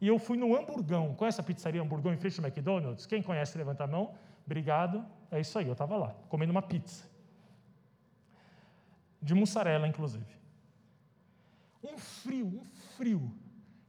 e 0.00 0.06
eu 0.08 0.18
fui 0.18 0.36
no 0.42 0.56
Hamburgão. 0.56 1.14
Conhece 1.14 1.40
a 1.40 1.44
pizzaria 1.44 1.82
Hamburgão 1.82 2.12
em 2.12 2.16
frente 2.16 2.38
ao 2.38 2.46
McDonald's? 2.46 3.06
Quem 3.06 3.22
conhece, 3.22 3.58
levanta 3.58 3.84
a 3.84 3.86
mão. 3.86 4.14
Obrigado. 4.46 5.04
É 5.30 5.40
isso 5.40 5.58
aí, 5.58 5.66
eu 5.66 5.72
estava 5.72 5.96
lá, 5.96 6.14
comendo 6.28 6.50
uma 6.50 6.62
pizza. 6.62 7.04
De 9.20 9.34
mussarela, 9.34 9.86
inclusive. 9.86 10.32
Um 11.82 11.98
frio, 11.98 12.46
um 12.46 12.64
frio. 12.96 13.30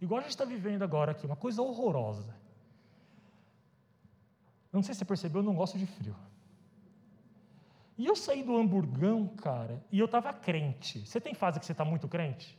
Igual 0.01 0.19
a 0.19 0.21
gente 0.21 0.31
está 0.31 0.45
vivendo 0.45 0.83
agora 0.83 1.11
aqui, 1.11 1.25
uma 1.25 1.35
coisa 1.35 1.61
horrorosa. 1.61 2.35
Não 4.71 4.83
sei 4.83 4.93
se 4.93 4.99
você 4.99 5.05
percebeu, 5.05 5.41
eu 5.41 5.45
não 5.45 5.55
gosto 5.55 5.77
de 5.77 5.85
frio. 5.85 6.15
E 7.99 8.05
eu 8.05 8.15
saí 8.15 8.41
do 8.41 8.55
hamburgão, 8.55 9.27
cara, 9.27 9.83
e 9.91 9.99
eu 9.99 10.05
estava 10.05 10.31
crente. 10.31 11.05
Você 11.05 11.19
tem 11.19 11.33
fase 11.33 11.59
que 11.59 11.65
você 11.65 11.73
está 11.73 11.83
muito 11.83 12.07
crente? 12.07 12.57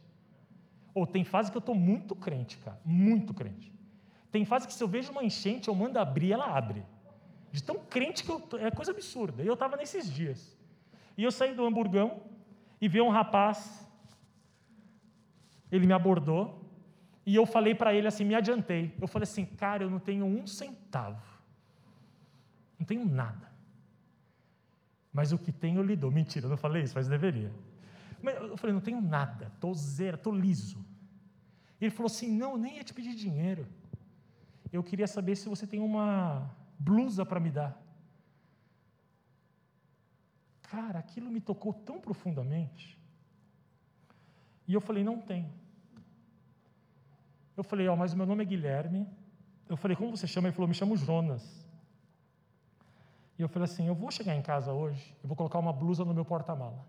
Ou 0.92 1.06
tem 1.06 1.24
fase 1.24 1.50
que 1.50 1.56
eu 1.56 1.60
estou 1.60 1.74
muito 1.74 2.14
crente, 2.14 2.58
cara, 2.58 2.78
muito 2.84 3.32
crente. 3.32 3.72
Tem 4.30 4.44
fase 4.44 4.66
que 4.66 4.74
se 4.74 4.84
eu 4.84 4.86
vejo 4.86 5.10
uma 5.10 5.24
enchente, 5.24 5.68
eu 5.68 5.74
mando 5.74 5.98
abrir, 5.98 6.30
ela 6.32 6.44
abre. 6.44 6.84
De 7.50 7.62
tão 7.62 7.78
crente 7.78 8.22
que 8.22 8.30
eu 8.30 8.38
tô, 8.38 8.58
é 8.58 8.70
coisa 8.70 8.90
absurda. 8.90 9.42
E 9.42 9.46
eu 9.46 9.54
estava 9.54 9.78
nesses 9.78 10.12
dias. 10.12 10.54
E 11.16 11.24
eu 11.24 11.32
saí 11.32 11.54
do 11.54 11.64
hamburgão 11.64 12.20
e 12.78 12.86
vi 12.86 13.00
um 13.00 13.08
rapaz, 13.08 13.88
ele 15.72 15.86
me 15.86 15.94
abordou, 15.94 16.70
e 17.24 17.34
eu 17.34 17.46
falei 17.46 17.74
para 17.74 17.94
ele 17.94 18.06
assim, 18.06 18.26
me 18.26 18.34
adiantei. 18.34 18.94
Eu 19.00 19.08
falei 19.08 19.22
assim, 19.22 19.46
cara, 19.46 19.84
eu 19.84 19.88
não 19.88 20.00
tenho 20.00 20.26
um 20.26 20.46
centavo. 20.46 21.40
Não 22.78 22.84
tenho 22.84 23.06
nada. 23.06 23.49
Mas 25.12 25.32
o 25.32 25.38
que 25.38 25.52
eu 25.62 25.82
lhe 25.82 25.96
dou. 25.96 26.10
Mentira, 26.10 26.46
eu 26.46 26.50
não 26.50 26.56
falei 26.56 26.82
isso, 26.82 26.94
mas 26.94 27.08
deveria. 27.08 27.52
Mas 28.22 28.36
eu 28.36 28.56
falei, 28.56 28.74
não 28.74 28.80
tenho 28.80 29.00
nada, 29.00 29.50
estou 29.54 29.74
zero, 29.74 30.16
estou 30.16 30.34
liso. 30.34 30.84
Ele 31.80 31.90
falou 31.90 32.06
assim: 32.06 32.30
não, 32.30 32.56
nem 32.56 32.76
ia 32.76 32.84
te 32.84 32.92
pedir 32.92 33.14
dinheiro. 33.14 33.66
Eu 34.72 34.82
queria 34.82 35.06
saber 35.06 35.34
se 35.36 35.48
você 35.48 35.66
tem 35.66 35.80
uma 35.80 36.54
blusa 36.78 37.24
para 37.24 37.40
me 37.40 37.50
dar. 37.50 37.80
Cara, 40.62 40.98
aquilo 40.98 41.30
me 41.30 41.40
tocou 41.40 41.72
tão 41.72 42.00
profundamente. 42.00 42.98
E 44.68 44.74
eu 44.74 44.80
falei: 44.80 45.02
não 45.02 45.20
tem. 45.20 45.50
Eu 47.56 47.64
falei: 47.64 47.88
ó, 47.88 47.94
oh, 47.94 47.96
mas 47.96 48.12
o 48.12 48.16
meu 48.16 48.26
nome 48.26 48.42
é 48.44 48.46
Guilherme. 48.46 49.08
Eu 49.68 49.76
falei: 49.76 49.96
como 49.96 50.16
você 50.16 50.26
chama? 50.26 50.48
Ele 50.48 50.54
falou: 50.54 50.68
me 50.68 50.74
chamo 50.74 50.96
Jonas. 50.96 51.59
E 53.40 53.42
eu 53.42 53.48
falei 53.48 53.64
assim: 53.64 53.86
eu 53.86 53.94
vou 53.94 54.10
chegar 54.10 54.36
em 54.36 54.42
casa 54.42 54.70
hoje, 54.70 55.16
eu 55.22 55.26
vou 55.26 55.34
colocar 55.34 55.58
uma 55.58 55.72
blusa 55.72 56.04
no 56.04 56.12
meu 56.12 56.26
porta-mala. 56.26 56.84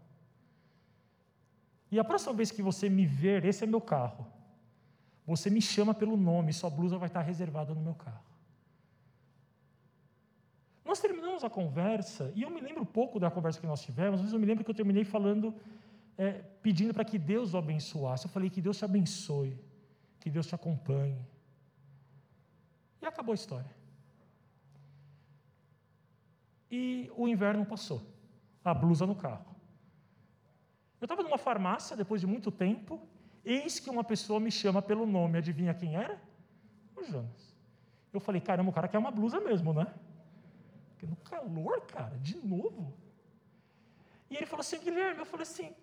E 1.90 1.98
a 1.98 2.04
próxima 2.04 2.34
vez 2.34 2.52
que 2.52 2.62
você 2.62 2.90
me 2.90 3.06
ver, 3.06 3.46
esse 3.46 3.64
é 3.64 3.68
meu 3.68 3.80
carro. 3.80 4.28
Você 5.26 5.50
me 5.50 5.62
chama 5.62 5.94
pelo 5.94 6.18
nome, 6.18 6.52
sua 6.52 6.70
blusa 6.70 6.98
vai 6.98 7.08
estar 7.08 7.22
reservada 7.22 7.74
no 7.74 7.80
meu 7.80 7.94
carro. 7.94 8.26
Nós 10.84 11.00
terminamos 11.00 11.42
a 11.46 11.50
conversa, 11.50 12.34
e 12.36 12.42
eu 12.42 12.50
me 12.50 12.60
lembro 12.60 12.86
pouco 12.86 13.18
da 13.18 13.32
conversa 13.32 13.62
que 13.62 13.68
nós 13.68 13.82
tivemos, 13.82 14.22
mas 14.22 14.34
eu 14.34 14.40
me 14.40 14.46
lembro 14.46 14.66
que 14.66 14.72
eu 14.72 14.76
terminei 14.76 15.06
falando, 15.06 15.56
é, 16.18 16.34
pedindo 16.62 16.94
para 16.94 17.06
que 17.06 17.18
Deus 17.18 17.54
o 17.54 17.58
abençoasse. 17.58 18.26
Eu 18.26 18.30
falei 18.30 18.50
que 18.50 18.62
Deus 18.62 18.78
te 18.78 18.84
abençoe, 18.84 19.58
que 20.20 20.30
Deus 20.30 20.48
te 20.48 20.54
acompanhe. 20.54 21.26
E 23.02 23.06
acabou 23.06 23.32
a 23.32 23.36
história. 23.36 23.81
E 26.72 27.12
o 27.18 27.28
inverno 27.28 27.66
passou, 27.66 28.02
a 28.64 28.74
blusa 28.74 29.06
no 29.06 29.16
carro. 29.16 29.54
Eu 31.02 31.06
estava 31.06 31.22
numa 31.22 31.38
farmácia, 31.38 31.98
depois 31.98 32.22
de 32.22 32.28
muito 32.28 32.50
tempo, 32.50 33.06
eis 33.44 33.80
que 33.80 33.90
uma 33.90 34.04
pessoa 34.04 34.40
me 34.40 34.52
chama 34.52 34.82
pelo 34.82 35.06
nome. 35.06 35.38
Adivinha 35.38 35.74
quem 35.74 35.96
era? 35.96 36.22
O 36.96 37.04
Jonas. 37.04 37.58
Eu 38.14 38.20
falei, 38.20 38.40
caramba, 38.40 38.70
o 38.70 38.74
cara 38.74 38.88
quer 38.88 38.98
uma 38.98 39.12
blusa 39.12 39.40
mesmo, 39.40 39.74
né? 39.74 39.94
Porque 40.90 41.06
no 41.06 41.16
calor, 41.18 41.82
cara, 41.82 42.18
de 42.20 42.38
novo. 42.38 42.94
E 44.30 44.38
ele 44.38 44.46
falou 44.46 44.62
assim, 44.62 44.80
Guilherme, 44.80 45.20
eu 45.20 45.26
falei 45.26 45.44
assim, 45.44 45.76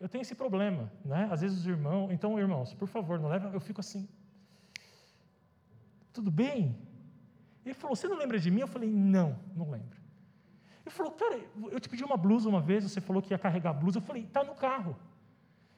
eu 0.00 0.08
tenho 0.08 0.22
esse 0.22 0.34
problema, 0.34 0.90
né? 1.04 1.28
Às 1.30 1.42
vezes 1.42 1.58
os 1.58 1.66
irmãos, 1.66 2.10
então 2.10 2.38
irmãos, 2.38 2.72
por 2.74 2.88
favor, 2.88 3.20
não 3.20 3.28
leva, 3.28 3.50
eu 3.50 3.60
fico 3.60 3.80
assim, 3.80 4.08
tudo 6.12 6.30
bem? 6.30 6.76
Ele 7.64 7.74
falou, 7.74 7.94
você 7.94 8.08
não 8.08 8.16
lembra 8.16 8.38
de 8.38 8.50
mim? 8.50 8.60
Eu 8.60 8.68
falei, 8.68 8.90
não, 8.90 9.38
não 9.54 9.70
lembro. 9.70 9.98
Ele 10.84 10.94
falou, 10.94 11.12
cara, 11.12 11.38
eu 11.70 11.78
te 11.78 11.88
pedi 11.88 12.02
uma 12.02 12.16
blusa 12.16 12.48
uma 12.48 12.60
vez, 12.60 12.84
você 12.84 13.00
falou 13.00 13.22
que 13.22 13.32
ia 13.32 13.38
carregar 13.38 13.70
a 13.70 13.74
blusa. 13.74 13.98
Eu 13.98 14.02
falei, 14.02 14.24
está 14.24 14.42
no 14.42 14.54
carro. 14.54 14.96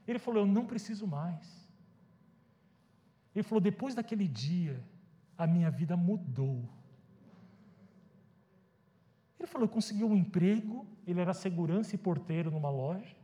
Ele 0.06 0.18
falou, 0.18 0.42
eu 0.42 0.46
não 0.46 0.64
preciso 0.64 1.06
mais. 1.06 1.62
Ele 3.34 3.42
falou, 3.42 3.60
depois 3.60 3.94
daquele 3.94 4.28
dia, 4.28 4.82
a 5.36 5.46
minha 5.46 5.70
vida 5.70 5.96
mudou. 5.96 6.68
Ele 9.38 9.46
falou, 9.46 9.66
eu 9.66 9.72
consegui 9.72 10.04
um 10.04 10.16
emprego, 10.16 10.86
ele 11.06 11.20
era 11.20 11.34
segurança 11.34 11.94
e 11.94 11.98
porteiro 11.98 12.50
numa 12.50 12.70
loja, 12.70 13.16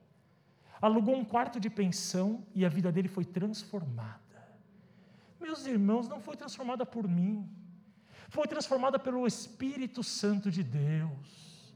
alugou 0.80 1.14
um 1.14 1.24
quarto 1.24 1.60
de 1.60 1.70
pensão 1.70 2.44
e 2.54 2.64
a 2.64 2.68
vida 2.68 2.90
dele 2.90 3.08
foi 3.08 3.24
transformada. 3.24 4.18
Meus 5.40 5.64
irmãos, 5.64 6.08
não 6.08 6.20
foi 6.20 6.36
transformada 6.36 6.84
por 6.84 7.06
mim, 7.06 7.48
foi 8.28 8.46
transformada 8.46 8.98
pelo 8.98 9.26
Espírito 9.26 10.02
Santo 10.02 10.50
de 10.50 10.62
Deus. 10.62 11.74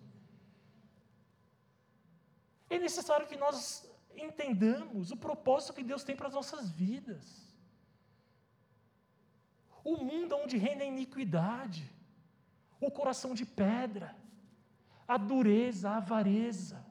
É 2.68 2.78
necessário 2.78 3.26
que 3.26 3.36
nós 3.36 3.90
entendamos 4.14 5.10
o 5.10 5.16
propósito 5.16 5.72
que 5.72 5.82
Deus 5.82 6.04
tem 6.04 6.14
para 6.14 6.28
as 6.28 6.34
nossas 6.34 6.70
vidas. 6.70 7.24
O 9.82 9.96
mundo 9.96 10.36
onde 10.36 10.56
reina 10.58 10.82
a 10.82 10.86
iniquidade, 10.86 11.90
o 12.80 12.90
coração 12.90 13.34
de 13.34 13.44
pedra, 13.44 14.14
a 15.08 15.16
dureza, 15.16 15.90
a 15.90 15.96
avareza, 15.96 16.84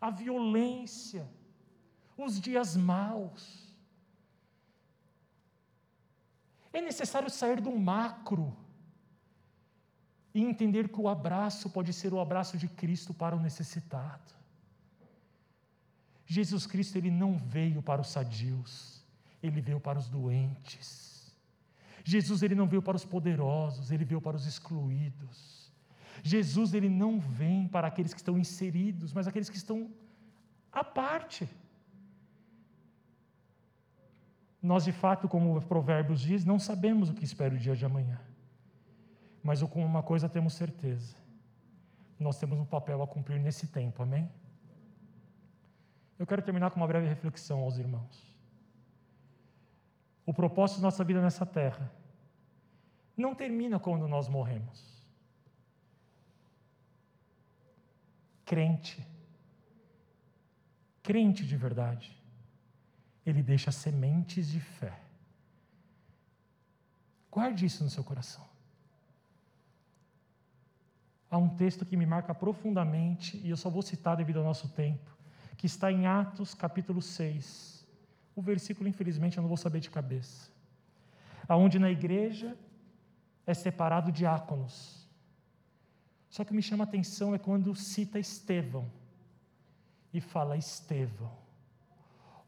a 0.00 0.10
violência, 0.10 1.28
os 2.16 2.40
dias 2.40 2.76
maus. 2.76 3.74
É 6.72 6.80
necessário 6.80 7.30
sair 7.30 7.60
do 7.60 7.72
macro 7.72 8.56
e 10.36 10.44
entender 10.44 10.90
que 10.90 11.00
o 11.00 11.08
abraço 11.08 11.70
pode 11.70 11.94
ser 11.94 12.12
o 12.12 12.20
abraço 12.20 12.58
de 12.58 12.68
Cristo 12.68 13.14
para 13.14 13.34
o 13.34 13.40
necessitado. 13.40 14.34
Jesus 16.26 16.66
Cristo 16.66 16.96
ele 16.98 17.10
não 17.10 17.38
veio 17.38 17.80
para 17.80 18.02
os 18.02 18.10
sadios, 18.10 19.02
ele 19.42 19.62
veio 19.62 19.80
para 19.80 19.98
os 19.98 20.10
doentes. 20.10 21.34
Jesus 22.04 22.42
ele 22.42 22.54
não 22.54 22.66
veio 22.66 22.82
para 22.82 22.98
os 22.98 23.04
poderosos, 23.14 23.90
ele 23.90 24.04
veio 24.04 24.20
para 24.20 24.36
os 24.36 24.46
excluídos. 24.46 25.72
Jesus 26.22 26.74
ele 26.74 26.90
não 26.90 27.18
vem 27.18 27.66
para 27.66 27.88
aqueles 27.88 28.12
que 28.12 28.20
estão 28.20 28.36
inseridos, 28.36 29.14
mas 29.14 29.26
aqueles 29.26 29.48
que 29.48 29.56
estão 29.56 29.90
à 30.70 30.84
parte. 30.84 31.48
Nós, 34.62 34.84
de 34.84 34.92
fato, 34.92 35.28
como 35.28 35.56
o 35.56 35.62
Provérbios 35.62 36.20
diz, 36.20 36.44
não 36.44 36.58
sabemos 36.58 37.08
o 37.08 37.14
que 37.14 37.24
espera 37.24 37.54
o 37.54 37.58
dia 37.58 37.74
de 37.74 37.86
amanhã. 37.86 38.20
Mas 39.46 39.62
com 39.62 39.86
uma 39.86 40.02
coisa 40.02 40.28
temos 40.28 40.54
certeza: 40.54 41.14
nós 42.18 42.36
temos 42.36 42.58
um 42.58 42.64
papel 42.64 43.00
a 43.00 43.06
cumprir 43.06 43.38
nesse 43.38 43.68
tempo, 43.68 44.02
amém? 44.02 44.28
Eu 46.18 46.26
quero 46.26 46.42
terminar 46.42 46.72
com 46.72 46.80
uma 46.80 46.86
breve 46.88 47.06
reflexão 47.06 47.60
aos 47.60 47.78
irmãos. 47.78 48.26
O 50.24 50.34
propósito 50.34 50.78
da 50.78 50.88
nossa 50.88 51.04
vida 51.04 51.22
nessa 51.22 51.46
terra 51.46 51.88
não 53.16 53.36
termina 53.36 53.78
quando 53.78 54.08
nós 54.08 54.28
morremos. 54.28 55.06
Crente, 58.44 59.06
crente 61.04 61.46
de 61.46 61.56
verdade, 61.56 62.20
ele 63.24 63.44
deixa 63.44 63.70
sementes 63.70 64.48
de 64.48 64.58
fé. 64.58 64.98
Guarde 67.30 67.64
isso 67.64 67.84
no 67.84 67.90
seu 67.90 68.02
coração. 68.02 68.55
Há 71.36 71.38
um 71.38 71.50
texto 71.50 71.84
que 71.84 71.98
me 71.98 72.06
marca 72.06 72.34
profundamente, 72.34 73.36
e 73.44 73.50
eu 73.50 73.58
só 73.58 73.68
vou 73.68 73.82
citar 73.82 74.16
devido 74.16 74.38
ao 74.38 74.44
nosso 74.44 74.70
tempo 74.70 75.14
que 75.58 75.66
está 75.66 75.92
em 75.92 76.06
Atos 76.06 76.54
capítulo 76.54 77.02
6. 77.02 77.86
O 78.34 78.40
versículo, 78.40 78.88
infelizmente, 78.88 79.36
eu 79.36 79.42
não 79.42 79.48
vou 79.48 79.58
saber 79.58 79.80
de 79.80 79.90
cabeça. 79.90 80.50
Aonde 81.46 81.78
na 81.78 81.90
igreja 81.90 82.56
é 83.46 83.52
separado 83.52 84.10
diáconos. 84.10 85.06
Só 86.30 86.42
que 86.42 86.54
me 86.54 86.62
chama 86.62 86.84
a 86.84 86.86
atenção 86.86 87.34
é 87.34 87.38
quando 87.38 87.74
cita 87.74 88.18
Estevão 88.18 88.90
e 90.14 90.22
fala 90.22 90.56
Estevão, 90.56 91.36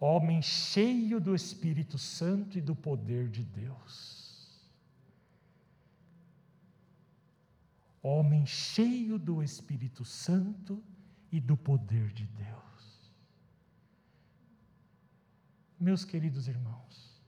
homem 0.01 0.41
cheio 0.41 1.20
do 1.20 1.34
Espírito 1.34 1.99
Santo 1.99 2.57
e 2.57 2.62
do 2.62 2.74
poder 2.74 3.28
de 3.28 3.43
Deus. 3.43 4.28
Homem 8.11 8.46
cheio 8.46 9.18
do 9.18 9.42
Espírito 9.42 10.02
Santo 10.02 10.82
e 11.30 11.38
do 11.38 11.59
poder 11.59 12.11
de 12.11 12.26
Deus. 12.26 13.12
Meus 15.78 16.06
queridos 16.06 16.48
irmãos, 16.48 17.22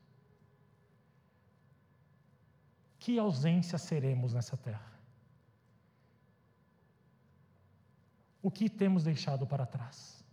que 2.98 3.18
ausência 3.18 3.76
seremos 3.76 4.32
nessa 4.32 4.56
terra? 4.56 4.98
O 8.42 8.50
que 8.50 8.70
temos 8.70 9.04
deixado 9.04 9.46
para 9.46 9.66
trás? 9.66 10.24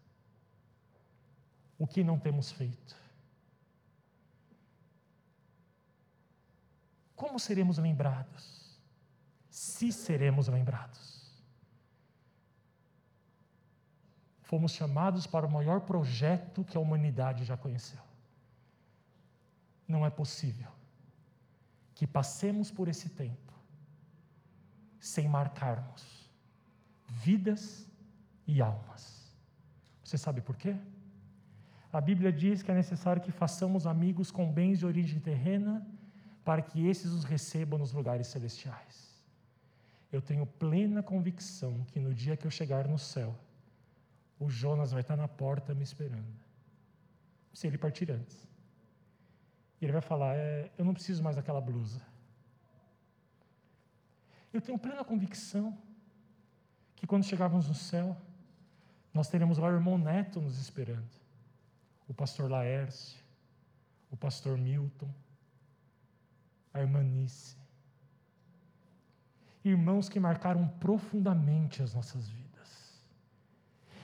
O 1.77 1.85
que 1.85 2.05
não 2.05 2.17
temos 2.17 2.53
feito? 2.53 2.95
Como 7.17 7.37
seremos 7.37 7.77
lembrados? 7.77 8.66
Se 9.59 9.91
seremos 9.91 10.47
lembrados. 10.47 11.05
Fomos 14.41 14.71
chamados 14.71 15.25
para 15.25 15.45
o 15.45 15.51
maior 15.51 15.81
projeto 15.81 16.63
que 16.63 16.77
a 16.77 16.79
humanidade 16.79 17.43
já 17.43 17.57
conheceu 17.57 18.07
não 19.87 20.05
é 20.05 20.09
possível 20.09 20.69
que 21.95 22.05
passemos 22.05 22.69
por 22.69 22.87
esse 22.87 23.09
tempo 23.09 23.53
sem 24.99 25.27
marcarmos 25.27 26.29
vidas 27.07 27.89
e 28.45 28.61
almas. 28.61 29.33
Você 30.03 30.17
sabe 30.17 30.41
por 30.41 30.55
quê? 30.55 30.75
A 31.91 32.01
Bíblia 32.01 32.31
diz 32.31 32.61
que 32.61 32.69
é 32.69 32.75
necessário 32.75 33.21
que 33.21 33.31
façamos 33.31 33.87
amigos 33.87 34.29
com 34.29 34.51
bens 34.51 34.79
de 34.79 34.85
origem 34.85 35.19
terrena 35.19 35.85
para 36.43 36.61
que 36.61 36.85
esses 36.87 37.11
os 37.11 37.23
recebam 37.23 37.79
nos 37.79 37.93
lugares 37.93 38.27
celestiais. 38.27 39.06
Eu 40.11 40.21
tenho 40.21 40.45
plena 40.45 41.03
convicção 41.03 41.83
que 41.85 41.99
no 41.99 42.13
dia 42.13 42.37
que 42.37 42.47
eu 42.47 42.51
chegar 42.51 42.87
no 42.87 42.97
céu, 42.97 43.37
o 44.39 44.49
Jonas 44.49 44.91
vai 44.91 45.01
estar 45.01 45.17
na 45.17 45.27
porta 45.27 45.73
me 45.73 45.83
esperando. 45.83 46.33
Se 47.53 47.67
ele 47.67 47.77
partir 47.77 48.11
antes. 48.11 48.47
E 49.81 49.85
ele 49.85 49.91
vai 49.91 50.01
falar: 50.01 50.35
é, 50.35 50.71
Eu 50.77 50.85
não 50.85 50.93
preciso 50.93 51.23
mais 51.23 51.35
daquela 51.35 51.59
blusa. 51.59 52.01
Eu 54.53 54.61
tenho 54.61 54.77
plena 54.79 55.03
convicção 55.03 55.77
que 56.95 57.05
quando 57.05 57.25
chegarmos 57.25 57.67
no 57.67 57.73
céu, 57.73 58.15
nós 59.13 59.27
teremos 59.27 59.57
lá 59.57 59.67
o 59.67 59.73
irmão 59.73 59.97
Neto 59.97 60.39
nos 60.39 60.59
esperando, 60.59 61.09
o 62.07 62.13
pastor 62.13 62.49
Laércio, 62.49 63.19
o 64.11 64.15
pastor 64.15 64.57
Milton, 64.57 65.09
a 66.73 66.79
irmã 66.79 67.03
Nice. 67.03 67.56
Irmãos 69.68 70.07
que 70.07 70.18
marcaram 70.18 70.65
profundamente 70.80 71.84
as 71.84 71.93
nossas 71.93 72.30
vidas. 72.30 73.01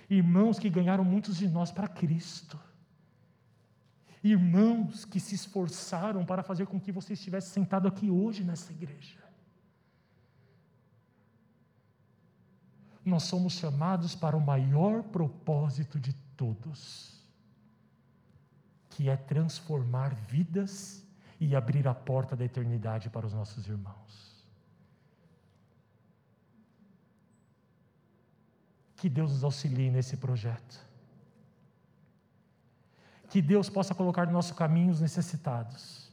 Irmãos 0.09 0.59
que 0.59 0.70
ganharam 0.70 1.05
muitos 1.05 1.38
de 1.38 1.47
nós 1.47 1.72
para 1.72 1.88
Cristo. 1.88 2.59
Irmãos 4.22 5.05
que 5.05 5.22
se 5.22 5.36
esforçaram 5.36 6.26
para 6.26 6.43
fazer 6.43 6.66
com 6.66 6.78
que 6.78 6.91
você 6.91 7.14
estivesse 7.14 7.51
sentado 7.51 7.88
aqui 7.88 8.11
hoje 8.11 8.43
nessa 8.43 8.74
igreja. 8.74 9.24
Nós 13.05 13.24
somos 13.24 13.53
chamados 13.53 14.16
para 14.16 14.36
o 14.36 14.41
maior 14.41 15.01
propósito 15.03 15.97
de 15.97 16.11
todos, 16.36 17.24
que 18.89 19.07
é 19.07 19.16
transformar 19.16 20.14
vidas 20.14 21.05
e 21.39 21.55
abrir 21.55 21.88
a 21.88 21.93
porta 21.93 22.36
da 22.36 22.43
eternidade 22.43 23.09
para 23.09 23.26
os 23.26 23.34
nossos 23.34 23.66
irmãos. 23.66 24.32
Que 29.03 29.09
Deus 29.09 29.33
nos 29.33 29.43
auxilie 29.43 29.91
nesse 29.91 30.15
projeto. 30.15 30.79
Que 33.27 33.41
Deus 33.41 33.69
possa 33.69 33.93
colocar 33.93 34.25
no 34.27 34.31
nosso 34.31 34.55
caminho 34.55 34.93
os 34.93 35.01
necessitados. 35.01 36.09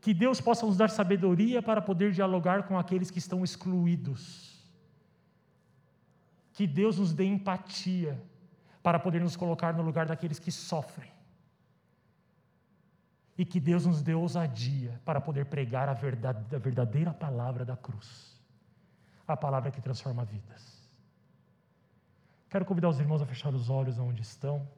Que 0.00 0.12
Deus 0.12 0.40
possa 0.40 0.66
nos 0.66 0.76
dar 0.76 0.90
sabedoria 0.90 1.62
para 1.62 1.80
poder 1.80 2.10
dialogar 2.10 2.64
com 2.64 2.76
aqueles 2.76 3.08
que 3.08 3.20
estão 3.20 3.44
excluídos. 3.44 4.60
Que 6.54 6.66
Deus 6.66 6.98
nos 6.98 7.12
dê 7.12 7.24
empatia 7.24 8.20
para 8.82 8.98
poder 8.98 9.20
nos 9.20 9.36
colocar 9.36 9.72
no 9.74 9.82
lugar 9.84 10.06
daqueles 10.06 10.40
que 10.40 10.50
sofrem. 10.50 11.12
E 13.38 13.44
que 13.44 13.60
Deus 13.60 13.86
nos 13.86 14.02
dê 14.02 14.12
ousadia 14.12 15.00
para 15.04 15.20
poder 15.20 15.46
pregar 15.46 15.88
a, 15.88 15.94
verdade, 15.94 16.52
a 16.52 16.58
verdadeira 16.58 17.14
palavra 17.14 17.64
da 17.64 17.76
cruz 17.76 18.32
a 19.32 19.36
palavra 19.36 19.70
que 19.70 19.80
transforma 19.80 20.24
vidas. 20.24 20.71
Quero 22.52 22.66
convidar 22.66 22.90
os 22.90 23.00
irmãos 23.00 23.22
a 23.22 23.24
fechar 23.24 23.54
os 23.54 23.70
olhos 23.70 23.98
onde 23.98 24.20
estão. 24.20 24.68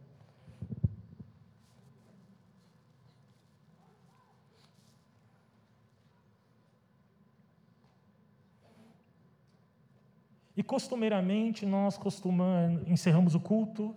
E 10.57 10.63
costumeiramente 10.63 11.67
nós 11.67 11.99
costumamos, 11.99 12.87
encerramos 12.87 13.35
o 13.35 13.41
culto 13.41 13.93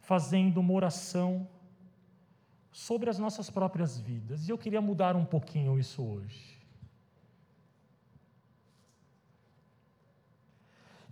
fazendo 0.00 0.60
uma 0.60 0.72
oração 0.72 1.48
sobre 2.70 3.10
as 3.10 3.18
nossas 3.18 3.50
próprias 3.50 3.98
vidas. 3.98 4.46
E 4.46 4.52
eu 4.52 4.56
queria 4.56 4.80
mudar 4.80 5.16
um 5.16 5.24
pouquinho 5.24 5.76
isso 5.76 6.04
hoje. 6.04 6.57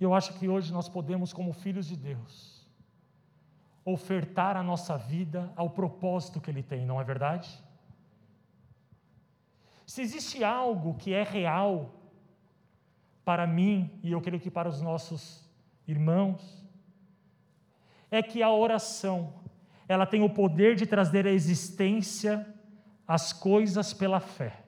Eu 0.00 0.12
acho 0.12 0.34
que 0.34 0.48
hoje 0.48 0.72
nós 0.72 0.88
podemos, 0.88 1.32
como 1.32 1.52
filhos 1.52 1.86
de 1.86 1.96
Deus, 1.96 2.66
ofertar 3.84 4.56
a 4.56 4.62
nossa 4.62 4.96
vida 4.96 5.52
ao 5.56 5.70
propósito 5.70 6.40
que 6.40 6.50
Ele 6.50 6.62
tem, 6.62 6.84
não 6.84 7.00
é 7.00 7.04
verdade? 7.04 7.48
Se 9.86 10.02
existe 10.02 10.42
algo 10.44 10.94
que 10.94 11.14
é 11.14 11.22
real 11.22 11.94
para 13.24 13.46
mim, 13.46 13.90
e 14.02 14.12
eu 14.12 14.20
creio 14.20 14.40
que 14.40 14.50
para 14.50 14.68
os 14.68 14.82
nossos 14.82 15.48
irmãos, 15.86 16.64
é 18.10 18.22
que 18.22 18.42
a 18.42 18.50
oração, 18.50 19.32
ela 19.88 20.04
tem 20.04 20.22
o 20.22 20.30
poder 20.30 20.76
de 20.76 20.86
trazer 20.86 21.26
à 21.26 21.30
existência 21.30 22.46
as 23.06 23.32
coisas 23.32 23.94
pela 23.94 24.20
fé. 24.20 24.64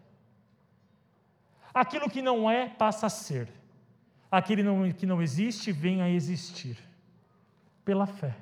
Aquilo 1.75 2.09
que 2.09 2.23
não 2.23 2.51
é, 2.51 2.69
passa 2.69 3.07
a 3.07 3.11
ser 3.11 3.58
aquele 4.31 4.93
que 4.95 5.07
não 5.07 5.23
existe 5.23 5.73
venha 5.73 6.05
a 6.05 6.11
existir, 6.11 6.79
pela 7.85 8.07
fé. 8.07 8.37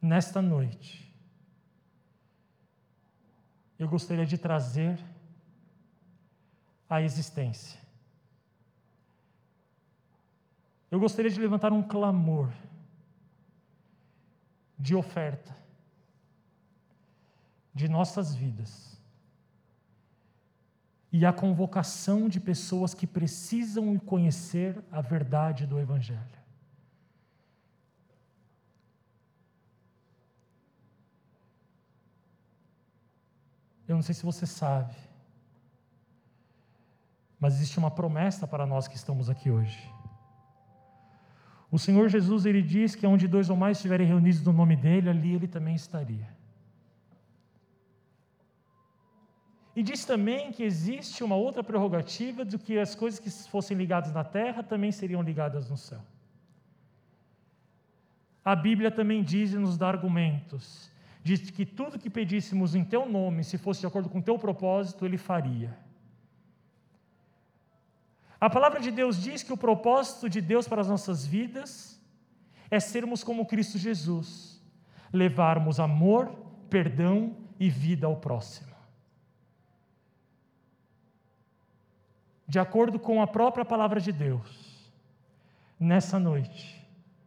Nesta 0.00 0.40
noite, 0.40 1.12
eu 3.78 3.88
gostaria 3.88 4.26
de 4.26 4.38
trazer 4.38 4.98
a 6.88 7.02
existência. 7.02 7.80
Eu 10.90 11.00
gostaria 11.00 11.30
de 11.30 11.40
levantar 11.40 11.72
um 11.72 11.82
clamor 11.82 12.52
de 14.78 14.94
oferta 14.94 15.56
de 17.74 17.88
nossas 17.88 18.34
vidas 18.34 18.93
e 21.16 21.24
a 21.24 21.32
convocação 21.32 22.28
de 22.28 22.40
pessoas 22.40 22.92
que 22.92 23.06
precisam 23.06 23.96
conhecer 23.96 24.82
a 24.90 25.00
verdade 25.00 25.64
do 25.64 25.78
Evangelho. 25.78 26.18
Eu 33.86 33.94
não 33.94 34.02
sei 34.02 34.12
se 34.12 34.24
você 34.24 34.44
sabe, 34.44 34.96
mas 37.38 37.54
existe 37.54 37.78
uma 37.78 37.92
promessa 37.92 38.44
para 38.44 38.66
nós 38.66 38.88
que 38.88 38.96
estamos 38.96 39.30
aqui 39.30 39.52
hoje. 39.52 39.88
O 41.70 41.78
Senhor 41.78 42.08
Jesus, 42.08 42.44
ele 42.44 42.60
diz 42.60 42.96
que 42.96 43.06
onde 43.06 43.28
dois 43.28 43.48
ou 43.48 43.56
mais 43.56 43.76
estiverem 43.76 44.08
reunidos 44.08 44.42
no 44.42 44.52
nome 44.52 44.74
dele, 44.74 45.08
ali 45.08 45.32
ele 45.32 45.46
também 45.46 45.76
estaria. 45.76 46.26
E 49.76 49.82
diz 49.82 50.04
também 50.04 50.52
que 50.52 50.62
existe 50.62 51.24
uma 51.24 51.34
outra 51.34 51.64
prerrogativa 51.64 52.44
de 52.44 52.56
que 52.58 52.78
as 52.78 52.94
coisas 52.94 53.18
que 53.18 53.30
fossem 53.48 53.76
ligadas 53.76 54.12
na 54.12 54.22
terra 54.22 54.62
também 54.62 54.92
seriam 54.92 55.20
ligadas 55.20 55.68
no 55.68 55.76
céu. 55.76 56.00
A 58.44 58.54
Bíblia 58.54 58.90
também 58.90 59.22
diz 59.22 59.52
e 59.52 59.56
nos 59.56 59.76
dá 59.76 59.88
argumentos. 59.88 60.90
Diz 61.24 61.50
que 61.50 61.64
tudo 61.64 61.98
que 61.98 62.10
pedíssemos 62.10 62.74
em 62.74 62.84
teu 62.84 63.08
nome, 63.08 63.42
se 63.42 63.56
fosse 63.56 63.80
de 63.80 63.86
acordo 63.86 64.08
com 64.10 64.20
teu 64.20 64.38
propósito, 64.38 65.06
ele 65.06 65.16
faria. 65.16 65.76
A 68.38 68.50
palavra 68.50 68.78
de 68.78 68.90
Deus 68.90 69.22
diz 69.22 69.42
que 69.42 69.52
o 69.52 69.56
propósito 69.56 70.28
de 70.28 70.40
Deus 70.42 70.68
para 70.68 70.82
as 70.82 70.88
nossas 70.88 71.26
vidas 71.26 71.98
é 72.70 72.78
sermos 72.78 73.24
como 73.24 73.46
Cristo 73.46 73.78
Jesus, 73.78 74.62
levarmos 75.10 75.80
amor, 75.80 76.30
perdão 76.68 77.34
e 77.58 77.70
vida 77.70 78.06
ao 78.06 78.16
próximo. 78.16 78.73
De 82.46 82.58
acordo 82.58 82.98
com 82.98 83.22
a 83.22 83.26
própria 83.26 83.64
palavra 83.64 84.00
de 84.00 84.12
Deus, 84.12 84.92
nessa 85.80 86.18
noite, 86.18 86.86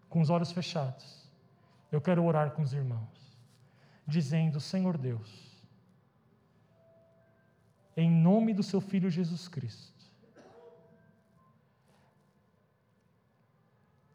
com 0.09 0.21
os 0.21 0.29
olhos 0.29 0.51
fechados, 0.51 1.27
eu 1.91 1.99
quero 1.99 2.23
orar 2.23 2.51
com 2.51 2.61
os 2.61 2.73
irmãos, 2.73 3.37
dizendo: 4.05 4.59
Senhor 4.59 4.97
Deus, 4.97 5.57
em 7.95 8.09
nome 8.09 8.53
do 8.53 8.61
Seu 8.61 8.79
Filho 8.79 9.09
Jesus 9.09 9.47
Cristo, 9.47 10.05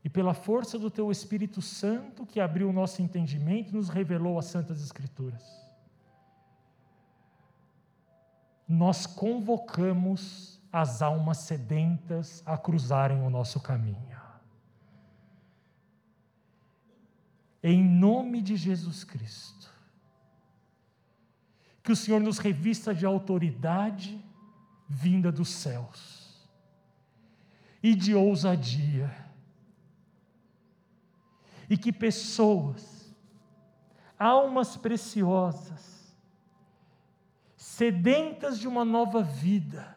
e 0.04 0.08
pela 0.08 0.34
força 0.34 0.78
do 0.78 0.90
Teu 0.90 1.10
Espírito 1.10 1.60
Santo 1.60 2.26
que 2.26 2.40
abriu 2.40 2.68
o 2.68 2.72
nosso 2.72 3.02
entendimento 3.02 3.70
e 3.70 3.74
nos 3.74 3.88
revelou 3.88 4.38
as 4.38 4.46
Santas 4.46 4.82
Escrituras, 4.82 5.42
nós 8.68 9.06
convocamos 9.06 10.61
as 10.72 11.02
almas 11.02 11.38
sedentas 11.38 12.42
a 12.46 12.56
cruzarem 12.56 13.20
o 13.22 13.28
nosso 13.28 13.60
caminho. 13.60 14.20
Em 17.62 17.84
nome 17.84 18.40
de 18.40 18.56
Jesus 18.56 19.04
Cristo, 19.04 19.70
que 21.82 21.92
o 21.92 21.96
Senhor 21.96 22.20
nos 22.20 22.38
revista 22.38 22.94
de 22.94 23.04
autoridade 23.04 24.24
vinda 24.88 25.30
dos 25.30 25.50
céus 25.50 26.48
e 27.82 27.94
de 27.94 28.14
ousadia, 28.14 29.14
e 31.68 31.76
que 31.76 31.92
pessoas, 31.92 33.14
almas 34.18 34.76
preciosas, 34.76 36.16
sedentas 37.56 38.58
de 38.58 38.68
uma 38.68 38.84
nova 38.84 39.22
vida, 39.22 39.96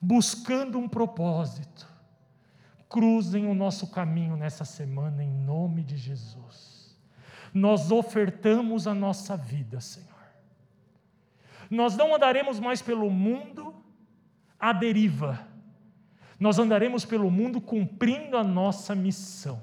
buscando 0.00 0.78
um 0.78 0.88
propósito, 0.88 1.88
cruzem 2.88 3.46
o 3.46 3.54
nosso 3.54 3.90
caminho 3.90 4.36
nessa 4.36 4.64
semana 4.64 5.22
em 5.22 5.30
nome 5.30 5.82
de 5.82 5.96
Jesus. 5.96 6.96
Nós 7.52 7.90
ofertamos 7.90 8.86
a 8.86 8.94
nossa 8.94 9.36
vida, 9.36 9.80
Senhor. 9.80 10.14
Nós 11.70 11.96
não 11.96 12.14
andaremos 12.14 12.60
mais 12.60 12.80
pelo 12.80 13.10
mundo 13.10 13.74
à 14.58 14.72
deriva, 14.72 15.46
nós 16.38 16.58
andaremos 16.58 17.04
pelo 17.04 17.30
mundo 17.30 17.60
cumprindo 17.60 18.36
a 18.36 18.44
nossa 18.44 18.94
missão. 18.94 19.62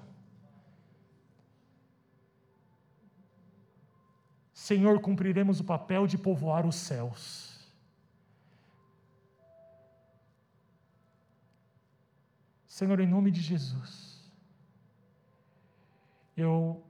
Senhor, 4.54 5.02
cumpriremos 5.02 5.60
o 5.60 5.64
papel 5.64 6.08
de 6.08 6.18
povoar 6.18 6.66
os 6.66 6.76
céus. 6.76 7.43
Senhor, 12.74 13.00
em 13.00 13.06
nome 13.06 13.30
de 13.30 13.40
Jesus, 13.40 14.20
eu 16.36 16.84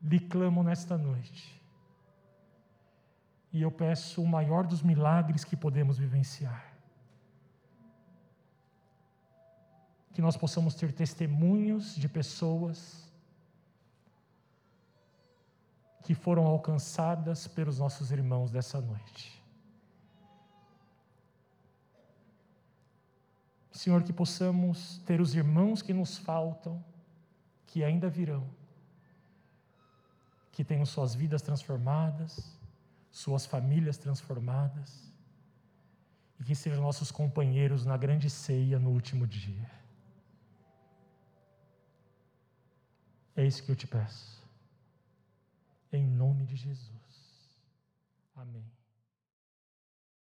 lhe 0.00 0.20
clamo 0.20 0.62
nesta 0.62 0.96
noite 0.96 1.60
e 3.52 3.60
eu 3.60 3.72
peço 3.72 4.22
o 4.22 4.28
maior 4.28 4.64
dos 4.64 4.80
milagres 4.80 5.42
que 5.42 5.56
podemos 5.56 5.98
vivenciar. 5.98 6.72
Que 10.12 10.22
nós 10.22 10.36
possamos 10.36 10.76
ter 10.76 10.92
testemunhos 10.92 11.96
de 11.96 12.08
pessoas 12.08 13.12
que 16.04 16.14
foram 16.14 16.46
alcançadas 16.46 17.48
pelos 17.48 17.80
nossos 17.80 18.12
irmãos 18.12 18.52
dessa 18.52 18.80
noite. 18.80 19.43
Senhor, 23.74 24.04
que 24.04 24.12
possamos 24.12 24.98
ter 25.04 25.20
os 25.20 25.34
irmãos 25.34 25.82
que 25.82 25.92
nos 25.92 26.16
faltam, 26.16 26.82
que 27.66 27.82
ainda 27.82 28.08
virão, 28.08 28.48
que 30.52 30.62
tenham 30.62 30.86
suas 30.86 31.12
vidas 31.12 31.42
transformadas, 31.42 32.56
suas 33.10 33.44
famílias 33.44 33.98
transformadas, 33.98 35.12
e 36.38 36.44
que 36.44 36.54
sejam 36.54 36.80
nossos 36.80 37.10
companheiros 37.10 37.84
na 37.84 37.96
grande 37.96 38.30
ceia 38.30 38.78
no 38.78 38.90
último 38.90 39.26
dia. 39.26 39.68
É 43.34 43.44
isso 43.44 43.64
que 43.64 43.72
eu 43.72 43.76
te 43.76 43.88
peço. 43.88 44.40
Em 45.92 46.06
nome 46.06 46.44
de 46.44 46.54
Jesus. 46.54 47.58
Amém. 48.36 48.73